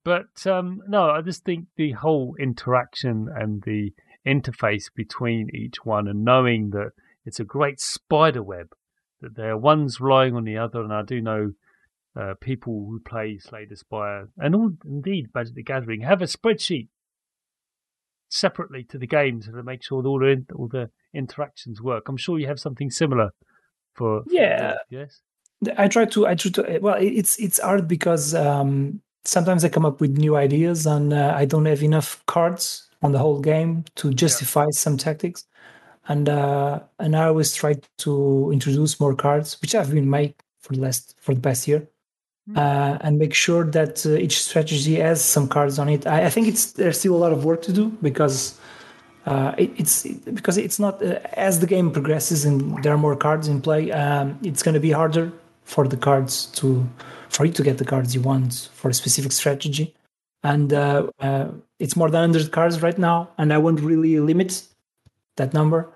but 0.05 0.47
um, 0.47 0.81
no, 0.89 1.11
I 1.11 1.21
just 1.21 1.45
think 1.45 1.67
the 1.77 1.93
whole 1.93 2.35
interaction 2.39 3.29
and 3.35 3.63
the 3.63 3.93
interface 4.27 4.87
between 4.95 5.51
each 5.55 5.85
one, 5.85 6.09
and 6.09 6.25
knowing 6.25 6.71
that 6.71 6.93
it's 7.25 7.41
a 7.41 7.45
great 7.45 7.81
spider 7.81 8.43
web, 8.43 8.75
that 9.21 9.37
there 9.37 9.51
are 9.51 9.59
one's 9.59 10.01
relying 10.01 10.35
on 10.35 10.45
the 10.45 10.57
other, 10.57 10.81
and 10.83 10.93
I 10.93 11.03
do 11.03 11.21
know 11.21 11.53
uh, 12.19 12.35
people 12.41 12.87
who 12.89 13.01
play 13.01 13.39
Slay 13.39 13.65
the 13.67 13.77
Spire 13.77 14.29
and 14.39 14.55
all, 14.55 14.73
indeed 14.85 15.29
Magic 15.35 15.55
the 15.55 15.63
Gathering 15.63 16.01
have 16.03 16.23
a 16.23 16.27
spreadsheet 16.27 16.89
separately 18.29 18.85
to 18.85 18.99
the 18.99 19.07
game 19.07 19.43
so 19.43 19.53
to 19.53 19.63
make 19.63 19.83
sure 19.83 20.03
that 20.03 20.09
all 20.09 20.19
the 20.21 20.27
in- 20.27 20.47
all 20.55 20.69
the 20.69 20.91
interactions 21.15 21.81
work. 21.83 22.09
I'm 22.09 22.17
sure 22.17 22.39
you 22.39 22.47
have 22.47 22.61
something 22.61 22.91
similar 22.91 23.31
for, 23.95 24.23
for 24.25 24.33
Yeah. 24.33 24.57
the 24.59 24.65
Warp, 24.65 24.79
yes. 24.91 25.21
I 25.77 25.89
try 25.89 26.05
to. 26.07 26.27
I 26.27 26.35
try 26.37 26.51
to. 26.53 26.79
Well, 26.81 26.97
it's 26.99 27.39
it's 27.39 27.61
hard 27.61 27.87
because 27.87 28.35
um, 28.35 29.03
sometimes 29.25 29.63
I 29.65 29.69
come 29.69 29.85
up 29.85 30.01
with 30.01 30.17
new 30.17 30.35
ideas 30.37 30.87
and 30.87 31.13
uh, 31.13 31.35
I 31.37 31.45
don't 31.45 31.67
have 31.67 31.83
enough 31.83 32.25
cards 32.27 32.89
on 33.03 33.13
the 33.13 33.19
whole 33.19 33.41
game 33.41 33.85
to 33.97 34.11
justify 34.15 34.67
some 34.71 34.97
tactics, 34.97 35.45
and 36.09 36.31
uh, 36.31 36.81
and 36.99 37.15
I 37.15 37.27
always 37.27 37.53
try 37.53 37.75
to 37.99 38.51
introduce 38.53 38.99
more 39.01 39.15
cards, 39.15 39.61
which 39.61 39.75
I've 39.75 39.91
been 39.91 40.09
made 40.09 40.35
for 40.61 40.73
the 40.75 40.81
last 40.81 41.15
for 41.21 41.35
the 41.35 41.41
past 41.43 41.69
year. 41.69 41.87
Uh, 42.57 42.99
and 43.03 43.19
make 43.19 43.35
sure 43.35 43.65
that 43.65 44.05
uh, 44.05 44.11
each 44.11 44.43
strategy 44.43 44.97
has 44.97 45.25
some 45.25 45.49
cards 45.49 45.79
on 45.79 45.89
it. 45.89 46.07
I, 46.07 46.27
I 46.27 46.31
think 46.31 46.49
it's 46.49 46.73
there's 46.73 46.99
still 46.99 47.15
a 47.15 47.19
lot 47.25 47.33
of 47.33 47.45
work 47.45 47.63
to 47.63 47.73
do 47.73 47.91
because 48.03 48.59
uh, 49.27 49.55
it, 49.57 49.71
it's 49.77 50.03
because 50.35 50.57
it's 50.59 50.79
not 50.79 51.03
uh, 51.03 51.21
as 51.35 51.61
the 51.61 51.67
game 51.67 51.91
progresses 51.91 52.45
and 52.45 52.83
there 52.83 52.93
are 52.93 52.99
more 52.99 53.17
cards 53.17 53.47
in 53.47 53.61
play. 53.61 53.93
Um, 53.93 54.39
it's 54.43 54.63
going 54.63 54.75
to 54.75 54.81
be 54.81 54.91
harder 54.91 55.33
for 55.65 55.87
the 55.87 55.97
cards 55.97 56.47
to 56.47 56.89
for 57.29 57.45
you 57.45 57.53
to 57.53 57.63
get 57.63 57.79
the 57.79 57.85
cards 57.85 58.15
you 58.15 58.21
want 58.21 58.71
for 58.73 58.89
a 58.89 58.95
specific 58.95 59.31
strategy, 59.33 59.95
and 60.43 60.73
uh, 60.73 61.07
uh, 61.21 61.49
it's 61.79 61.95
more 61.95 62.11
than 62.11 62.33
100 62.33 62.51
cards 62.51 62.83
right 62.83 62.99
now, 62.99 63.29
and 63.39 63.53
I 63.53 63.59
won't 63.59 63.81
really 63.81 64.19
limit 64.19 64.63
that 65.37 65.55
number. 65.55 65.89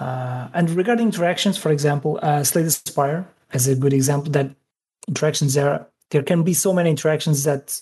And 0.00 0.70
regarding 0.70 1.06
interactions, 1.06 1.56
for 1.56 1.70
example, 1.70 2.18
Slay 2.44 2.62
the 2.62 2.70
Spire 2.70 3.26
as 3.52 3.66
a 3.66 3.74
good 3.74 3.92
example. 3.92 4.30
That 4.32 4.50
interactions 5.08 5.54
there 5.54 5.86
there 6.10 6.22
can 6.22 6.42
be 6.42 6.54
so 6.54 6.72
many 6.72 6.90
interactions 6.90 7.44
that 7.44 7.80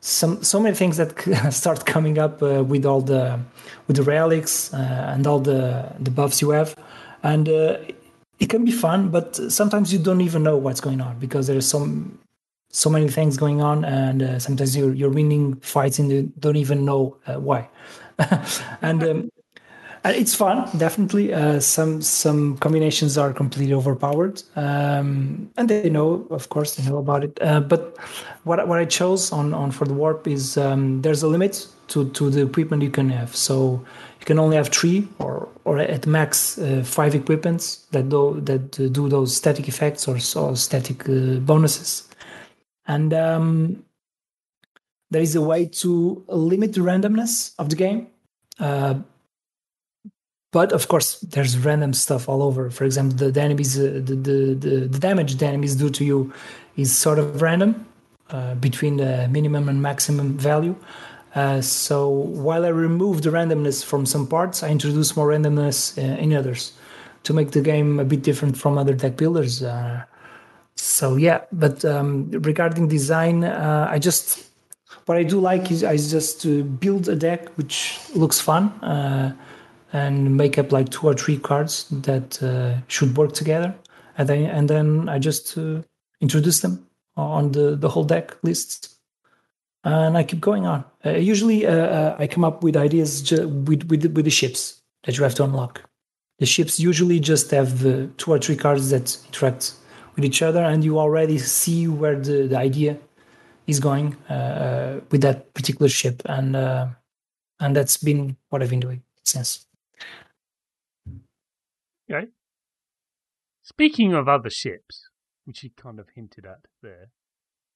some 0.00 0.42
so 0.42 0.60
many 0.60 0.74
things 0.74 0.96
that 0.98 1.18
start 1.52 1.86
coming 1.86 2.18
up 2.18 2.42
uh, 2.42 2.62
with 2.62 2.84
all 2.84 3.00
the 3.00 3.40
with 3.86 3.96
the 3.96 4.02
relics 4.02 4.72
uh, 4.74 5.12
and 5.14 5.26
all 5.26 5.40
the 5.40 5.92
the 5.98 6.10
buffs 6.10 6.42
you 6.42 6.50
have. 6.50 6.76
And 7.22 7.48
uh, 7.48 7.78
it 8.38 8.50
can 8.50 8.64
be 8.64 8.72
fun 8.72 9.08
but 9.08 9.36
sometimes 9.50 9.92
you 9.92 9.98
don't 9.98 10.20
even 10.20 10.42
know 10.42 10.56
what's 10.56 10.80
going 10.80 11.00
on 11.00 11.18
because 11.18 11.46
there's 11.46 11.66
some 11.66 12.18
so 12.70 12.90
many 12.90 13.08
things 13.08 13.36
going 13.36 13.62
on 13.62 13.84
and 13.84 14.22
uh, 14.22 14.38
sometimes 14.38 14.76
you're 14.76 14.92
you're 14.92 15.10
winning 15.10 15.54
fights 15.60 15.98
and 15.98 16.10
you 16.10 16.32
don't 16.38 16.56
even 16.56 16.84
know 16.84 17.16
uh, 17.26 17.40
why. 17.40 17.68
And 18.82 19.02
um, 19.02 19.08
and 19.10 19.30
it's 20.12 20.34
fun 20.34 20.68
definitely. 20.76 21.32
Uh, 21.32 21.60
some 21.60 22.02
some 22.02 22.58
combinations 22.58 23.16
are 23.16 23.32
completely 23.32 23.72
overpowered. 23.72 24.42
Um, 24.54 25.50
and 25.56 25.68
they 25.68 25.88
know 25.88 26.26
of 26.30 26.48
course 26.50 26.76
they 26.76 26.88
know 26.88 26.98
about 26.98 27.24
it. 27.24 27.38
Uh, 27.40 27.60
but 27.60 27.96
what, 28.44 28.68
what 28.68 28.78
i 28.78 28.84
chose 28.84 29.32
on, 29.32 29.54
on 29.54 29.70
for 29.70 29.86
the 29.86 29.94
warp 29.94 30.28
is 30.28 30.58
um, 30.58 31.00
there's 31.00 31.22
a 31.22 31.28
limit 31.28 31.66
to, 31.88 32.10
to 32.10 32.28
the 32.28 32.42
equipment 32.42 32.82
you 32.82 32.90
can 32.90 33.08
have. 33.08 33.34
So 33.34 33.82
you 34.20 34.26
can 34.26 34.38
only 34.38 34.56
have 34.56 34.68
three 34.68 35.08
or 35.18 35.48
or 35.64 35.78
at 35.78 36.06
max 36.06 36.58
uh, 36.58 36.82
five 36.84 37.14
equipments 37.14 37.86
that 37.92 38.08
do 38.10 38.40
that 38.42 38.78
uh, 38.78 38.88
do 38.88 39.08
those 39.08 39.34
static 39.34 39.68
effects 39.68 40.06
or, 40.06 40.18
or 40.36 40.56
static 40.56 41.08
uh, 41.08 41.40
bonuses. 41.40 42.08
And 42.86 43.14
um, 43.14 43.84
there 45.10 45.22
is 45.22 45.34
a 45.34 45.40
way 45.40 45.66
to 45.66 46.22
limit 46.28 46.74
the 46.74 46.80
randomness 46.80 47.54
of 47.58 47.70
the 47.70 47.76
game. 47.76 48.08
Uh, 48.58 48.94
but 50.54 50.70
of 50.72 50.86
course 50.86 51.18
there's 51.34 51.58
random 51.58 51.92
stuff 51.92 52.28
all 52.28 52.40
over. 52.40 52.70
For 52.70 52.84
example 52.84 53.16
the, 53.18 53.26
uh, 53.26 53.48
the, 54.08 54.16
the, 54.28 54.38
the, 54.64 54.74
the 54.94 55.00
damage 55.08 55.34
the 55.34 55.46
enemies 55.46 55.74
do 55.74 55.90
to 55.90 56.04
you 56.04 56.32
is 56.76 56.96
sort 56.96 57.18
of 57.18 57.42
random 57.42 57.84
uh, 58.30 58.54
between 58.54 58.96
the 58.98 59.26
minimum 59.28 59.68
and 59.68 59.82
maximum 59.82 60.38
value. 60.38 60.76
Uh, 61.34 61.60
so 61.60 62.08
while 62.46 62.64
i 62.64 62.68
remove 62.68 63.22
the 63.22 63.30
randomness 63.30 63.84
from 63.84 64.06
some 64.06 64.24
parts 64.24 64.62
i 64.62 64.68
introduce 64.68 65.16
more 65.16 65.28
randomness 65.34 65.78
uh, 65.98 66.22
in 66.24 66.32
others 66.32 66.72
to 67.24 67.32
make 67.32 67.50
the 67.50 67.60
game 67.60 67.98
a 67.98 68.04
bit 68.04 68.22
different 68.22 68.56
from 68.56 68.78
other 68.78 68.94
deck 68.94 69.16
builders 69.16 69.60
uh, 69.60 70.00
so 70.76 71.16
yeah. 71.16 71.40
But 71.50 71.84
um, 71.84 72.30
regarding 72.30 72.86
design 72.86 73.42
uh, 73.42 73.88
i 73.90 73.98
just 73.98 74.26
what 75.06 75.18
i 75.18 75.24
do 75.24 75.40
like 75.40 75.72
is 75.72 75.82
i 75.82 75.96
just 75.96 76.38
build 76.78 77.08
a 77.08 77.16
deck 77.16 77.40
which 77.58 77.98
looks 78.14 78.38
fun 78.40 78.64
and 79.94 80.36
make 80.36 80.58
up 80.58 80.72
like 80.72 80.88
two 80.90 81.06
or 81.06 81.14
three 81.14 81.38
cards 81.38 81.86
that 81.88 82.42
uh, 82.42 82.80
should 82.88 83.16
work 83.16 83.32
together. 83.32 83.74
And 84.18 84.28
then 84.28 84.50
and 84.50 84.68
then 84.68 85.08
i 85.08 85.18
just 85.18 85.56
uh, 85.56 85.82
introduce 86.20 86.60
them 86.60 86.86
on 87.16 87.52
the 87.52 87.76
the 87.76 87.88
whole 87.88 88.04
deck 88.04 88.36
lists. 88.42 88.98
And 89.84 90.18
i 90.18 90.24
keep 90.24 90.40
going 90.40 90.66
on. 90.66 90.84
Uh, 91.06 91.10
usually 91.10 91.66
uh, 91.66 91.72
uh, 91.72 92.16
i 92.18 92.26
come 92.26 92.44
up 92.44 92.62
with 92.62 92.76
ideas 92.76 93.22
ju- 93.22 93.48
with, 93.48 93.84
with 93.88 94.04
with 94.16 94.24
the 94.24 94.30
ships 94.30 94.82
that 95.04 95.16
you 95.16 95.22
have 95.22 95.34
to 95.36 95.44
unlock. 95.44 95.82
The 96.40 96.46
ships 96.46 96.80
usually 96.80 97.20
just 97.20 97.50
have 97.52 97.86
uh, 97.86 98.06
two 98.16 98.32
or 98.32 98.38
three 98.38 98.56
cards 98.56 98.90
that 98.90 99.16
interact 99.26 99.74
with 100.16 100.24
each 100.24 100.42
other 100.42 100.62
and 100.62 100.82
you 100.84 100.98
already 100.98 101.38
see 101.38 101.86
where 101.86 102.18
the, 102.18 102.48
the 102.48 102.56
idea 102.56 102.98
is 103.66 103.80
going 103.80 104.16
with 105.10 105.20
that 105.22 105.54
particular 105.54 105.88
ship. 105.88 106.22
And 106.26 106.56
and 107.60 107.76
that's 107.76 107.96
been 107.96 108.36
what 108.50 108.62
i've 108.62 108.70
been 108.70 108.80
doing 108.80 109.02
since 109.24 109.66
Okay. 112.10 112.26
Speaking 113.62 114.12
of 114.12 114.28
other 114.28 114.50
ships, 114.50 115.08
which 115.44 115.62
you 115.62 115.70
kind 115.76 115.98
of 115.98 116.08
hinted 116.14 116.44
at 116.44 116.66
there, 116.82 117.08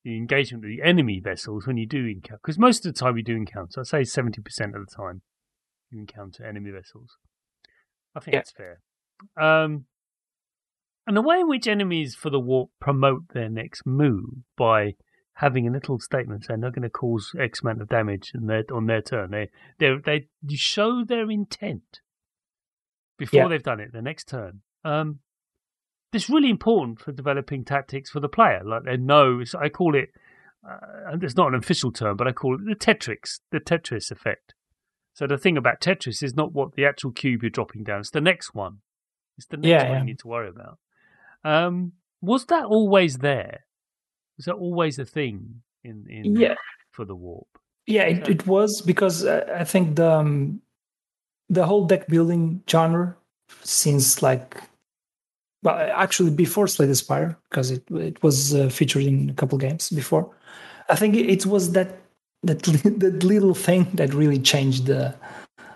the 0.04 0.16
engagement 0.16 0.64
with 0.64 0.70
the 0.76 0.82
enemy 0.82 1.20
vessels 1.20 1.66
when 1.66 1.76
you 1.76 1.86
do 1.86 2.04
encounter, 2.06 2.40
because 2.42 2.58
most 2.58 2.84
of 2.86 2.92
the 2.94 2.98
time 2.98 3.16
you 3.16 3.24
do 3.24 3.34
encounter, 3.36 3.80
I'd 3.80 3.86
say 3.86 4.00
70% 4.02 4.38
of 4.74 4.86
the 4.86 4.94
time 4.94 5.22
you 5.90 6.00
encounter 6.00 6.44
enemy 6.44 6.70
vessels. 6.70 7.16
I 8.14 8.20
think 8.20 8.34
Yeah. 8.34 8.38
that's 8.40 8.52
fair. 8.52 8.80
Um, 9.36 9.86
and 11.06 11.16
the 11.16 11.22
way 11.22 11.40
in 11.40 11.48
which 11.48 11.66
enemies 11.66 12.14
for 12.14 12.30
the 12.30 12.38
warp 12.40 12.70
promote 12.80 13.28
their 13.32 13.48
next 13.48 13.86
move 13.86 14.44
by 14.56 14.94
having 15.36 15.66
a 15.66 15.70
little 15.70 15.98
statement 15.98 16.44
saying 16.44 16.60
they're 16.60 16.70
going 16.70 16.82
to 16.82 16.90
cause 16.90 17.34
X 17.38 17.62
amount 17.62 17.80
of 17.80 17.88
damage 17.88 18.32
their, 18.34 18.64
on 18.72 18.86
their 18.86 19.00
turn, 19.00 19.30
they 19.30 19.48
they 19.78 19.98
they 20.42 20.56
show 20.56 21.04
their 21.04 21.30
intent 21.30 22.00
before 23.18 23.40
Yeah. 23.42 23.48
they've 23.48 23.62
done 23.62 23.80
it 23.80 23.92
the 23.92 24.02
next 24.02 24.28
turn. 24.28 24.62
Um, 24.84 25.18
it's 26.12 26.30
really 26.30 26.48
important 26.48 27.00
for 27.00 27.12
developing 27.12 27.64
tactics 27.64 28.08
for 28.10 28.20
the 28.20 28.28
player. 28.28 28.62
Like 28.64 28.84
they 28.84 28.96
know, 28.96 29.42
I 29.60 29.68
call 29.68 29.94
it. 29.94 30.08
Uh, 30.68 31.16
it's 31.22 31.36
not 31.36 31.48
an 31.48 31.54
official 31.54 31.92
term, 31.92 32.16
but 32.16 32.26
I 32.26 32.32
call 32.32 32.54
it 32.56 32.64
the 32.64 32.74
Tetris, 32.74 33.40
the 33.52 33.60
Tetris 33.60 34.10
effect. 34.10 34.54
So 35.12 35.26
the 35.26 35.38
thing 35.38 35.56
about 35.56 35.80
Tetris 35.80 36.22
is 36.22 36.34
not 36.34 36.52
what 36.52 36.74
the 36.74 36.84
actual 36.86 37.12
cube 37.12 37.42
you're 37.42 37.50
dropping 37.50 37.84
down; 37.84 38.00
it's 38.00 38.10
the 38.10 38.20
next 38.20 38.54
one. 38.54 38.78
It's 39.36 39.46
the 39.46 39.56
next 39.58 39.68
Yeah, 39.68 39.82
one 39.84 39.92
yeah. 39.92 39.98
you 40.00 40.04
need 40.04 40.18
to 40.20 40.28
worry 40.28 40.48
about. 40.48 40.78
Um, 41.44 41.92
was 42.20 42.46
that 42.46 42.64
always 42.64 43.18
there? 43.18 43.64
Was 44.36 44.46
that 44.46 44.54
always 44.54 44.98
a 44.98 45.04
thing 45.04 45.62
in 45.84 46.06
in 46.08 46.36
yeah 46.40 46.54
for 46.90 47.04
the 47.04 47.14
warp? 47.14 47.46
yeah 47.86 48.02
it, 48.02 48.28
it 48.28 48.46
was 48.46 48.82
because 48.82 49.24
uh, 49.24 49.46
i 49.56 49.64
think 49.64 49.96
the 49.96 50.10
um, 50.10 50.60
the 51.48 51.66
whole 51.66 51.86
deck 51.86 52.06
building 52.08 52.62
genre 52.68 53.16
since 53.62 54.22
like 54.22 54.62
well 55.62 55.76
actually 55.94 56.30
before 56.30 56.66
slay 56.66 56.86
the 56.86 56.94
spire 56.94 57.36
because 57.48 57.70
it 57.70 57.82
it 57.90 58.22
was 58.22 58.54
uh, 58.54 58.68
featured 58.68 59.04
in 59.04 59.30
a 59.30 59.34
couple 59.34 59.58
games 59.58 59.90
before. 59.90 60.30
I 60.90 60.96
think 60.96 61.14
it, 61.16 61.44
was 61.44 61.72
that 61.72 61.98
that, 62.42 62.62
that 62.62 63.24
little 63.24 63.54
thing 63.54 63.88
that 63.94 64.14
really 64.14 64.38
changed 64.38 64.86
the 64.86 65.14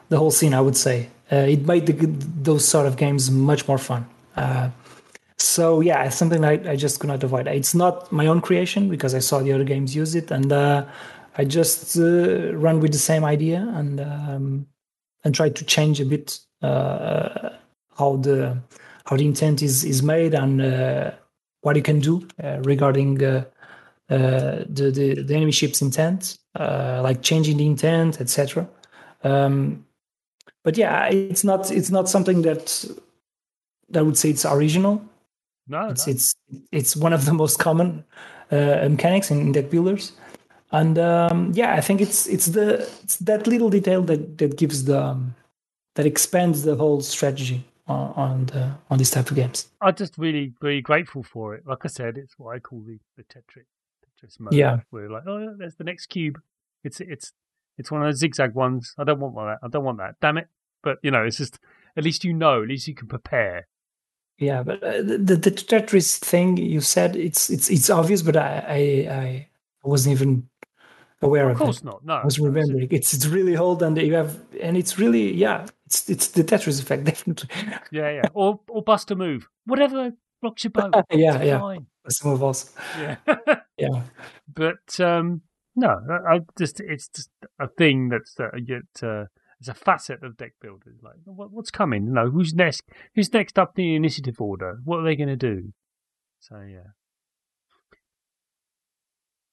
the 0.09 0.19
whole 0.19 0.31
scene 0.31 0.55
i 0.55 0.61
would 0.61 0.77
say. 0.77 1.09
Uh, 1.31 1.47
it 1.49 1.67
made 1.67 1.87
the, 1.87 1.95
those 2.43 2.63
sort 2.69 2.87
of 2.87 2.99
games 2.99 3.31
much 3.31 3.67
more 3.67 3.79
fun. 3.79 4.07
Uh, 4.37 4.69
so 5.39 5.81
yeah 5.81 6.05
it's 6.05 6.17
something 6.17 6.45
I, 6.45 6.73
I 6.73 6.77
just 6.77 7.01
could 7.01 7.09
not 7.09 7.25
avoid. 7.25 7.47
It's 7.47 7.75
not 7.75 8.13
my 8.13 8.27
own 8.27 8.41
creation 8.41 8.89
because 8.89 9.15
i 9.15 9.19
saw 9.19 9.41
the 9.41 9.53
other 9.53 9.65
games 9.65 9.97
use 9.97 10.15
it 10.15 10.31
and 10.31 10.53
uh, 10.53 10.85
i 11.37 11.45
just 11.45 11.97
uh, 11.99 12.55
run 12.55 12.81
with 12.81 12.93
the 12.93 12.99
same 12.99 13.25
idea 13.25 13.61
and 13.75 14.01
um, 14.01 14.67
and 15.25 15.35
try 15.35 15.49
to 15.49 15.65
change 15.65 16.01
a 16.01 16.05
bit 16.05 16.39
uh, 16.63 17.51
how 17.99 18.17
the 18.17 18.59
how 19.07 19.17
the 19.17 19.25
intent 19.25 19.63
is 19.63 19.85
is 19.85 20.03
made 20.03 20.35
and 20.35 20.61
uh, 20.61 21.11
what 21.63 21.77
you 21.77 21.83
can 21.83 22.01
do 22.01 22.27
uh, 22.43 22.59
regarding 22.63 23.23
uh, 23.23 23.45
uh, 24.11 24.65
the, 24.69 24.91
the 24.95 25.23
the 25.23 25.35
enemy 25.35 25.53
ship's 25.53 25.81
intent, 25.81 26.39
uh, 26.59 27.01
like 27.03 27.23
changing 27.23 27.57
the 27.57 27.67
intent, 27.67 28.21
etc. 28.21 28.69
Um, 29.25 29.87
but 30.65 30.77
yeah, 30.77 31.07
it's 31.07 31.45
not 31.45 31.71
it's 31.71 31.91
not 31.91 32.09
something 32.09 32.43
that 32.43 32.85
that 33.91 34.01
I 34.01 34.03
would 34.03 34.19
say 34.19 34.31
it's 34.31 34.45
original. 34.45 35.03
No, 35.69 35.89
It's 35.89 36.07
no. 36.07 36.13
it's 36.13 36.35
it's 36.73 36.97
one 36.97 37.13
of 37.13 37.25
the 37.25 37.33
most 37.33 37.59
common 37.59 38.05
uh, 38.51 38.89
mechanics 38.91 39.31
in 39.31 39.53
deck 39.53 39.71
builders, 39.71 40.13
and 40.73 40.99
um, 40.99 41.53
yeah, 41.55 41.75
I 41.75 41.81
think 41.81 42.01
it's 42.01 42.27
it's 42.27 42.47
the 42.47 42.89
it's 43.03 43.17
that 43.19 43.47
little 43.47 43.71
detail 43.71 44.03
that 44.03 44.39
that 44.39 44.57
gives 44.57 44.85
the 44.85 45.03
um, 45.03 45.35
that 45.95 46.07
expands 46.07 46.63
the 46.63 46.75
whole 46.77 47.01
strategy 47.01 47.65
on 47.87 48.13
on, 48.17 48.47
the, 48.47 48.75
on 48.91 48.99
this 48.99 49.11
type 49.11 49.31
of 49.31 49.37
games. 49.37 49.69
I'm 49.81 49.95
just 49.95 50.17
really, 50.19 50.55
really 50.61 50.81
grateful 50.81 51.23
for 51.23 51.55
it. 51.55 51.67
Like 51.67 51.85
I 51.85 51.89
said, 51.89 52.17
it's 52.17 52.39
what 52.39 52.57
I 52.57 52.59
call 52.59 52.81
the, 52.81 52.99
the 53.17 53.25
Tetris, 53.25 53.67
Tetris 54.05 54.41
mode. 54.41 54.55
Yeah. 54.55 54.81
Where 54.91 55.11
like, 55.11 55.25
oh, 55.27 55.39
yeah, 55.39 55.53
there's 55.57 55.77
the 55.77 55.85
next 55.85 56.07
cube. 56.07 56.41
It's 56.85 57.01
it's 57.01 57.33
it's 57.79 57.91
one 57.91 58.03
of 58.03 58.09
those 58.09 58.19
zigzag 58.19 58.55
ones. 58.55 58.95
I 58.99 59.05
don't 59.05 59.21
want 59.21 59.35
that. 59.37 59.59
I 59.63 59.69
don't 59.69 59.85
want 59.85 59.99
that. 59.99 60.17
Damn 60.21 60.39
it. 60.39 60.49
But 60.83 60.99
you 61.03 61.11
know, 61.11 61.25
it's 61.25 61.37
just 61.37 61.59
at 61.97 62.05
least 62.05 62.25
you 62.25 62.33
know. 62.33 62.63
At 62.63 62.69
least 62.69 62.89
you 62.89 62.95
can 62.95 63.09
prepare. 63.09 63.69
Yeah, 64.39 64.63
but 64.63 64.83
uh, 64.83 65.03
the 65.03 65.37
the 65.37 65.51
Tetris 65.51 66.19
thing 66.19 66.57
you 66.57 66.81
said 66.81 67.15
it's 67.15 67.51
it's 67.51 67.71
it's 67.71 67.91
obvious, 67.91 68.23
but 68.23 68.37
I 68.37 68.65
I, 68.69 69.49
I 69.85 69.89
wasn't 69.89 70.15
even 70.15 70.49
aware 71.23 71.47
Of 71.49 71.53
of, 71.53 71.59
course 71.59 71.79
it. 71.79 71.85
not. 71.85 72.05
No. 72.05 72.15
I 72.15 72.25
was 72.25 72.39
remembering 72.39 72.89
it's 72.91 73.15
it's 73.15 73.27
really 73.27 73.57
old 73.57 73.83
and 73.83 73.97
you 73.97 74.15
have 74.15 74.39
and 74.61 74.77
it's 74.77 74.99
really 74.99 75.33
yeah 75.35 75.67
it's 75.87 76.09
it's 76.11 76.29
the 76.29 76.43
Tetris 76.45 76.81
effect 76.83 77.05
definitely. 77.13 77.49
Yeah, 77.91 78.11
yeah. 78.11 78.23
Or 78.35 78.61
or 78.69 78.83
bust 78.83 79.11
a 79.11 79.17
move. 79.17 79.49
Whatever 79.65 80.13
rocks 80.43 80.65
your 80.65 80.73
boat. 80.73 80.93
yeah, 81.13 81.37
It's 81.37 81.45
yeah. 81.47 81.61
Fine. 81.61 81.87
Some 82.09 82.33
of 82.33 82.43
us. 82.45 82.75
Yeah. 82.99 83.17
Yeah. 83.79 84.03
but 84.55 85.01
um, 85.01 85.41
no, 85.75 85.89
I, 86.29 86.41
just 86.59 86.79
it's 86.81 87.09
just 87.09 87.31
a 87.59 87.67
thing 87.67 88.11
that's 88.11 88.39
uh, 88.39 88.51
yet 88.65 88.83
uh, 89.03 89.25
it's 89.59 89.69
a 89.69 89.75
facet 89.75 90.23
of 90.23 90.37
deck 90.37 90.53
builders. 90.61 90.99
Like, 91.03 91.15
what, 91.25 91.51
what's 91.51 91.71
coming? 91.71 92.07
You 92.07 92.13
know, 92.13 92.31
who's 92.31 92.55
next? 92.55 92.83
Who's 93.15 93.33
next 93.33 93.59
up 93.59 93.75
the 93.75 93.95
initiative 93.97 94.41
order? 94.41 94.79
What 94.85 94.99
are 94.99 95.05
they 95.05 95.17
going 95.17 95.31
to 95.31 95.37
do? 95.37 95.73
So 96.39 96.61
yeah. 96.61 96.91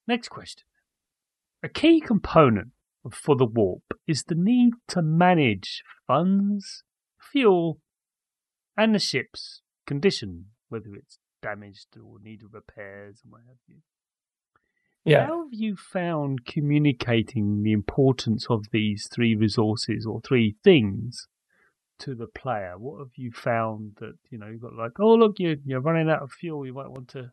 Next 0.07 0.27
question: 0.29 0.63
A 1.61 1.69
key 1.69 1.99
component 1.99 2.69
for 3.11 3.35
the 3.35 3.45
warp 3.45 3.83
is 4.07 4.23
the 4.23 4.35
need 4.35 4.73
to 4.89 5.01
manage 5.01 5.83
funds, 6.07 6.83
fuel, 7.19 7.79
and 8.77 8.95
the 8.95 8.99
ship's 8.99 9.61
condition, 9.85 10.45
whether 10.69 10.95
it's 10.95 11.19
damaged 11.41 11.97
or 11.97 12.17
needed 12.23 12.47
repairs 12.53 13.19
and 13.23 13.31
what 13.31 13.41
have 13.47 13.57
you. 13.67 13.77
Yeah. 15.05 15.25
How 15.25 15.43
have 15.43 15.53
you 15.53 15.75
found 15.75 16.45
communicating 16.45 17.63
the 17.63 17.71
importance 17.71 18.47
of 18.49 18.65
these 18.71 19.07
three 19.13 19.35
resources 19.35 20.05
or 20.05 20.21
three 20.21 20.55
things 20.63 21.27
to 21.99 22.15
the 22.15 22.27
player? 22.27 22.75
What 22.77 22.99
have 22.99 23.11
you 23.15 23.31
found 23.31 23.97
that 23.99 24.13
you 24.29 24.37
know 24.37 24.47
you've 24.47 24.61
got 24.61 24.75
like, 24.75 24.99
oh 24.99 25.15
look, 25.15 25.39
you're 25.39 25.55
you're 25.65 25.81
running 25.81 26.09
out 26.09 26.21
of 26.21 26.31
fuel. 26.31 26.65
You 26.65 26.73
might 26.73 26.91
want 26.91 27.07
to 27.09 27.31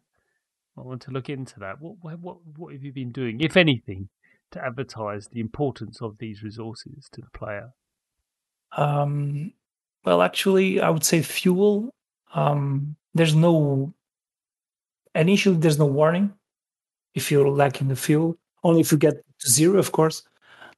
might 0.77 0.87
want 0.87 1.03
to 1.03 1.11
look 1.11 1.29
into 1.29 1.59
that. 1.61 1.81
What 1.81 1.97
what 2.01 2.21
what, 2.21 2.37
what 2.57 2.73
have 2.73 2.83
you 2.83 2.93
been 2.93 3.13
doing, 3.13 3.41
if 3.41 3.57
anything, 3.57 4.09
to 4.53 4.65
advertise 4.65 5.29
the 5.29 5.41
importance 5.41 6.01
of 6.01 6.19
these 6.19 6.43
resources 6.43 7.09
to 7.13 7.21
the 7.21 7.31
player? 7.39 7.71
Um, 8.77 9.53
well, 10.05 10.23
actually, 10.23 10.81
I 10.81 10.91
would 10.91 11.05
say 11.05 11.23
fuel. 11.23 11.91
Um, 12.35 12.97
there's 13.15 13.35
no 13.35 13.95
initially 15.15 15.57
there's 15.57 15.79
no 15.79 15.87
warning 15.87 16.33
if 17.15 17.31
you're 17.31 17.49
lacking 17.49 17.89
the 17.89 17.97
fuel. 17.97 18.37
Only 18.63 18.81
if 18.81 18.93
you 18.93 18.99
get 18.99 19.15
to 19.41 19.51
zero, 19.51 19.79
of 19.79 19.93
course. 19.93 20.23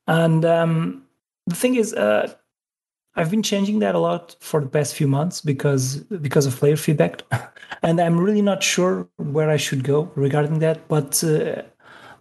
And 0.07 0.45
um, 0.45 1.03
the 1.47 1.55
thing 1.55 1.75
is, 1.75 1.93
uh, 1.95 2.33
I've 3.16 3.31
been 3.31 3.43
changing 3.43 3.81
that 3.81 3.95
a 3.95 3.99
lot 3.99 4.37
for 4.41 4.61
the 4.61 4.69
past 4.69 4.95
few 4.95 5.09
months 5.09 5.41
because 5.41 5.97
because 5.97 6.47
of 6.47 6.57
player 6.57 6.77
feedback, 6.77 7.23
and 7.83 8.01
I'm 8.01 8.19
really 8.19 8.43
not 8.43 8.62
sure 8.62 9.09
where 9.16 9.51
I 9.51 9.57
should 9.57 9.83
go 9.85 10.11
regarding 10.14 10.61
that. 10.61 10.87
But 10.89 11.23
uh, 11.25 11.62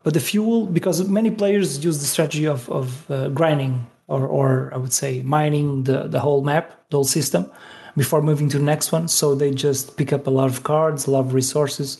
but 0.08 0.14
the 0.14 0.22
fuel 0.22 0.66
because 0.66 1.06
many 1.10 1.30
players 1.30 1.84
use 1.84 2.00
the 2.00 2.06
strategy 2.06 2.48
of 2.48 2.70
of 2.70 3.12
uh, 3.12 3.28
grinding 3.28 3.86
or 4.08 4.26
or 4.26 4.72
I 4.74 4.78
would 4.78 4.94
say 4.94 5.22
mining 5.22 5.84
the 5.84 6.08
the 6.08 6.22
whole 6.22 6.42
map, 6.46 6.72
the 6.90 6.96
whole 6.96 7.04
system 7.20 7.52
before 7.98 8.22
moving 8.22 8.48
to 8.52 8.58
the 8.58 8.64
next 8.64 8.94
one. 8.94 9.10
So 9.10 9.36
they 9.36 9.52
just 9.52 9.98
pick 9.98 10.14
up 10.14 10.26
a 10.26 10.30
lot 10.30 10.48
of 10.50 10.64
cards, 10.64 11.08
a 11.08 11.12
lot 11.12 11.26
of 11.26 11.34
resources, 11.34 11.98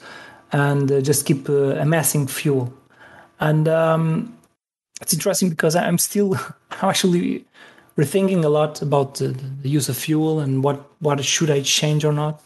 and 0.54 0.90
uh, 0.90 1.02
just 1.02 1.26
keep 1.26 1.50
uh, 1.50 1.84
amassing 1.84 2.28
fuel. 2.28 2.74
And 3.42 3.68
um, 3.68 4.38
it's 5.02 5.14
interesting 5.14 5.50
because 5.50 5.76
I'm 5.76 5.98
still 5.98 6.38
actually 6.82 7.44
rethinking 7.98 8.42
a 8.46 8.50
lot 8.60 8.82
about 8.82 9.16
the, 9.16 9.36
the 9.64 9.70
use 9.78 9.90
of 9.90 9.98
fuel 9.98 10.40
and 10.40 10.64
what 10.64 10.80
what 11.00 11.22
should 11.26 11.52
I 11.52 11.60
change 11.60 12.06
or 12.06 12.14
not. 12.14 12.42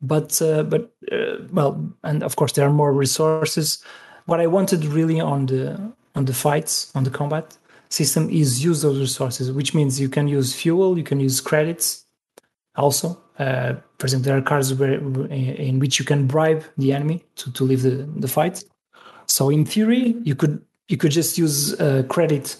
But 0.00 0.40
uh, 0.40 0.62
but 0.62 0.94
uh, 1.10 1.38
well, 1.50 1.92
and 2.04 2.22
of 2.22 2.36
course 2.36 2.52
there 2.52 2.68
are 2.68 2.72
more 2.72 2.92
resources. 2.92 3.82
What 4.26 4.40
I 4.40 4.46
wanted 4.46 4.84
really 4.84 5.20
on 5.20 5.46
the 5.46 5.92
on 6.14 6.24
the 6.26 6.34
fights 6.34 6.92
on 6.94 7.04
the 7.04 7.10
combat 7.10 7.56
system 7.88 8.30
is 8.30 8.64
use 8.64 8.82
those 8.82 8.98
resources, 8.98 9.52
which 9.52 9.74
means 9.74 10.00
you 10.00 10.08
can 10.08 10.28
use 10.28 10.54
fuel, 10.54 10.96
you 10.96 11.04
can 11.04 11.20
use 11.20 11.40
credits. 11.40 12.04
Also, 12.76 13.18
uh, 13.38 13.74
for 13.98 14.06
example, 14.06 14.24
there 14.24 14.38
are 14.38 14.42
cards 14.42 14.72
where, 14.74 14.94
in 14.94 15.78
which 15.78 15.98
you 15.98 16.04
can 16.04 16.26
bribe 16.26 16.64
the 16.78 16.92
enemy 16.92 17.22
to, 17.36 17.52
to 17.52 17.64
leave 17.64 17.82
the, 17.82 18.08
the 18.16 18.28
fight. 18.28 18.64
So 19.26 19.50
in 19.50 19.64
theory, 19.64 20.16
you 20.22 20.34
could 20.34 20.64
you 20.88 20.96
could 20.96 21.12
just 21.12 21.38
use 21.38 21.78
a 21.80 22.04
credit 22.04 22.56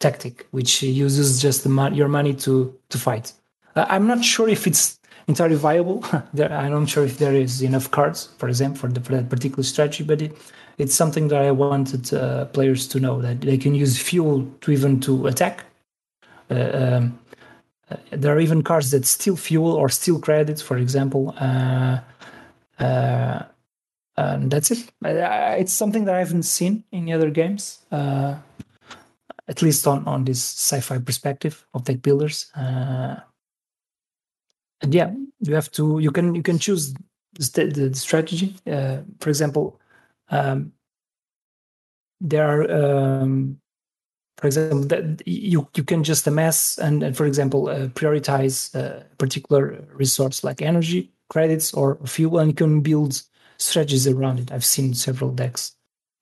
tactic, 0.00 0.46
which 0.50 0.82
uses 0.82 1.40
just 1.40 1.62
the 1.62 1.68
mon- 1.68 1.94
your 1.94 2.08
money 2.08 2.34
to 2.34 2.74
to 2.90 2.98
fight. 2.98 3.32
Uh, 3.76 3.86
I'm 3.88 4.06
not 4.06 4.24
sure 4.24 4.48
if 4.48 4.66
it's 4.66 4.98
entirely 5.28 5.56
viable. 5.56 6.04
there, 6.34 6.52
I'm 6.52 6.72
not 6.72 6.88
sure 6.88 7.04
if 7.04 7.18
there 7.18 7.34
is 7.34 7.62
enough 7.62 7.90
cards, 7.90 8.28
for 8.38 8.48
example, 8.48 8.80
for, 8.80 8.88
the, 8.88 9.00
for 9.00 9.12
that 9.12 9.28
particular 9.28 9.62
strategy. 9.62 10.04
But 10.04 10.22
it, 10.22 10.36
it's 10.78 10.94
something 10.94 11.28
that 11.28 11.42
I 11.42 11.50
wanted 11.50 12.12
uh, 12.12 12.46
players 12.46 12.88
to 12.88 13.00
know 13.00 13.20
that 13.20 13.40
they 13.40 13.58
can 13.58 13.74
use 13.74 13.98
fuel 13.98 14.46
to 14.62 14.70
even 14.70 15.00
to 15.00 15.26
attack. 15.26 15.64
Uh, 16.50 16.70
um, 16.74 17.18
uh, 17.90 17.96
there 18.10 18.34
are 18.34 18.40
even 18.40 18.62
cards 18.62 18.90
that 18.90 19.06
steal 19.06 19.36
fuel 19.36 19.72
or 19.72 19.88
steal 19.88 20.18
credits, 20.18 20.62
for 20.62 20.76
example. 20.76 21.34
Uh, 21.38 22.00
uh, 22.78 23.42
and 24.16 24.50
that's 24.50 24.70
it. 24.70 24.90
It's 25.02 25.72
something 25.72 26.04
that 26.04 26.14
I 26.14 26.18
haven't 26.18 26.44
seen 26.44 26.84
in 26.92 27.06
the 27.06 27.12
other 27.14 27.30
games, 27.30 27.78
uh, 27.90 28.36
at 29.48 29.62
least 29.62 29.86
on 29.86 30.06
on 30.06 30.24
this 30.24 30.42
sci-fi 30.42 30.98
perspective 30.98 31.66
of 31.72 31.84
deck 31.84 32.02
builders. 32.02 32.50
And 32.54 33.22
yeah, 34.90 35.12
you 35.40 35.54
have 35.54 35.70
to. 35.72 35.98
You 35.98 36.10
can 36.10 36.34
you 36.34 36.42
can 36.42 36.58
choose 36.58 36.92
the, 37.34 37.66
the 37.66 37.94
strategy. 37.94 38.54
For 38.64 39.30
example, 39.30 39.80
um, 40.32 40.72
there 42.20 42.46
are. 42.48 43.20
Um, 43.22 43.58
for 44.38 44.46
example, 44.48 44.80
that 44.86 45.22
you 45.26 45.68
you 45.76 45.84
can 45.84 46.02
just 46.02 46.26
amass 46.26 46.78
and, 46.78 47.02
and 47.02 47.16
for 47.16 47.26
example, 47.26 47.68
uh, 47.68 47.88
prioritize 47.88 48.74
a 48.74 49.04
particular 49.18 49.84
resource 49.92 50.42
like 50.42 50.62
energy, 50.62 51.12
credits, 51.30 51.72
or 51.74 51.98
fuel, 52.06 52.38
and 52.40 52.48
you 52.50 52.54
can 52.54 52.80
build 52.80 53.22
strategies 53.58 54.08
around 54.08 54.40
it. 54.40 54.50
I've 54.50 54.64
seen 54.64 54.94
several 54.94 55.30
decks 55.32 55.76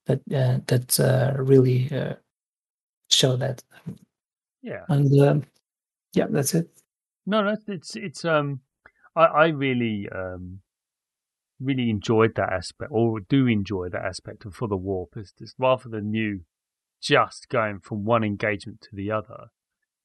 that 0.05 0.19
uh, 0.33 0.59
that 0.67 0.99
uh, 0.99 1.33
really 1.41 1.89
uh, 1.91 2.15
show 3.09 3.37
that, 3.37 3.63
Yeah. 4.61 4.85
and 4.89 5.19
um 5.21 5.43
yeah, 6.13 6.27
that's 6.29 6.53
it. 6.53 6.69
No, 7.25 7.41
no, 7.43 7.55
it's 7.67 7.95
it's 7.95 8.25
um, 8.25 8.59
I 9.15 9.25
I 9.25 9.47
really 9.47 10.09
um, 10.09 10.59
really 11.61 11.89
enjoyed 11.89 12.35
that 12.35 12.51
aspect, 12.51 12.91
or 12.91 13.19
do 13.19 13.47
enjoy 13.47 13.89
that 13.89 14.03
aspect 14.03 14.45
of 14.45 14.55
for 14.55 14.67
the 14.67 14.77
warp. 14.77 15.15
Is 15.15 15.33
just 15.37 15.55
rather 15.57 15.89
than 15.89 16.13
you 16.13 16.41
just 17.01 17.49
going 17.49 17.79
from 17.79 18.05
one 18.05 18.23
engagement 18.23 18.81
to 18.81 18.95
the 18.95 19.11
other, 19.11 19.47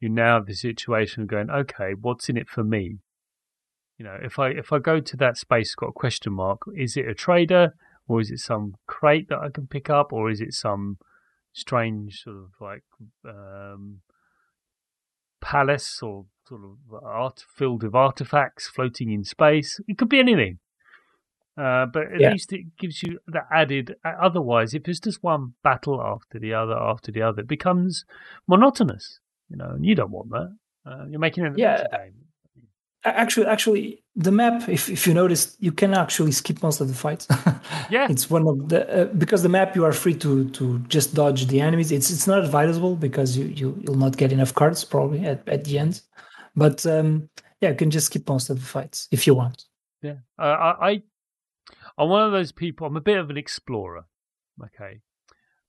you 0.00 0.08
now 0.08 0.36
have 0.36 0.46
the 0.46 0.54
situation 0.54 1.22
of 1.22 1.28
going, 1.28 1.50
okay, 1.50 1.92
what's 2.00 2.28
in 2.28 2.36
it 2.36 2.48
for 2.48 2.64
me? 2.64 2.98
You 3.98 4.04
know, 4.04 4.18
if 4.22 4.38
I 4.38 4.50
if 4.50 4.72
I 4.72 4.78
go 4.78 5.00
to 5.00 5.16
that 5.16 5.38
space, 5.38 5.74
got 5.74 5.88
a 5.88 5.92
question 5.92 6.32
mark. 6.32 6.60
Is 6.76 6.96
it 6.96 7.08
a 7.08 7.14
trader, 7.14 7.74
or 8.06 8.20
is 8.20 8.30
it 8.30 8.38
some 8.38 8.74
crate 8.86 9.28
that 9.28 9.38
I 9.38 9.48
can 9.48 9.66
pick 9.66 9.88
up, 9.88 10.12
or 10.12 10.30
is 10.30 10.40
it 10.40 10.52
some 10.52 10.98
strange 11.52 12.22
sort 12.22 12.36
of 12.36 12.50
like 12.60 12.82
um, 13.24 14.00
palace 15.40 16.02
or 16.02 16.26
sort 16.46 16.60
of 16.62 17.02
art 17.02 17.44
filled 17.56 17.82
with 17.82 17.94
artifacts 17.94 18.68
floating 18.68 19.10
in 19.10 19.24
space. 19.24 19.80
It 19.88 19.98
could 19.98 20.08
be 20.08 20.18
anything. 20.18 20.58
Uh, 21.56 21.86
but 21.86 22.12
at 22.12 22.20
Yeah. 22.20 22.30
least 22.30 22.52
it 22.52 22.76
gives 22.76 23.02
you 23.02 23.18
that 23.28 23.46
added. 23.50 23.96
uh, 24.04 24.12
Otherwise, 24.20 24.74
if 24.74 24.86
it's 24.88 25.00
just 25.00 25.22
one 25.22 25.54
battle 25.62 26.02
after 26.02 26.38
the 26.38 26.52
other 26.54 26.76
after 26.76 27.10
the 27.12 27.22
other, 27.22 27.40
it 27.40 27.48
becomes 27.48 28.04
monotonous. 28.46 29.20
You 29.48 29.56
know, 29.56 29.70
and 29.70 29.84
you 29.86 29.94
don't 29.94 30.10
want 30.10 30.30
that. 30.30 30.56
Uh, 30.84 31.04
you're 31.08 31.20
making 31.20 31.44
an 31.46 31.54
Yeah. 31.56 31.86
game. 31.90 32.14
actually 33.04 33.46
actually 33.46 34.02
the 34.16 34.32
map 34.32 34.68
if, 34.68 34.88
if 34.88 35.06
you 35.06 35.14
notice 35.14 35.56
you 35.60 35.70
can 35.70 35.94
actually 35.94 36.32
skip 36.32 36.60
most 36.62 36.80
of 36.80 36.88
the 36.88 36.94
fights 36.94 37.26
yeah 37.90 38.08
it's 38.10 38.28
one 38.28 38.44
of 38.48 38.68
the 38.68 38.80
uh, 39.02 39.04
because 39.22 39.42
the 39.44 39.48
map 39.48 39.76
you 39.76 39.84
are 39.84 39.92
free 39.92 40.14
to 40.14 40.48
to 40.50 40.80
just 40.88 41.14
dodge 41.14 41.46
the 41.46 41.60
enemies 41.60 41.92
it's 41.92 42.10
it's 42.10 42.26
not 42.26 42.42
advisable 42.44 42.96
because 42.96 43.36
you, 43.38 43.44
you 43.60 43.78
you'll 43.82 43.94
not 44.06 44.16
get 44.16 44.32
enough 44.32 44.52
cards 44.54 44.82
probably 44.84 45.24
at, 45.24 45.46
at 45.48 45.62
the 45.64 45.78
end 45.78 46.00
but 46.56 46.84
um 46.86 47.28
yeah 47.60 47.68
you 47.70 47.76
can 47.76 47.90
just 47.92 48.06
skip 48.06 48.28
most 48.28 48.50
of 48.50 48.58
the 48.58 48.66
fights 48.66 49.06
if 49.12 49.24
you 49.26 49.34
want 49.34 49.66
yeah 50.02 50.16
uh, 50.40 50.74
I 50.80 51.02
i'm 51.98 52.08
one 52.08 52.22
of 52.22 52.32
those 52.32 52.52
people 52.52 52.86
i'm 52.86 52.96
a 52.96 53.00
bit 53.00 53.18
of 53.18 53.30
an 53.30 53.36
explorer 53.36 54.04
okay 54.62 55.00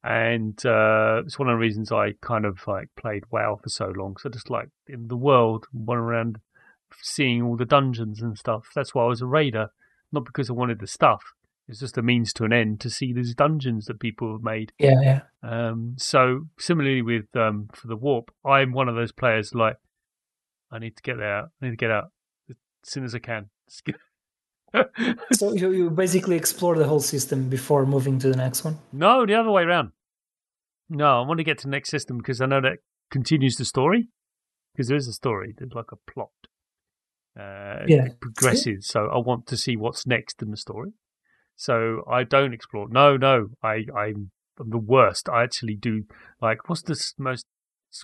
and 0.03 0.65
uh, 0.65 1.21
it's 1.25 1.37
one 1.37 1.49
of 1.49 1.55
the 1.55 1.59
reasons 1.59 1.91
I 1.91 2.13
kind 2.21 2.45
of 2.45 2.59
like 2.65 2.87
played 2.95 3.23
WoW 3.29 3.59
for 3.61 3.67
so 3.67 3.91
long. 3.93 4.15
So 4.17 4.29
just 4.29 4.49
like 4.49 4.69
in 4.87 5.09
the 5.09 5.17
world, 5.17 5.65
went 5.73 5.99
around 5.99 6.39
seeing 7.01 7.41
all 7.41 7.57
the 7.57 7.65
dungeons 7.65 8.21
and 8.21 8.37
stuff. 8.37 8.69
That's 8.75 8.93
why 8.95 9.03
I 9.03 9.07
was 9.07 9.21
a 9.21 9.25
raider, 9.25 9.67
not 10.11 10.23
because 10.23 10.49
I 10.49 10.53
wanted 10.53 10.79
the 10.79 10.87
stuff. 10.87 11.23
It's 11.67 11.81
just 11.81 11.97
a 11.97 12.01
means 12.01 12.31
to 12.33 12.45
an 12.45 12.53
end 12.53 12.79
to 12.81 12.89
see 12.89 13.11
these 13.11 13.35
dungeons 13.35 13.85
that 13.85 13.99
people 13.99 14.31
have 14.31 14.41
made. 14.41 14.71
Yeah, 14.79 15.01
yeah. 15.01 15.21
Um, 15.43 15.95
so 15.97 16.47
similarly 16.57 17.01
with 17.01 17.25
um, 17.35 17.67
for 17.73 17.87
the 17.87 17.97
warp, 17.97 18.31
I'm 18.45 18.71
one 18.71 18.87
of 18.87 18.95
those 18.95 19.11
players 19.11 19.53
like 19.53 19.75
I 20.71 20.79
need 20.79 20.95
to 20.95 21.03
get 21.03 21.17
there. 21.17 21.39
I 21.39 21.47
need 21.61 21.71
to 21.71 21.75
get 21.75 21.91
out 21.91 22.11
as 22.49 22.55
soon 22.83 23.03
as 23.03 23.13
I 23.13 23.19
can. 23.19 23.49
So 25.33 25.53
you, 25.53 25.71
you 25.71 25.89
basically 25.89 26.35
explore 26.35 26.75
the 26.77 26.87
whole 26.87 26.99
system 26.99 27.49
before 27.49 27.85
moving 27.85 28.19
to 28.19 28.29
the 28.29 28.35
next 28.35 28.63
one? 28.63 28.77
No, 28.91 29.25
the 29.25 29.35
other 29.35 29.51
way 29.51 29.63
around. 29.63 29.91
No, 30.89 31.21
I 31.21 31.27
want 31.27 31.39
to 31.39 31.43
get 31.43 31.59
to 31.59 31.63
the 31.67 31.71
next 31.71 31.89
system 31.89 32.17
because 32.17 32.41
I 32.41 32.45
know 32.45 32.61
that 32.61 32.79
continues 33.11 33.55
the 33.55 33.65
story. 33.65 34.09
Because 34.73 34.89
there 34.89 34.97
is 34.97 35.07
a 35.07 35.13
story, 35.13 35.55
there's 35.57 35.73
like 35.73 35.91
a 35.91 36.11
plot. 36.11 36.29
Uh, 37.37 37.83
yeah. 37.87 38.05
It 38.05 38.19
progresses. 38.21 38.87
So 38.87 39.07
I 39.07 39.17
want 39.17 39.47
to 39.47 39.57
see 39.57 39.75
what's 39.75 40.05
next 40.05 40.41
in 40.43 40.51
the 40.51 40.57
story. 40.57 40.91
So 41.55 42.03
I 42.09 42.23
don't 42.23 42.53
explore. 42.53 42.87
No, 42.87 43.17
no, 43.17 43.49
I, 43.63 43.85
I'm, 43.95 44.29
I'm 44.59 44.69
the 44.69 44.77
worst. 44.77 45.29
I 45.29 45.43
actually 45.43 45.75
do 45.75 46.03
like 46.41 46.69
what's 46.69 46.83
the 46.83 46.99
most 47.17 47.45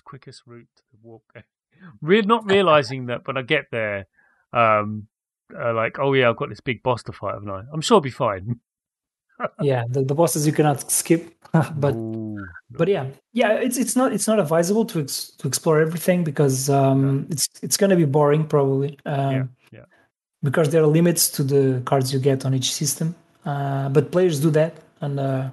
quickest 0.04 0.42
route 0.46 0.66
to 0.76 0.82
walk? 1.00 1.22
Re- 2.00 2.22
not 2.22 2.44
realizing 2.44 3.06
that 3.06 3.26
when 3.26 3.36
I 3.36 3.42
get 3.42 3.66
there, 3.70 4.06
um, 4.52 5.06
uh, 5.58 5.72
like 5.74 5.98
oh 5.98 6.12
yeah, 6.14 6.28
I've 6.30 6.36
got 6.36 6.48
this 6.48 6.60
big 6.60 6.82
boss 6.82 7.02
to 7.04 7.12
fight, 7.12 7.34
haven't 7.34 7.50
I? 7.50 7.62
I'm 7.72 7.80
sure 7.80 7.96
I'll 7.96 8.00
be 8.00 8.10
fine. 8.10 8.60
yeah, 9.60 9.84
the, 9.88 10.02
the 10.04 10.14
bosses 10.14 10.46
you 10.46 10.52
cannot 10.52 10.90
skip, 10.90 11.34
but 11.76 11.94
Ooh. 11.94 12.38
but 12.70 12.88
yeah, 12.88 13.06
yeah, 13.32 13.52
it's 13.54 13.76
it's 13.76 13.96
not 13.96 14.12
it's 14.12 14.28
not 14.28 14.38
advisable 14.38 14.84
to 14.86 15.00
ex- 15.00 15.30
to 15.38 15.48
explore 15.48 15.80
everything 15.80 16.24
because 16.24 16.70
um, 16.70 17.22
No. 17.22 17.26
it's 17.30 17.48
it's 17.62 17.76
gonna 17.76 17.96
be 17.96 18.04
boring 18.04 18.46
probably. 18.46 18.98
Um, 19.04 19.32
Yeah, 19.32 19.44
yeah. 19.72 19.84
Because 20.42 20.70
there 20.70 20.82
are 20.82 20.86
limits 20.86 21.30
to 21.30 21.42
the 21.42 21.80
cards 21.84 22.12
you 22.12 22.20
get 22.20 22.44
on 22.44 22.54
each 22.54 22.72
system, 22.72 23.14
uh, 23.46 23.88
but 23.88 24.10
players 24.12 24.40
do 24.40 24.50
that, 24.50 24.74
and 25.00 25.18
uh, 25.18 25.50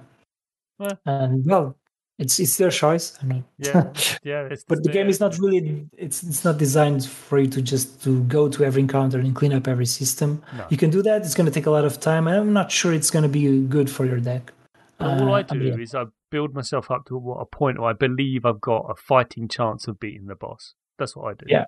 Well. 0.79 0.99
and 1.05 1.45
well, 1.45 1.75
it's 2.21 2.39
it's 2.39 2.55
their 2.57 2.69
choice. 2.71 3.17
I 3.21 3.25
mean, 3.25 3.43
Yeah, 3.57 3.91
yeah. 4.23 4.49
But 4.67 4.83
the 4.83 4.91
game 4.91 5.09
is 5.09 5.19
not 5.19 5.37
really 5.39 5.87
it's 5.97 6.23
it's 6.23 6.43
not 6.45 6.57
designed 6.57 7.05
for 7.05 7.39
you 7.39 7.47
to 7.55 7.61
just 7.61 8.01
to 8.03 8.23
go 8.25 8.47
to 8.49 8.63
every 8.63 8.81
encounter 8.81 9.19
and 9.19 9.35
clean 9.35 9.53
up 9.53 9.67
every 9.67 9.85
system. 9.85 10.43
No. 10.57 10.65
You 10.69 10.77
can 10.77 10.89
do 10.89 11.01
that. 11.01 11.21
It's 11.25 11.35
going 11.35 11.45
to 11.51 11.51
take 11.59 11.65
a 11.65 11.71
lot 11.77 11.85
of 11.85 11.99
time, 11.99 12.27
and 12.27 12.35
I'm 12.37 12.53
not 12.53 12.71
sure 12.71 12.93
it's 12.93 13.11
going 13.11 13.23
to 13.23 13.29
be 13.29 13.43
good 13.77 13.89
for 13.89 14.05
your 14.05 14.19
deck. 14.19 14.53
All 14.99 15.33
I 15.33 15.39
Uh, 15.41 15.43
do 15.43 15.59
yeah. 15.59 15.77
is 15.83 15.95
I 15.95 16.05
build 16.29 16.53
myself 16.53 16.91
up 16.91 17.05
to 17.07 17.17
what 17.17 17.37
a 17.41 17.45
point 17.45 17.79
where 17.79 17.89
I 17.89 17.93
believe 17.93 18.45
I've 18.45 18.61
got 18.61 18.85
a 18.89 18.95
fighting 18.95 19.47
chance 19.47 19.87
of 19.87 19.99
beating 19.99 20.27
the 20.27 20.35
boss. 20.35 20.75
That's 20.99 21.15
what 21.15 21.25
I 21.31 21.33
do. 21.33 21.45
Yeah. 21.47 21.65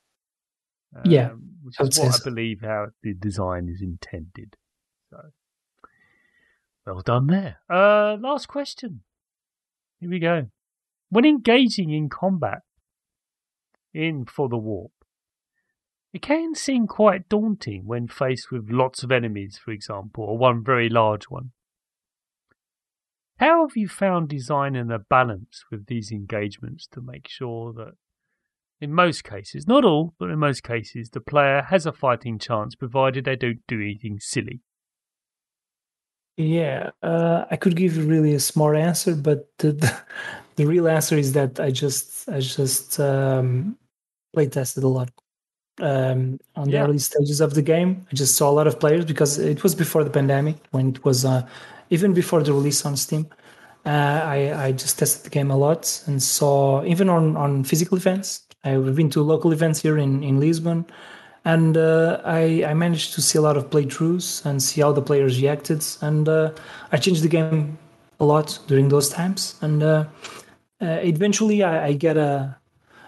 Yeah, 1.03 1.31
Um, 1.31 1.41
which 1.63 1.75
I 1.79 1.85
is 1.85 1.97
what 1.99 2.13
I 2.21 2.23
believe 2.23 2.61
how 2.61 2.87
the 3.01 3.13
design 3.15 3.67
is 3.67 3.81
intended. 3.81 4.55
So, 5.09 5.17
well 6.85 7.01
done 7.01 7.25
there. 7.27 7.57
Uh, 7.67 8.17
last 8.19 8.47
question. 8.47 9.01
Here 10.03 10.09
we 10.09 10.19
go. 10.19 10.47
When 11.07 11.23
engaging 11.23 11.89
in 11.89 12.09
combat 12.09 12.59
in 13.93 14.25
For 14.25 14.49
the 14.49 14.57
Warp, 14.57 14.91
it 16.11 16.21
can 16.21 16.55
seem 16.55 16.87
quite 16.87 17.29
daunting 17.29 17.85
when 17.85 18.09
faced 18.09 18.51
with 18.51 18.69
lots 18.69 19.03
of 19.03 19.13
enemies, 19.13 19.57
for 19.63 19.71
example, 19.71 20.25
or 20.25 20.37
one 20.37 20.61
very 20.61 20.89
large 20.89 21.29
one. 21.29 21.51
How 23.37 23.65
have 23.65 23.77
you 23.77 23.87
found 23.87 24.27
designing 24.27 24.91
a 24.91 24.99
balance 24.99 25.63
with 25.71 25.85
these 25.85 26.11
engagements 26.11 26.85
to 26.87 26.99
make 26.99 27.29
sure 27.29 27.71
that, 27.71 27.93
in 28.81 28.93
most 28.93 29.23
cases, 29.23 29.65
not 29.65 29.85
all, 29.85 30.15
but 30.19 30.29
in 30.29 30.37
most 30.37 30.63
cases, 30.63 31.11
the 31.11 31.21
player 31.21 31.61
has 31.69 31.85
a 31.85 31.93
fighting 31.93 32.39
chance 32.39 32.75
provided 32.75 33.23
they 33.23 33.37
don't 33.37 33.65
do 33.69 33.79
anything 33.79 34.19
silly? 34.19 34.63
Yeah, 36.37 36.89
uh, 37.03 37.45
I 37.51 37.57
could 37.57 37.75
give 37.75 37.95
you 37.95 38.05
really 38.05 38.33
a 38.33 38.39
smart 38.39 38.75
answer, 38.75 39.15
but 39.15 39.55
the, 39.59 39.71
the 39.73 40.01
the 40.55 40.65
real 40.65 40.87
answer 40.87 41.17
is 41.17 41.33
that 41.33 41.59
I 41.59 41.71
just 41.71 42.27
I 42.29 42.39
just 42.39 42.99
um, 42.99 43.77
play 44.33 44.47
tested 44.47 44.83
a 44.83 44.87
lot 44.87 45.11
um, 45.81 46.39
on 46.55 46.69
Yeah. 46.69 46.83
the 46.83 46.87
early 46.89 46.99
stages 46.99 47.41
of 47.41 47.53
the 47.55 47.61
game. 47.61 48.07
I 48.11 48.15
just 48.15 48.35
saw 48.35 48.49
a 48.49 48.53
lot 48.53 48.67
of 48.67 48.79
players 48.79 49.05
because 49.05 49.39
it 49.39 49.63
was 49.63 49.75
before 49.75 50.03
the 50.03 50.09
pandemic 50.09 50.57
when 50.71 50.89
it 50.89 51.05
was 51.05 51.25
uh, 51.25 51.47
even 51.89 52.13
before 52.13 52.43
the 52.43 52.53
release 52.53 52.85
on 52.85 52.97
Steam. 52.97 53.27
Uh, 53.85 54.21
I 54.25 54.67
I 54.67 54.71
just 54.73 54.99
tested 54.99 55.25
the 55.25 55.29
game 55.29 55.51
a 55.51 55.57
lot 55.57 56.03
and 56.07 56.21
saw 56.23 56.83
even 56.85 57.09
on 57.09 57.37
on 57.37 57.63
physical 57.63 57.97
events. 57.97 58.43
I've 58.63 58.95
been 58.95 59.09
to 59.11 59.21
local 59.23 59.51
events 59.53 59.81
here 59.81 59.97
in 59.99 60.23
in 60.23 60.39
Lisbon, 60.39 60.85
and 61.45 61.75
uh, 61.75 62.21
I, 62.23 62.63
I 62.65 62.73
managed 62.73 63.13
to 63.15 63.21
see 63.21 63.37
a 63.37 63.41
lot 63.41 63.57
of 63.57 63.69
playthroughs 63.69 64.45
and 64.45 64.63
see 64.63 64.81
how 64.81 64.93
the 64.93 65.01
players 65.01 65.41
reacted. 65.41 65.85
And 66.01 66.29
uh, 66.29 66.51
i 66.91 66.97
changed 66.97 67.21
the 67.21 67.27
game 67.27 67.77
a 68.19 68.25
lot 68.25 68.59
during 68.67 68.89
those 68.89 69.09
times. 69.09 69.55
And 69.61 69.83
uh, 69.83 70.05
uh, 70.81 70.99
eventually 71.03 71.63
I, 71.63 71.87
I 71.87 71.93
get 71.93 72.17
a 72.17 72.57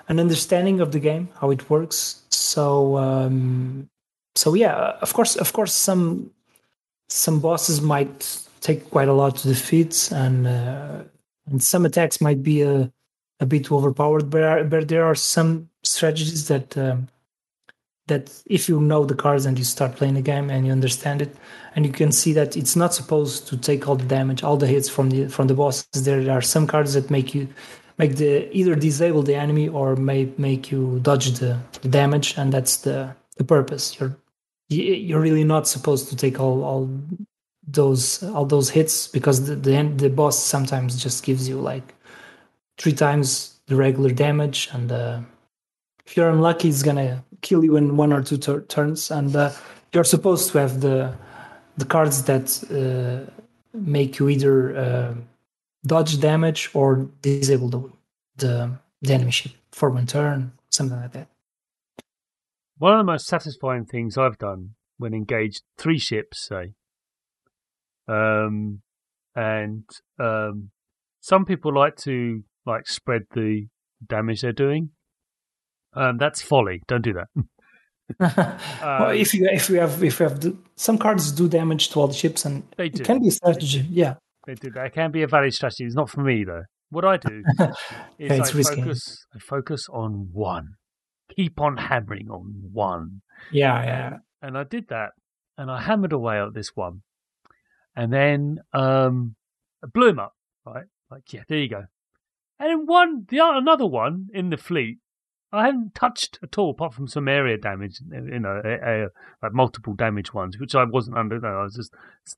an 0.08 0.20
understanding 0.20 0.82
of 0.82 0.92
the 0.92 1.00
game 1.00 1.30
how 1.40 1.50
it 1.50 1.68
works. 1.70 2.24
So 2.30 2.98
um, 2.98 3.90
so 4.36 4.54
yeah 4.54 4.98
of 5.02 5.14
course 5.14 5.36
of 5.38 5.54
course 5.54 5.74
some 5.74 6.30
some 7.08 7.40
bosses 7.40 7.82
might 7.82 8.40
take 8.62 8.90
quite 8.90 9.08
a 9.08 9.14
lot 9.14 9.38
to 9.38 9.48
defeat 9.48 10.10
and 10.12 10.46
uh, 10.46 11.04
and 11.48 11.64
some 11.64 11.86
attacks 11.86 12.20
might 12.20 12.44
be 12.44 12.62
a, 12.64 12.92
a 13.40 13.46
bit 13.46 13.72
overpowered. 13.72 14.30
But, 14.30 14.44
are, 14.44 14.64
but 14.64 14.88
there 14.88 15.06
are 15.06 15.16
some 15.16 15.70
strategies 15.84 16.48
that 16.48 16.78
um, 16.78 17.08
that 18.08 18.32
if 18.48 18.70
you 18.70 18.82
know 18.82 19.06
the 19.06 19.16
cards 19.16 19.46
and 19.46 19.58
you 19.58 19.64
start 19.66 19.96
playing 19.96 20.16
the 20.16 20.22
game 20.22 20.50
and 20.50 20.66
you 20.66 20.72
understand 20.72 21.22
it 21.22 21.36
and 21.76 21.86
you 21.86 21.92
can 21.92 22.12
see 22.12 22.34
that 22.34 22.56
it's 22.58 22.76
not 22.76 22.94
supposed 22.94 23.48
to 23.48 23.58
take 23.58 23.88
all 23.88 23.96
the 23.96 24.06
damage 24.06 24.44
all 24.44 24.58
the 24.58 24.68
hits 24.68 24.90
from 24.90 25.10
the 25.12 25.28
from 25.30 25.48
the 25.48 25.56
bosses. 25.56 25.88
There 26.06 26.30
are 26.32 26.42
some 26.42 26.68
cards 26.68 26.94
that 26.94 27.10
make 27.12 27.36
you 27.36 27.48
make 27.98 28.18
the 28.18 28.50
either 28.56 28.76
disable 28.76 29.24
the 29.24 29.36
enemy 29.36 29.70
or 29.70 29.96
may 29.96 30.30
make 30.38 30.72
you 30.72 31.00
dodge 31.02 31.32
the, 31.40 31.60
the 31.82 31.90
damage 31.90 32.38
and 32.38 32.54
that's 32.54 32.78
the 32.78 33.16
the 33.38 33.44
purpose. 33.46 34.00
You're 34.00 34.18
you- 34.70 34.94
you're 34.96 35.22
really 35.22 35.44
not 35.46 35.68
supposed 35.68 36.10
to 36.10 36.16
take 36.16 36.40
all 36.40 36.64
all 36.64 36.90
those 37.68 38.24
all 38.24 38.46
those 38.46 38.70
hits 38.72 39.08
because 39.08 39.46
the 39.48 39.56
the, 39.56 39.76
end, 39.76 40.00
the 40.00 40.10
boss 40.10 40.38
sometimes 40.44 41.02
just 41.02 41.24
gives 41.24 41.50
you 41.50 41.60
like 41.60 41.96
three 42.78 42.94
times 42.94 43.60
the 43.68 43.76
regular 43.76 44.12
damage 44.12 44.70
and 44.74 44.92
uh, 44.92 45.22
if 46.06 46.16
you're 46.16 46.30
unlucky, 46.30 46.70
it's 46.70 46.84
gonna 46.84 47.24
kill 47.42 47.64
you 47.64 47.78
in 47.78 47.98
one 47.98 48.14
or 48.14 48.22
two 48.22 48.38
tur- 48.38 48.62
turns, 48.62 49.12
and 49.12 49.36
uh, 49.36 49.52
you're 49.94 50.04
supposed 50.04 50.52
to 50.52 50.58
have 50.60 50.82
the 50.82 51.14
the 51.78 51.86
cards 51.86 52.24
that 52.24 52.48
uh, 52.72 53.30
make 53.74 54.20
you 54.20 54.30
either 54.30 54.78
uh, 54.78 55.14
dodge 55.86 56.20
damage 56.20 56.70
or 56.74 57.10
disable 57.22 57.70
the, 57.70 57.92
the 58.38 58.72
the 59.02 59.14
enemy 59.14 59.32
ship 59.32 59.52
for 59.72 59.90
one 59.90 60.08
turn, 60.08 60.52
something 60.70 61.00
like 61.00 61.12
that. 61.14 61.28
One 62.78 62.94
of 62.94 63.00
the 63.00 63.12
most 63.12 63.28
satisfying 63.28 63.86
things 63.86 64.18
I've 64.18 64.38
done 64.38 64.72
when 64.98 65.14
engaged 65.14 65.64
three 65.78 66.00
ships, 66.00 66.48
say, 66.48 66.74
um, 68.08 68.82
and 69.36 69.84
um, 70.20 70.72
some 71.20 71.46
people 71.46 71.74
like 71.74 71.96
to 71.98 72.44
like 72.66 72.88
spread 72.88 73.24
the 73.34 73.68
damage 74.06 74.42
they're 74.42 74.54
doing. 74.54 74.90
Um, 75.96 76.18
that's 76.18 76.42
folly. 76.42 76.82
Don't 76.88 77.02
do 77.04 77.14
that. 77.14 77.28
well, 78.20 79.10
if 79.10 79.34
you 79.34 79.48
if 79.52 79.70
you 79.70 79.80
have 79.80 80.04
if 80.04 80.20
we 80.20 80.24
have 80.26 80.40
the, 80.42 80.56
some 80.76 80.98
cards 80.98 81.32
do 81.32 81.48
damage 81.48 81.90
to 81.90 82.00
all 82.00 82.08
the 82.08 82.14
ships, 82.14 82.46
and 82.46 82.64
They 82.78 82.90
do. 82.90 83.02
it 83.02 83.06
can 83.06 83.20
be 83.22 83.30
a 83.30 83.32
strategy. 83.32 83.86
Yeah, 83.90 84.16
They 84.46 84.56
do 84.56 84.70
that. 84.72 84.94
Can 84.94 85.12
be 85.12 85.24
a 85.24 85.28
valid 85.28 85.54
strategy. 85.54 85.86
It's 85.86 85.96
not 85.96 86.10
for 86.10 86.22
me 86.22 86.44
though. 86.44 86.64
What 86.90 87.04
I 87.06 87.18
do 87.18 87.44
is 87.60 87.68
Yeah, 88.20 88.34
I 88.34 88.38
risky. 88.52 88.82
focus. 88.82 89.26
I 89.36 89.40
focus 89.40 89.88
on 89.92 90.30
one. 90.32 90.76
Keep 91.36 91.60
on 91.60 91.78
hammering 91.78 92.30
on 92.30 92.54
one. 92.72 93.22
yeah, 93.52 93.84
yeah. 93.84 94.18
and 94.42 94.56
I 94.58 94.64
did 94.64 94.90
that, 94.90 95.10
and 95.58 95.72
I 95.72 95.82
hammered 95.82 96.14
away 96.14 96.40
at 96.40 96.54
this 96.54 96.70
one, 96.76 97.02
and 97.96 98.14
then 98.14 98.60
um, 98.74 99.36
I 99.84 99.88
blew 99.92 100.10
him 100.10 100.20
up. 100.20 100.34
Right, 100.66 100.86
like 101.10 101.34
yeah, 101.34 101.42
there 101.50 101.58
you 101.58 101.70
go. 101.70 101.84
And 102.60 102.70
then 102.70 102.86
one, 102.86 103.26
the 103.28 103.40
another 103.42 103.86
one 103.88 104.28
in 104.34 104.50
the 104.52 104.58
fleet, 104.58 105.00
I 105.56 105.66
hadn't 105.66 105.96
touched 105.96 106.40
at 106.44 106.58
all, 106.58 106.72
apart 106.72 106.94
from 106.94 107.08
some 107.08 107.28
area 107.28 107.58
damage, 107.58 108.00
you 108.12 108.40
know, 108.40 109.10
like 109.42 109.54
multiple 109.54 109.94
damage 109.94 110.34
ones, 110.34 110.60
which 110.60 110.76
I 110.76 110.84
wasn't 110.84 111.18
under. 111.18 111.40
No, 111.40 111.60
I 111.60 111.64
was 111.64 111.76
just 111.76 111.94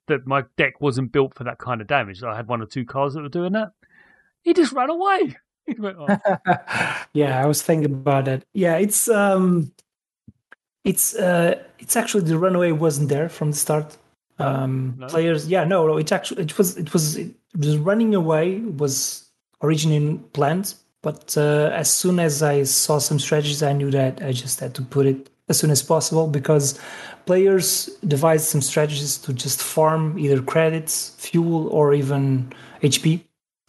that 0.07 0.27
my 0.27 0.43
deck 0.57 0.81
wasn't 0.81 1.11
built 1.11 1.33
for 1.33 1.43
that 1.43 1.57
kind 1.57 1.81
of 1.81 1.87
damage. 1.87 2.23
I 2.23 2.35
had 2.35 2.47
one 2.47 2.61
or 2.61 2.65
two 2.65 2.85
cards 2.85 3.15
that 3.15 3.21
were 3.21 3.29
doing 3.29 3.53
that. 3.53 3.71
He 4.43 4.53
just 4.53 4.73
ran 4.73 4.89
away. 4.89 5.35
Went, 5.77 5.97
oh. 5.99 6.17
yeah, 7.13 7.41
I 7.41 7.45
was 7.45 7.61
thinking 7.61 7.91
about 7.91 8.27
it. 8.27 8.45
Yeah, 8.53 8.77
it's 8.77 9.09
um, 9.09 9.71
it's 10.83 11.15
uh, 11.15 11.61
it's 11.79 11.95
actually 11.95 12.23
the 12.23 12.37
runaway 12.37 12.71
wasn't 12.71 13.09
there 13.09 13.29
from 13.29 13.51
the 13.51 13.57
start. 13.57 13.97
Um, 14.39 14.95
No? 14.97 15.07
Players, 15.07 15.47
yeah, 15.47 15.63
no, 15.63 15.87
no, 15.87 15.97
it 15.97 16.11
actually 16.11 16.43
it 16.43 16.57
was 16.57 16.77
it 16.77 16.93
was 16.93 17.17
it 17.17 17.35
was 17.57 17.77
running 17.77 18.15
away 18.15 18.59
was 18.59 19.29
originally 19.61 20.19
planned, 20.33 20.75
but 21.07 21.37
uh, 21.37 21.71
as 21.73 21.89
soon 21.89 22.19
as 22.19 22.43
I 22.43 22.63
saw 22.63 22.99
some 22.99 23.17
strategies, 23.17 23.63
I 23.63 23.71
knew 23.71 23.89
that 23.91 24.21
I 24.21 24.33
just 24.33 24.59
had 24.59 24.75
to 24.75 24.81
put 24.81 25.05
it 25.05 25.29
as 25.47 25.57
soon 25.57 25.71
as 25.71 25.81
possible 25.81 26.27
because 26.27 26.77
players 27.25 27.85
devised 28.05 28.47
some 28.47 28.59
strategies 28.59 29.17
to 29.19 29.31
just 29.31 29.63
farm 29.63 30.19
either 30.19 30.41
credits, 30.41 31.11
fuel, 31.11 31.69
or 31.69 31.93
even 31.93 32.51
HP. 32.81 33.21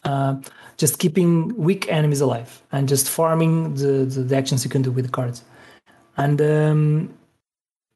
Uh, 0.03 0.35
just 0.75 0.99
keeping 0.99 1.55
weak 1.55 1.89
enemies 1.89 2.19
alive 2.19 2.61
and 2.73 2.89
just 2.89 3.09
farming 3.09 3.73
the, 3.75 4.03
the, 4.13 4.21
the 4.23 4.35
actions 4.35 4.65
you 4.65 4.69
can 4.69 4.81
do 4.81 4.91
with 4.91 5.05
the 5.05 5.11
cards. 5.11 5.41
And 6.17 6.41
um, 6.41 7.13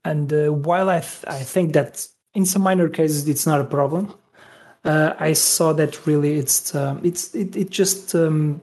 and 0.06 0.32
uh, 0.32 0.54
while 0.54 0.90
I 0.90 1.02
th- 1.02 1.26
I 1.28 1.44
think 1.44 1.74
that 1.74 2.08
in 2.34 2.46
some 2.46 2.62
minor 2.62 2.88
cases 2.88 3.28
it's 3.28 3.46
not 3.46 3.60
a 3.60 3.66
problem, 3.66 4.14
uh, 4.86 5.16
I 5.20 5.34
saw 5.34 5.74
that 5.74 6.08
really 6.08 6.40
it's 6.40 6.74
um, 6.74 7.02
it's 7.04 7.36
it, 7.36 7.58
it 7.58 7.70
just 7.70 8.16
um, 8.16 8.62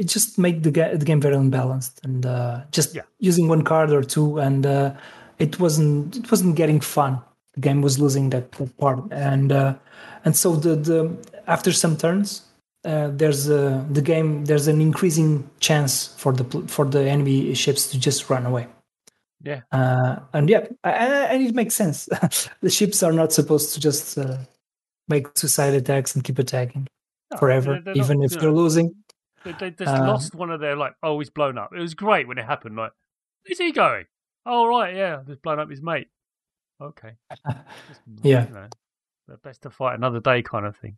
it 0.00 0.08
just 0.08 0.38
made 0.38 0.62
the, 0.62 0.70
ga- 0.70 0.96
the 0.96 1.04
game 1.04 1.20
very 1.20 1.36
unbalanced 1.36 2.00
and 2.04 2.24
uh, 2.26 2.62
just 2.72 2.94
Yeah. 2.94 3.02
using 3.18 3.48
one 3.48 3.62
card 3.62 3.90
or 3.92 4.02
two 4.02 4.38
and 4.40 4.64
uh, 4.66 4.92
it 5.38 5.60
wasn't 5.60 6.16
it 6.16 6.30
wasn't 6.30 6.56
getting 6.56 6.80
fun. 6.80 7.20
The 7.54 7.60
game 7.60 7.82
was 7.82 7.98
losing 7.98 8.30
that, 8.30 8.44
part 8.78 9.00
and 9.10 9.52
uh, 9.52 9.74
and 10.24 10.36
so 10.36 10.56
the 10.56 10.76
the 10.76 11.00
after 11.46 11.72
some 11.72 11.96
turns 11.96 12.42
uh, 12.84 13.08
there's 13.12 13.48
a, 13.50 13.86
the 13.90 14.02
game 14.02 14.44
there's 14.46 14.68
an 14.68 14.80
increasing 14.80 15.48
chance 15.60 16.08
for 16.16 16.32
the 16.32 16.44
for 16.68 16.84
the 16.84 17.02
enemy 17.14 17.54
ships 17.54 17.90
to 17.90 17.98
just 17.98 18.30
run 18.30 18.46
away. 18.46 18.66
Yeah. 19.42 19.60
Uh, 19.72 20.16
and 20.32 20.48
yeah, 20.50 20.66
and, 20.84 21.42
it 21.42 21.54
makes 21.54 21.74
sense. 21.74 22.08
the 22.60 22.70
ships 22.70 23.02
are 23.02 23.12
not 23.12 23.32
supposed 23.32 23.72
to 23.74 23.80
just 23.80 24.18
uh, 24.18 24.36
make 25.08 25.26
suicide 25.36 25.74
attacks 25.74 26.14
and 26.14 26.22
keep 26.24 26.38
attacking 26.38 26.86
No, 27.32 27.38
forever, 27.38 27.80
they're 27.84 27.94
not, 27.94 28.04
even 28.04 28.22
if 28.22 28.32
they're 28.32 28.52
losing. 28.52 28.94
They, 29.44 29.52
they 29.52 29.70
just 29.70 29.88
Uh, 29.94 30.06
lost 30.06 30.34
one 30.34 30.50
of 30.50 30.60
their 30.60 30.76
like, 30.76 30.92
oh, 31.02 31.18
he's 31.18 31.30
blown 31.30 31.56
up. 31.58 31.70
It 31.74 31.80
was 31.80 31.94
great 31.94 32.28
when 32.28 32.38
it 32.38 32.44
happened. 32.44 32.76
Like, 32.76 32.92
where's 33.46 33.58
he 33.58 33.72
going? 33.72 34.04
Oh, 34.46 34.66
right, 34.66 34.94
yeah, 34.94 35.22
just 35.26 35.42
blown 35.42 35.58
up 35.58 35.70
his 35.70 35.82
mate. 35.82 36.08
Okay, 36.80 37.12
Just, 37.30 37.42
Yeah. 38.22 38.46
you 38.48 38.54
know, 38.54 38.68
the 39.28 39.36
best 39.38 39.62
to 39.62 39.70
fight 39.70 39.94
another 39.96 40.20
day 40.20 40.42
kind 40.42 40.64
of 40.66 40.76
thing. 40.76 40.96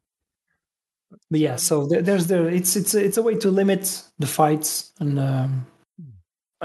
But 1.31 1.41
yeah, 1.41 1.57
so 1.57 1.87
there, 1.87 2.01
there's 2.03 2.27
the 2.29 2.47
it's 2.47 2.75
it's 2.77 2.95
a- 2.95 3.05
it's 3.05 3.17
a 3.19 3.23
way 3.23 3.35
to 3.37 3.51
limit 3.51 4.03
the 4.19 4.27
fights 4.27 4.93
and. 5.01 5.19
Um, 5.19 5.67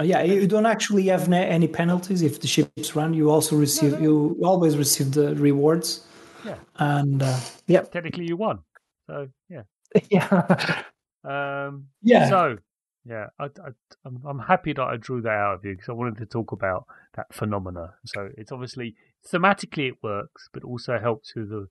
uh, 0.00 0.04
yeah, 0.04 0.22
you 0.22 0.46
don't 0.46 0.64
actually 0.66 1.06
have 1.08 1.30
any 1.32 1.66
penalties 1.66 2.22
if 2.22 2.40
the 2.40 2.46
ships 2.46 2.94
run. 2.94 3.12
You 3.12 3.32
also 3.32 3.56
receive, 3.56 4.00
you 4.00 4.38
always 4.44 4.76
receive 4.76 5.10
the 5.10 5.34
rewards. 5.34 6.06
Yeah. 6.44 6.54
And 6.76 7.20
uh, 7.20 7.36
yeah, 7.66 7.80
Technically, 7.80 8.24
you 8.28 8.36
won. 8.36 8.60
So 9.08 9.28
yeah, 9.48 9.62
yeah, 10.08 10.82
um, 11.30 11.88
yeah. 12.02 12.28
So, 12.28 12.58
yeah, 13.04 13.26
I, 13.38 13.44
I, 13.44 13.70
I'm, 14.04 14.20
I'm 14.26 14.38
happy 14.38 14.72
that 14.72 14.82
I 14.82 14.96
drew 14.96 15.20
that 15.22 15.30
out 15.30 15.54
of 15.54 15.64
you 15.64 15.72
because 15.72 15.88
I 15.88 15.92
wanted 15.92 16.18
to 16.18 16.26
talk 16.26 16.52
about 16.52 16.86
that 17.16 17.32
phenomena. 17.32 17.94
So 18.04 18.28
it's 18.36 18.52
obviously 18.52 18.94
thematically 19.30 19.88
it 19.88 20.02
works, 20.02 20.48
but 20.52 20.62
also 20.64 20.98
helps 20.98 21.34
with 21.34 21.50
the 21.50 21.68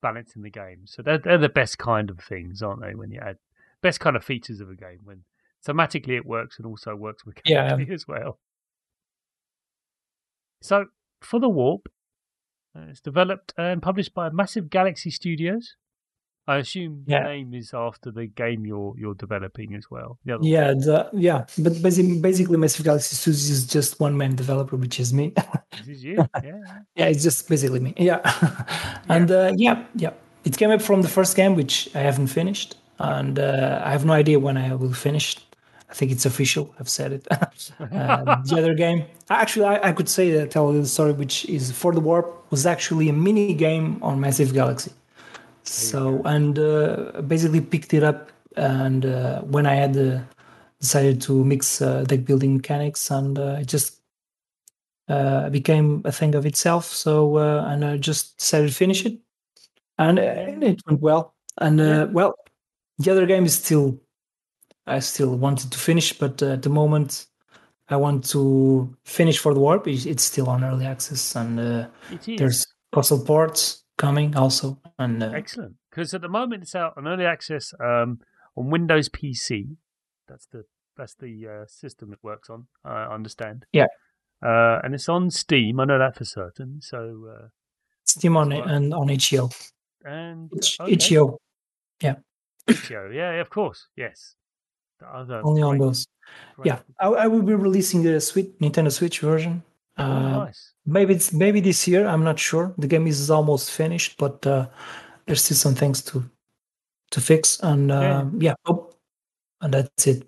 balance 0.00 0.34
in 0.34 0.42
the 0.42 0.50
game. 0.50 0.82
So 0.86 1.02
they're, 1.02 1.18
they're 1.18 1.38
the 1.38 1.48
best 1.48 1.78
kind 1.78 2.10
of 2.10 2.18
things, 2.20 2.62
aren't 2.62 2.82
they? 2.82 2.94
When 2.94 3.10
you 3.10 3.20
add 3.20 3.38
best 3.80 4.00
kind 4.00 4.16
of 4.16 4.24
features 4.24 4.60
of 4.60 4.70
a 4.70 4.74
game 4.76 5.00
when 5.04 5.24
thematically 5.66 6.16
it 6.16 6.26
works 6.26 6.58
and 6.58 6.66
also 6.66 6.94
works 6.96 7.22
Yeah. 7.44 7.62
mechanically 7.64 7.94
as 7.94 8.06
well. 8.08 8.38
So 10.60 10.86
for 11.20 11.40
the 11.40 11.48
Warp, 11.48 11.88
uh, 12.76 12.86
it's 12.88 13.00
developed 13.00 13.52
and 13.56 13.82
published 13.82 14.14
by 14.14 14.30
Massive 14.30 14.70
Galaxy 14.70 15.10
Studios. 15.10 15.76
I 16.48 16.56
assume 16.58 17.04
Yeah. 17.06 17.22
the 17.22 17.28
name 17.28 17.54
is 17.54 17.72
after 17.72 18.10
the 18.10 18.26
game 18.26 18.66
you're 18.66 18.94
you're 18.98 19.14
developing 19.14 19.74
as 19.74 19.90
well. 19.90 20.18
The. 20.24 20.38
Yeah, 20.42 20.72
the, 20.72 21.08
yeah, 21.12 21.44
but 21.58 21.80
basically, 21.82 22.18
basically, 22.20 22.56
Massive 22.56 22.84
Galaxy 22.84 23.14
Studios 23.14 23.48
is 23.48 23.66
just 23.66 24.00
one 24.00 24.16
man 24.16 24.34
developer, 24.34 24.76
which 24.76 24.98
is 24.98 25.12
me. 25.12 25.32
This 25.78 25.88
is 25.88 26.04
you. 26.08 26.16
Yeah. 26.42 26.58
yeah, 26.96 27.06
it's 27.06 27.22
just 27.22 27.48
basically 27.48 27.80
me. 27.80 27.94
Yeah, 27.96 28.20
and 29.08 29.30
uh, 29.30 29.52
yeah, 29.56 29.84
yeah, 29.94 30.10
it 30.44 30.56
came 30.56 30.70
up 30.70 30.82
from 30.82 31.02
the 31.02 31.08
first 31.08 31.36
game, 31.36 31.54
which 31.54 31.88
I 31.94 32.00
haven't 32.00 32.26
finished, 32.28 32.76
and 32.98 33.38
uh, 33.38 33.80
I 33.84 33.90
have 33.92 34.04
no 34.04 34.12
idea 34.12 34.38
when 34.40 34.56
I 34.56 34.74
will 34.74 34.92
finish. 34.94 35.36
I 35.90 35.94
think 35.94 36.10
it's 36.10 36.24
official. 36.26 36.74
I've 36.80 36.88
said 36.88 37.12
it. 37.12 37.26
uh, 37.30 37.46
the 38.48 38.54
other 38.58 38.74
game, 38.74 39.04
actually, 39.28 39.66
I, 39.66 39.90
I 39.90 39.92
could 39.92 40.08
say 40.08 40.30
that 40.32 40.50
tell 40.50 40.64
a 40.66 40.70
little 40.70 40.86
story, 40.86 41.12
which 41.12 41.44
is 41.44 41.70
for 41.70 41.92
the 41.92 42.00
warp 42.00 42.50
was 42.50 42.64
actually 42.66 43.10
a 43.10 43.12
mini 43.12 43.52
game 43.54 43.98
on 44.02 44.18
Massive 44.18 44.52
Galaxy. 44.54 44.90
So 45.64 46.22
and 46.24 46.58
uh, 46.58 47.22
basically 47.22 47.60
picked 47.60 47.94
it 47.94 48.02
up, 48.02 48.30
and 48.56 49.06
uh, 49.06 49.42
when 49.42 49.66
I 49.66 49.74
had 49.74 49.96
uh, 49.96 50.20
decided 50.80 51.20
to 51.22 51.44
mix 51.44 51.80
uh, 51.80 52.02
deck 52.02 52.24
building 52.24 52.56
mechanics, 52.56 53.10
and 53.10 53.38
uh, 53.38 53.58
it 53.60 53.68
just 53.68 54.00
uh, 55.08 55.50
became 55.50 56.02
a 56.04 56.12
thing 56.12 56.34
of 56.34 56.46
itself. 56.46 56.86
So 56.86 57.36
uh, 57.38 57.64
and 57.68 57.84
I 57.84 57.96
just 57.96 58.38
decided 58.38 58.68
to 58.68 58.74
finish 58.74 59.06
it, 59.06 59.20
and, 59.98 60.18
uh, 60.18 60.22
and 60.22 60.64
it 60.64 60.80
went 60.86 61.00
well. 61.00 61.34
And 61.58 61.80
uh, 61.80 62.08
well, 62.10 62.34
the 62.98 63.10
other 63.10 63.26
game 63.26 63.44
is 63.44 63.54
still, 63.54 64.00
I 64.86 64.98
still 64.98 65.36
wanted 65.36 65.70
to 65.70 65.78
finish, 65.78 66.12
but 66.12 66.42
at 66.42 66.62
the 66.62 66.70
moment, 66.70 67.26
I 67.88 67.96
want 67.96 68.24
to 68.30 68.96
finish 69.04 69.38
for 69.38 69.54
the 69.54 69.60
warp. 69.60 69.86
It's 69.86 70.06
it's 70.06 70.24
still 70.24 70.48
on 70.48 70.64
early 70.64 70.86
access, 70.86 71.36
and 71.36 71.60
uh, 71.60 71.86
there's 72.26 72.66
coastal 72.92 73.24
ports 73.24 73.81
coming 74.02 74.34
also, 74.36 74.78
and 74.98 75.22
uh, 75.22 75.30
Excellent. 75.34 75.76
Because 75.90 76.12
at 76.12 76.20
the 76.22 76.28
moment 76.28 76.62
it's 76.64 76.74
out 76.74 76.94
on 76.96 77.06
early 77.06 77.24
access 77.24 77.72
um, 77.80 78.20
on 78.56 78.68
Windows 78.70 79.08
PC. 79.08 79.76
That's 80.28 80.46
the 80.46 80.64
that's 80.96 81.14
the 81.14 81.32
uh, 81.48 81.66
system 81.68 82.12
it 82.12 82.18
works 82.22 82.50
on. 82.50 82.66
I 82.84 83.04
understand. 83.04 83.64
Yeah. 83.72 83.86
Uh, 84.44 84.80
and 84.82 84.92
it's 84.94 85.08
on 85.08 85.30
Steam. 85.30 85.78
I 85.80 85.84
know 85.84 85.98
that 85.98 86.16
for 86.16 86.24
certain. 86.24 86.80
So 86.82 86.98
uh, 87.32 87.46
Steam 88.04 88.36
on 88.36 88.50
it 88.52 88.64
and 88.66 88.92
on 88.92 89.08
itch.io. 89.08 89.48
and 90.04 90.50
okay. 90.52 90.92
itch.io 90.92 91.38
yeah. 92.02 92.16
Itch.io. 92.66 93.10
Yeah, 93.10 93.40
of 93.40 93.50
course. 93.50 93.86
Yes. 93.96 94.34
The 94.98 95.06
other 95.06 95.40
only 95.44 95.62
on 95.62 95.78
great- 95.78 95.86
those. 95.86 96.06
great- 96.56 96.66
Yeah, 96.66 96.78
I, 96.98 97.06
I 97.24 97.26
will 97.28 97.42
be 97.42 97.54
releasing 97.54 98.02
the 98.02 98.20
Switch 98.20 98.50
Nintendo 98.60 98.90
Switch 98.90 99.20
version. 99.20 99.62
Oh, 99.98 100.04
Uh, 100.04 100.44
nice. 100.46 100.72
maybe 100.86 101.14
it's 101.14 101.32
maybe 101.32 101.60
this 101.60 101.86
year. 101.88 102.06
I'm 102.06 102.24
not 102.24 102.38
sure. 102.38 102.74
The 102.78 102.86
game 102.86 103.06
is 103.06 103.30
almost 103.30 103.70
finished, 103.70 104.16
but 104.18 104.46
uh, 104.46 104.66
there's 105.26 105.42
still 105.44 105.56
some 105.56 105.74
things 105.74 106.02
to 106.06 106.24
to 107.12 107.20
fix. 107.20 107.60
And 107.62 107.90
Yeah. 107.90 108.18
um, 108.20 108.40
yeah, 108.42 108.54
oh, 108.66 108.90
and 109.60 109.74
that's 109.74 110.06
it. 110.06 110.26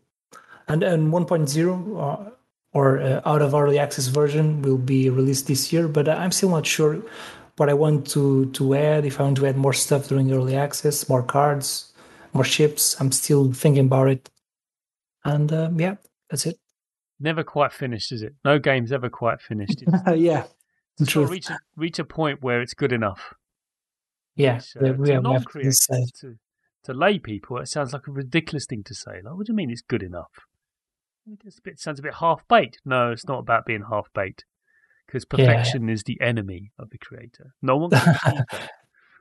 And 0.69 0.83
and 0.85 1.13
1.0 1.13 1.97
uh, 1.99 2.31
or 2.73 3.01
uh, 3.01 3.21
out 3.27 3.43
of 3.43 3.55
early 3.55 3.79
access 3.79 4.09
version 4.09 4.63
will 4.63 4.79
be 4.79 5.11
released 5.11 5.47
this 5.47 5.73
year. 5.73 5.89
But 5.89 6.09
I'm 6.09 6.33
still 6.33 6.51
not 6.51 6.67
sure 6.67 7.03
what 7.57 7.69
I 7.71 7.75
want 7.75 8.07
to 8.15 8.47
to 8.53 8.75
add. 8.75 9.05
If 9.07 9.21
I 9.21 9.25
want 9.25 9.37
to 9.39 9.47
add 9.47 9.57
more 9.57 9.75
stuff 9.75 10.09
during 10.09 10.33
early 10.33 10.57
access, 10.57 11.09
more 11.09 11.23
cards, 11.25 11.93
more 12.35 12.45
ships. 12.45 12.97
I'm 13.01 13.13
still 13.13 13.53
thinking 13.53 13.87
about 13.87 14.09
it. 14.11 14.31
And 15.25 15.53
um, 15.53 15.81
yeah, 15.81 15.97
that's 16.31 16.47
it. 16.47 16.59
Never 17.25 17.43
quite 17.43 17.73
finished, 17.73 18.13
is 18.13 18.23
it? 18.23 18.35
No 18.45 18.59
game's 18.59 18.93
ever 18.93 19.09
quite 19.09 19.41
finished. 19.41 19.83
Yeah, 20.15 20.45
it's 21.01 21.15
got 21.15 21.23
to 21.23 21.27
reach 21.27 21.49
a, 21.49 21.59
reach 21.75 21.99
a 21.99 22.05
point 22.05 22.43
where 22.43 22.61
it's 22.61 22.75
good 22.75 22.93
enough. 22.93 23.33
Yeah, 24.37 24.57
Which, 24.57 24.75
we, 24.77 24.91
uh, 24.91 24.93
to 24.93 25.05
to 25.17 25.21
non-creators, 25.23 25.87
to, 26.21 26.37
to 26.85 26.93
lay 26.93 27.19
people, 27.19 27.57
it 27.57 27.69
sounds 27.69 27.95
like 27.95 28.07
a 28.07 28.11
ridiculous 28.11 28.67
thing 28.67 28.83
to 28.85 28.95
say. 28.95 29.23
Like, 29.25 29.35
what 29.37 29.47
do 29.47 29.53
you 29.53 29.57
mean 29.57 29.71
it's 29.71 29.81
good 29.81 30.03
enough? 30.03 30.33
It 31.27 31.41
a 31.57 31.61
bit, 31.63 31.81
sounds 31.81 31.99
a 31.99 32.03
bit 32.03 32.15
half 32.21 32.47
baked. 32.47 32.81
No, 32.85 33.11
it's 33.13 33.27
not 33.27 33.39
about 33.39 33.65
being 33.65 33.85
half 33.89 34.09
baked. 34.15 34.45
Because 35.07 35.25
Yeah. 35.33 35.47
perfection 35.47 35.89
is 35.89 36.03
the 36.03 36.21
enemy 36.21 36.73
of 36.79 36.91
the 36.91 36.99
creator. 36.99 37.55
No 37.63 37.79
one 37.79 37.89
can 37.91 38.01
achieve 38.27 38.45
that. 38.51 38.71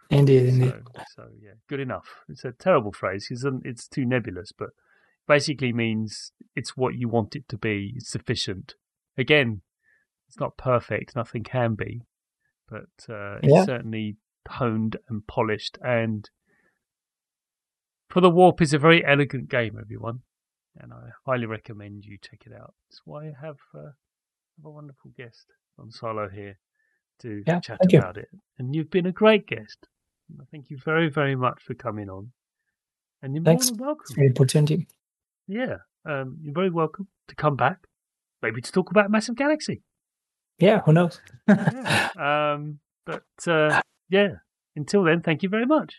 Indeed, 0.09 0.49
indeed. 0.49 0.73
So, 0.95 1.03
so, 1.15 1.27
yeah, 1.41 1.53
good 1.69 1.79
enough. 1.79 2.07
It's 2.27 2.43
a 2.43 2.51
terrible 2.51 2.91
phrase 2.91 3.27
because 3.29 3.45
it's 3.63 3.87
too 3.87 4.03
nebulous, 4.05 4.51
but 4.51 4.71
basically 5.27 5.73
means 5.73 6.31
it's 6.55 6.75
what 6.77 6.95
you 6.95 7.07
want 7.09 7.35
it 7.35 7.47
to 7.49 7.57
be. 7.57 7.93
It's 7.95 8.09
sufficient. 8.09 8.75
Again, 9.17 9.61
it's 10.27 10.39
not 10.39 10.57
perfect. 10.57 11.15
Nothing 11.15 11.43
can 11.43 11.75
be, 11.75 12.01
but 12.69 12.89
uh, 13.09 13.37
it's 13.43 13.65
certainly 13.65 14.17
honed 14.47 14.97
and 15.09 15.25
polished. 15.27 15.77
And 15.83 16.29
for 18.09 18.21
the 18.21 18.29
warp 18.29 18.61
is 18.61 18.73
a 18.73 18.79
very 18.79 19.05
elegant 19.05 19.49
game. 19.49 19.77
Everyone, 19.79 20.19
and 20.77 20.91
I 20.93 21.09
highly 21.25 21.45
recommend 21.45 22.05
you 22.05 22.17
check 22.21 22.43
it 22.45 22.53
out. 22.53 22.73
That's 22.89 23.01
why 23.05 23.25
I 23.27 23.33
have, 23.41 23.57
uh, 23.75 23.91
have 24.57 24.65
a 24.65 24.69
wonderful 24.69 25.11
guest 25.17 25.45
on 25.79 25.91
Silo 25.91 26.29
here 26.29 26.57
to 27.21 27.43
Yeah, 27.45 27.59
chat 27.59 27.79
thank 27.81 27.93
you. 27.93 27.99
about 27.99 28.17
it. 28.17 28.29
And 28.57 28.75
you've 28.75 28.89
been 28.91 29.05
a 29.05 29.11
great 29.11 29.47
guest. 29.47 29.87
Thank 30.51 30.69
you 30.69 30.77
very, 30.83 31.09
very 31.09 31.35
much 31.35 31.61
for 31.63 31.73
coming 31.75 32.09
on. 32.09 32.31
And 33.21 33.35
you're 33.35 33.43
Thanks. 33.43 33.69
more 33.69 33.77
than 33.77 33.85
welcome. 33.85 34.15
for 34.15 34.21
the 34.21 34.29
opportunity. 34.31 34.87
Yeah, 35.47 35.77
um, 36.05 36.37
you're 36.41 36.53
very 36.53 36.69
welcome 36.69 37.07
to 37.27 37.35
come 37.35 37.55
back, 37.55 37.87
maybe 38.41 38.61
to 38.61 38.71
talk 38.71 38.91
about 38.91 39.11
Massive 39.11 39.35
Galaxy. 39.35 39.81
Yeah, 40.59 40.81
who 40.81 40.93
knows? 40.93 41.19
Yeah. 41.47 42.09
um, 42.55 42.79
but 43.05 43.23
uh, 43.47 43.81
yeah, 44.09 44.29
until 44.75 45.03
then, 45.03 45.21
thank 45.21 45.43
you 45.43 45.49
very 45.49 45.65
much. 45.65 45.95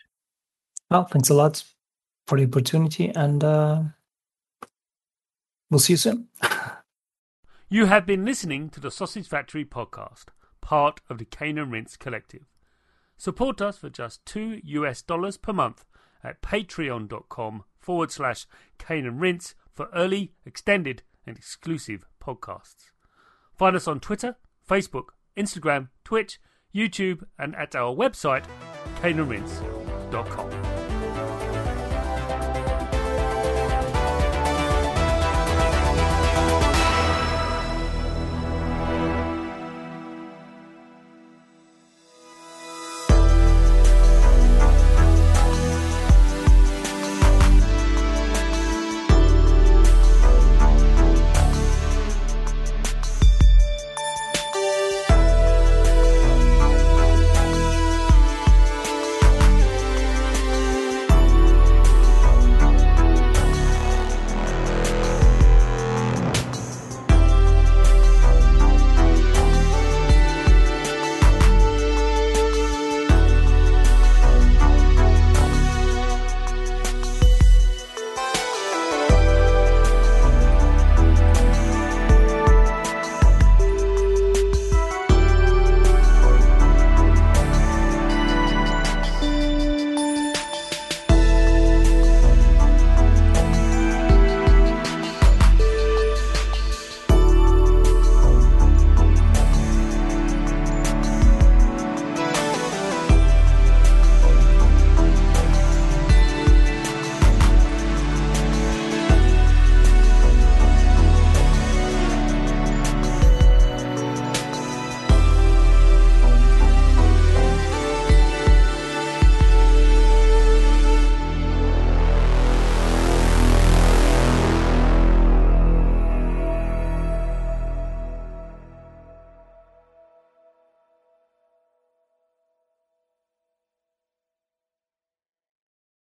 well, 0.89 1.05
thanks 1.05 1.29
a 1.29 1.33
lot 1.33 1.63
for 2.27 2.37
the 2.37 2.45
opportunity, 2.45 3.09
and 3.09 3.43
uh, 3.43 3.83
we'll 5.69 5.79
see 5.79 5.93
you 5.93 5.97
soon. 5.97 6.27
You 7.67 7.87
have 7.87 8.05
been 8.05 8.23
listening 8.23 8.69
to 8.69 8.79
the 8.79 8.91
Sausage 8.91 9.27
Factory 9.27 9.65
podcast, 9.65 10.25
part 10.61 11.01
of 11.09 11.17
the 11.17 11.25
Cane 11.25 11.57
and 11.57 11.71
Rinse 11.71 11.97
Collective. 11.97 12.45
Support 13.17 13.59
us 13.59 13.79
for 13.79 13.89
just 13.89 14.23
two 14.23 14.61
US 14.63 15.01
dollars 15.01 15.37
per 15.37 15.51
month 15.51 15.83
at 16.25 16.41
patreon.com 16.41 17.63
forward 17.79 18.11
slash 18.11 18.45
Cane 18.77 19.05
and 19.05 19.21
Rinse 19.21 19.55
for 19.73 19.89
early, 19.93 20.33
extended, 20.45 21.03
and 21.25 21.37
exclusive 21.37 22.05
podcasts. 22.21 22.91
Find 23.55 23.75
us 23.75 23.87
on 23.87 23.99
Twitter, 23.99 24.35
Facebook, 24.67 25.09
Instagram, 25.37 25.89
Twitch, 26.03 26.39
YouTube, 26.73 27.23
and 27.37 27.55
at 27.55 27.75
our 27.75 27.95
website, 27.95 28.45
caneandrinse.com. 29.01 30.84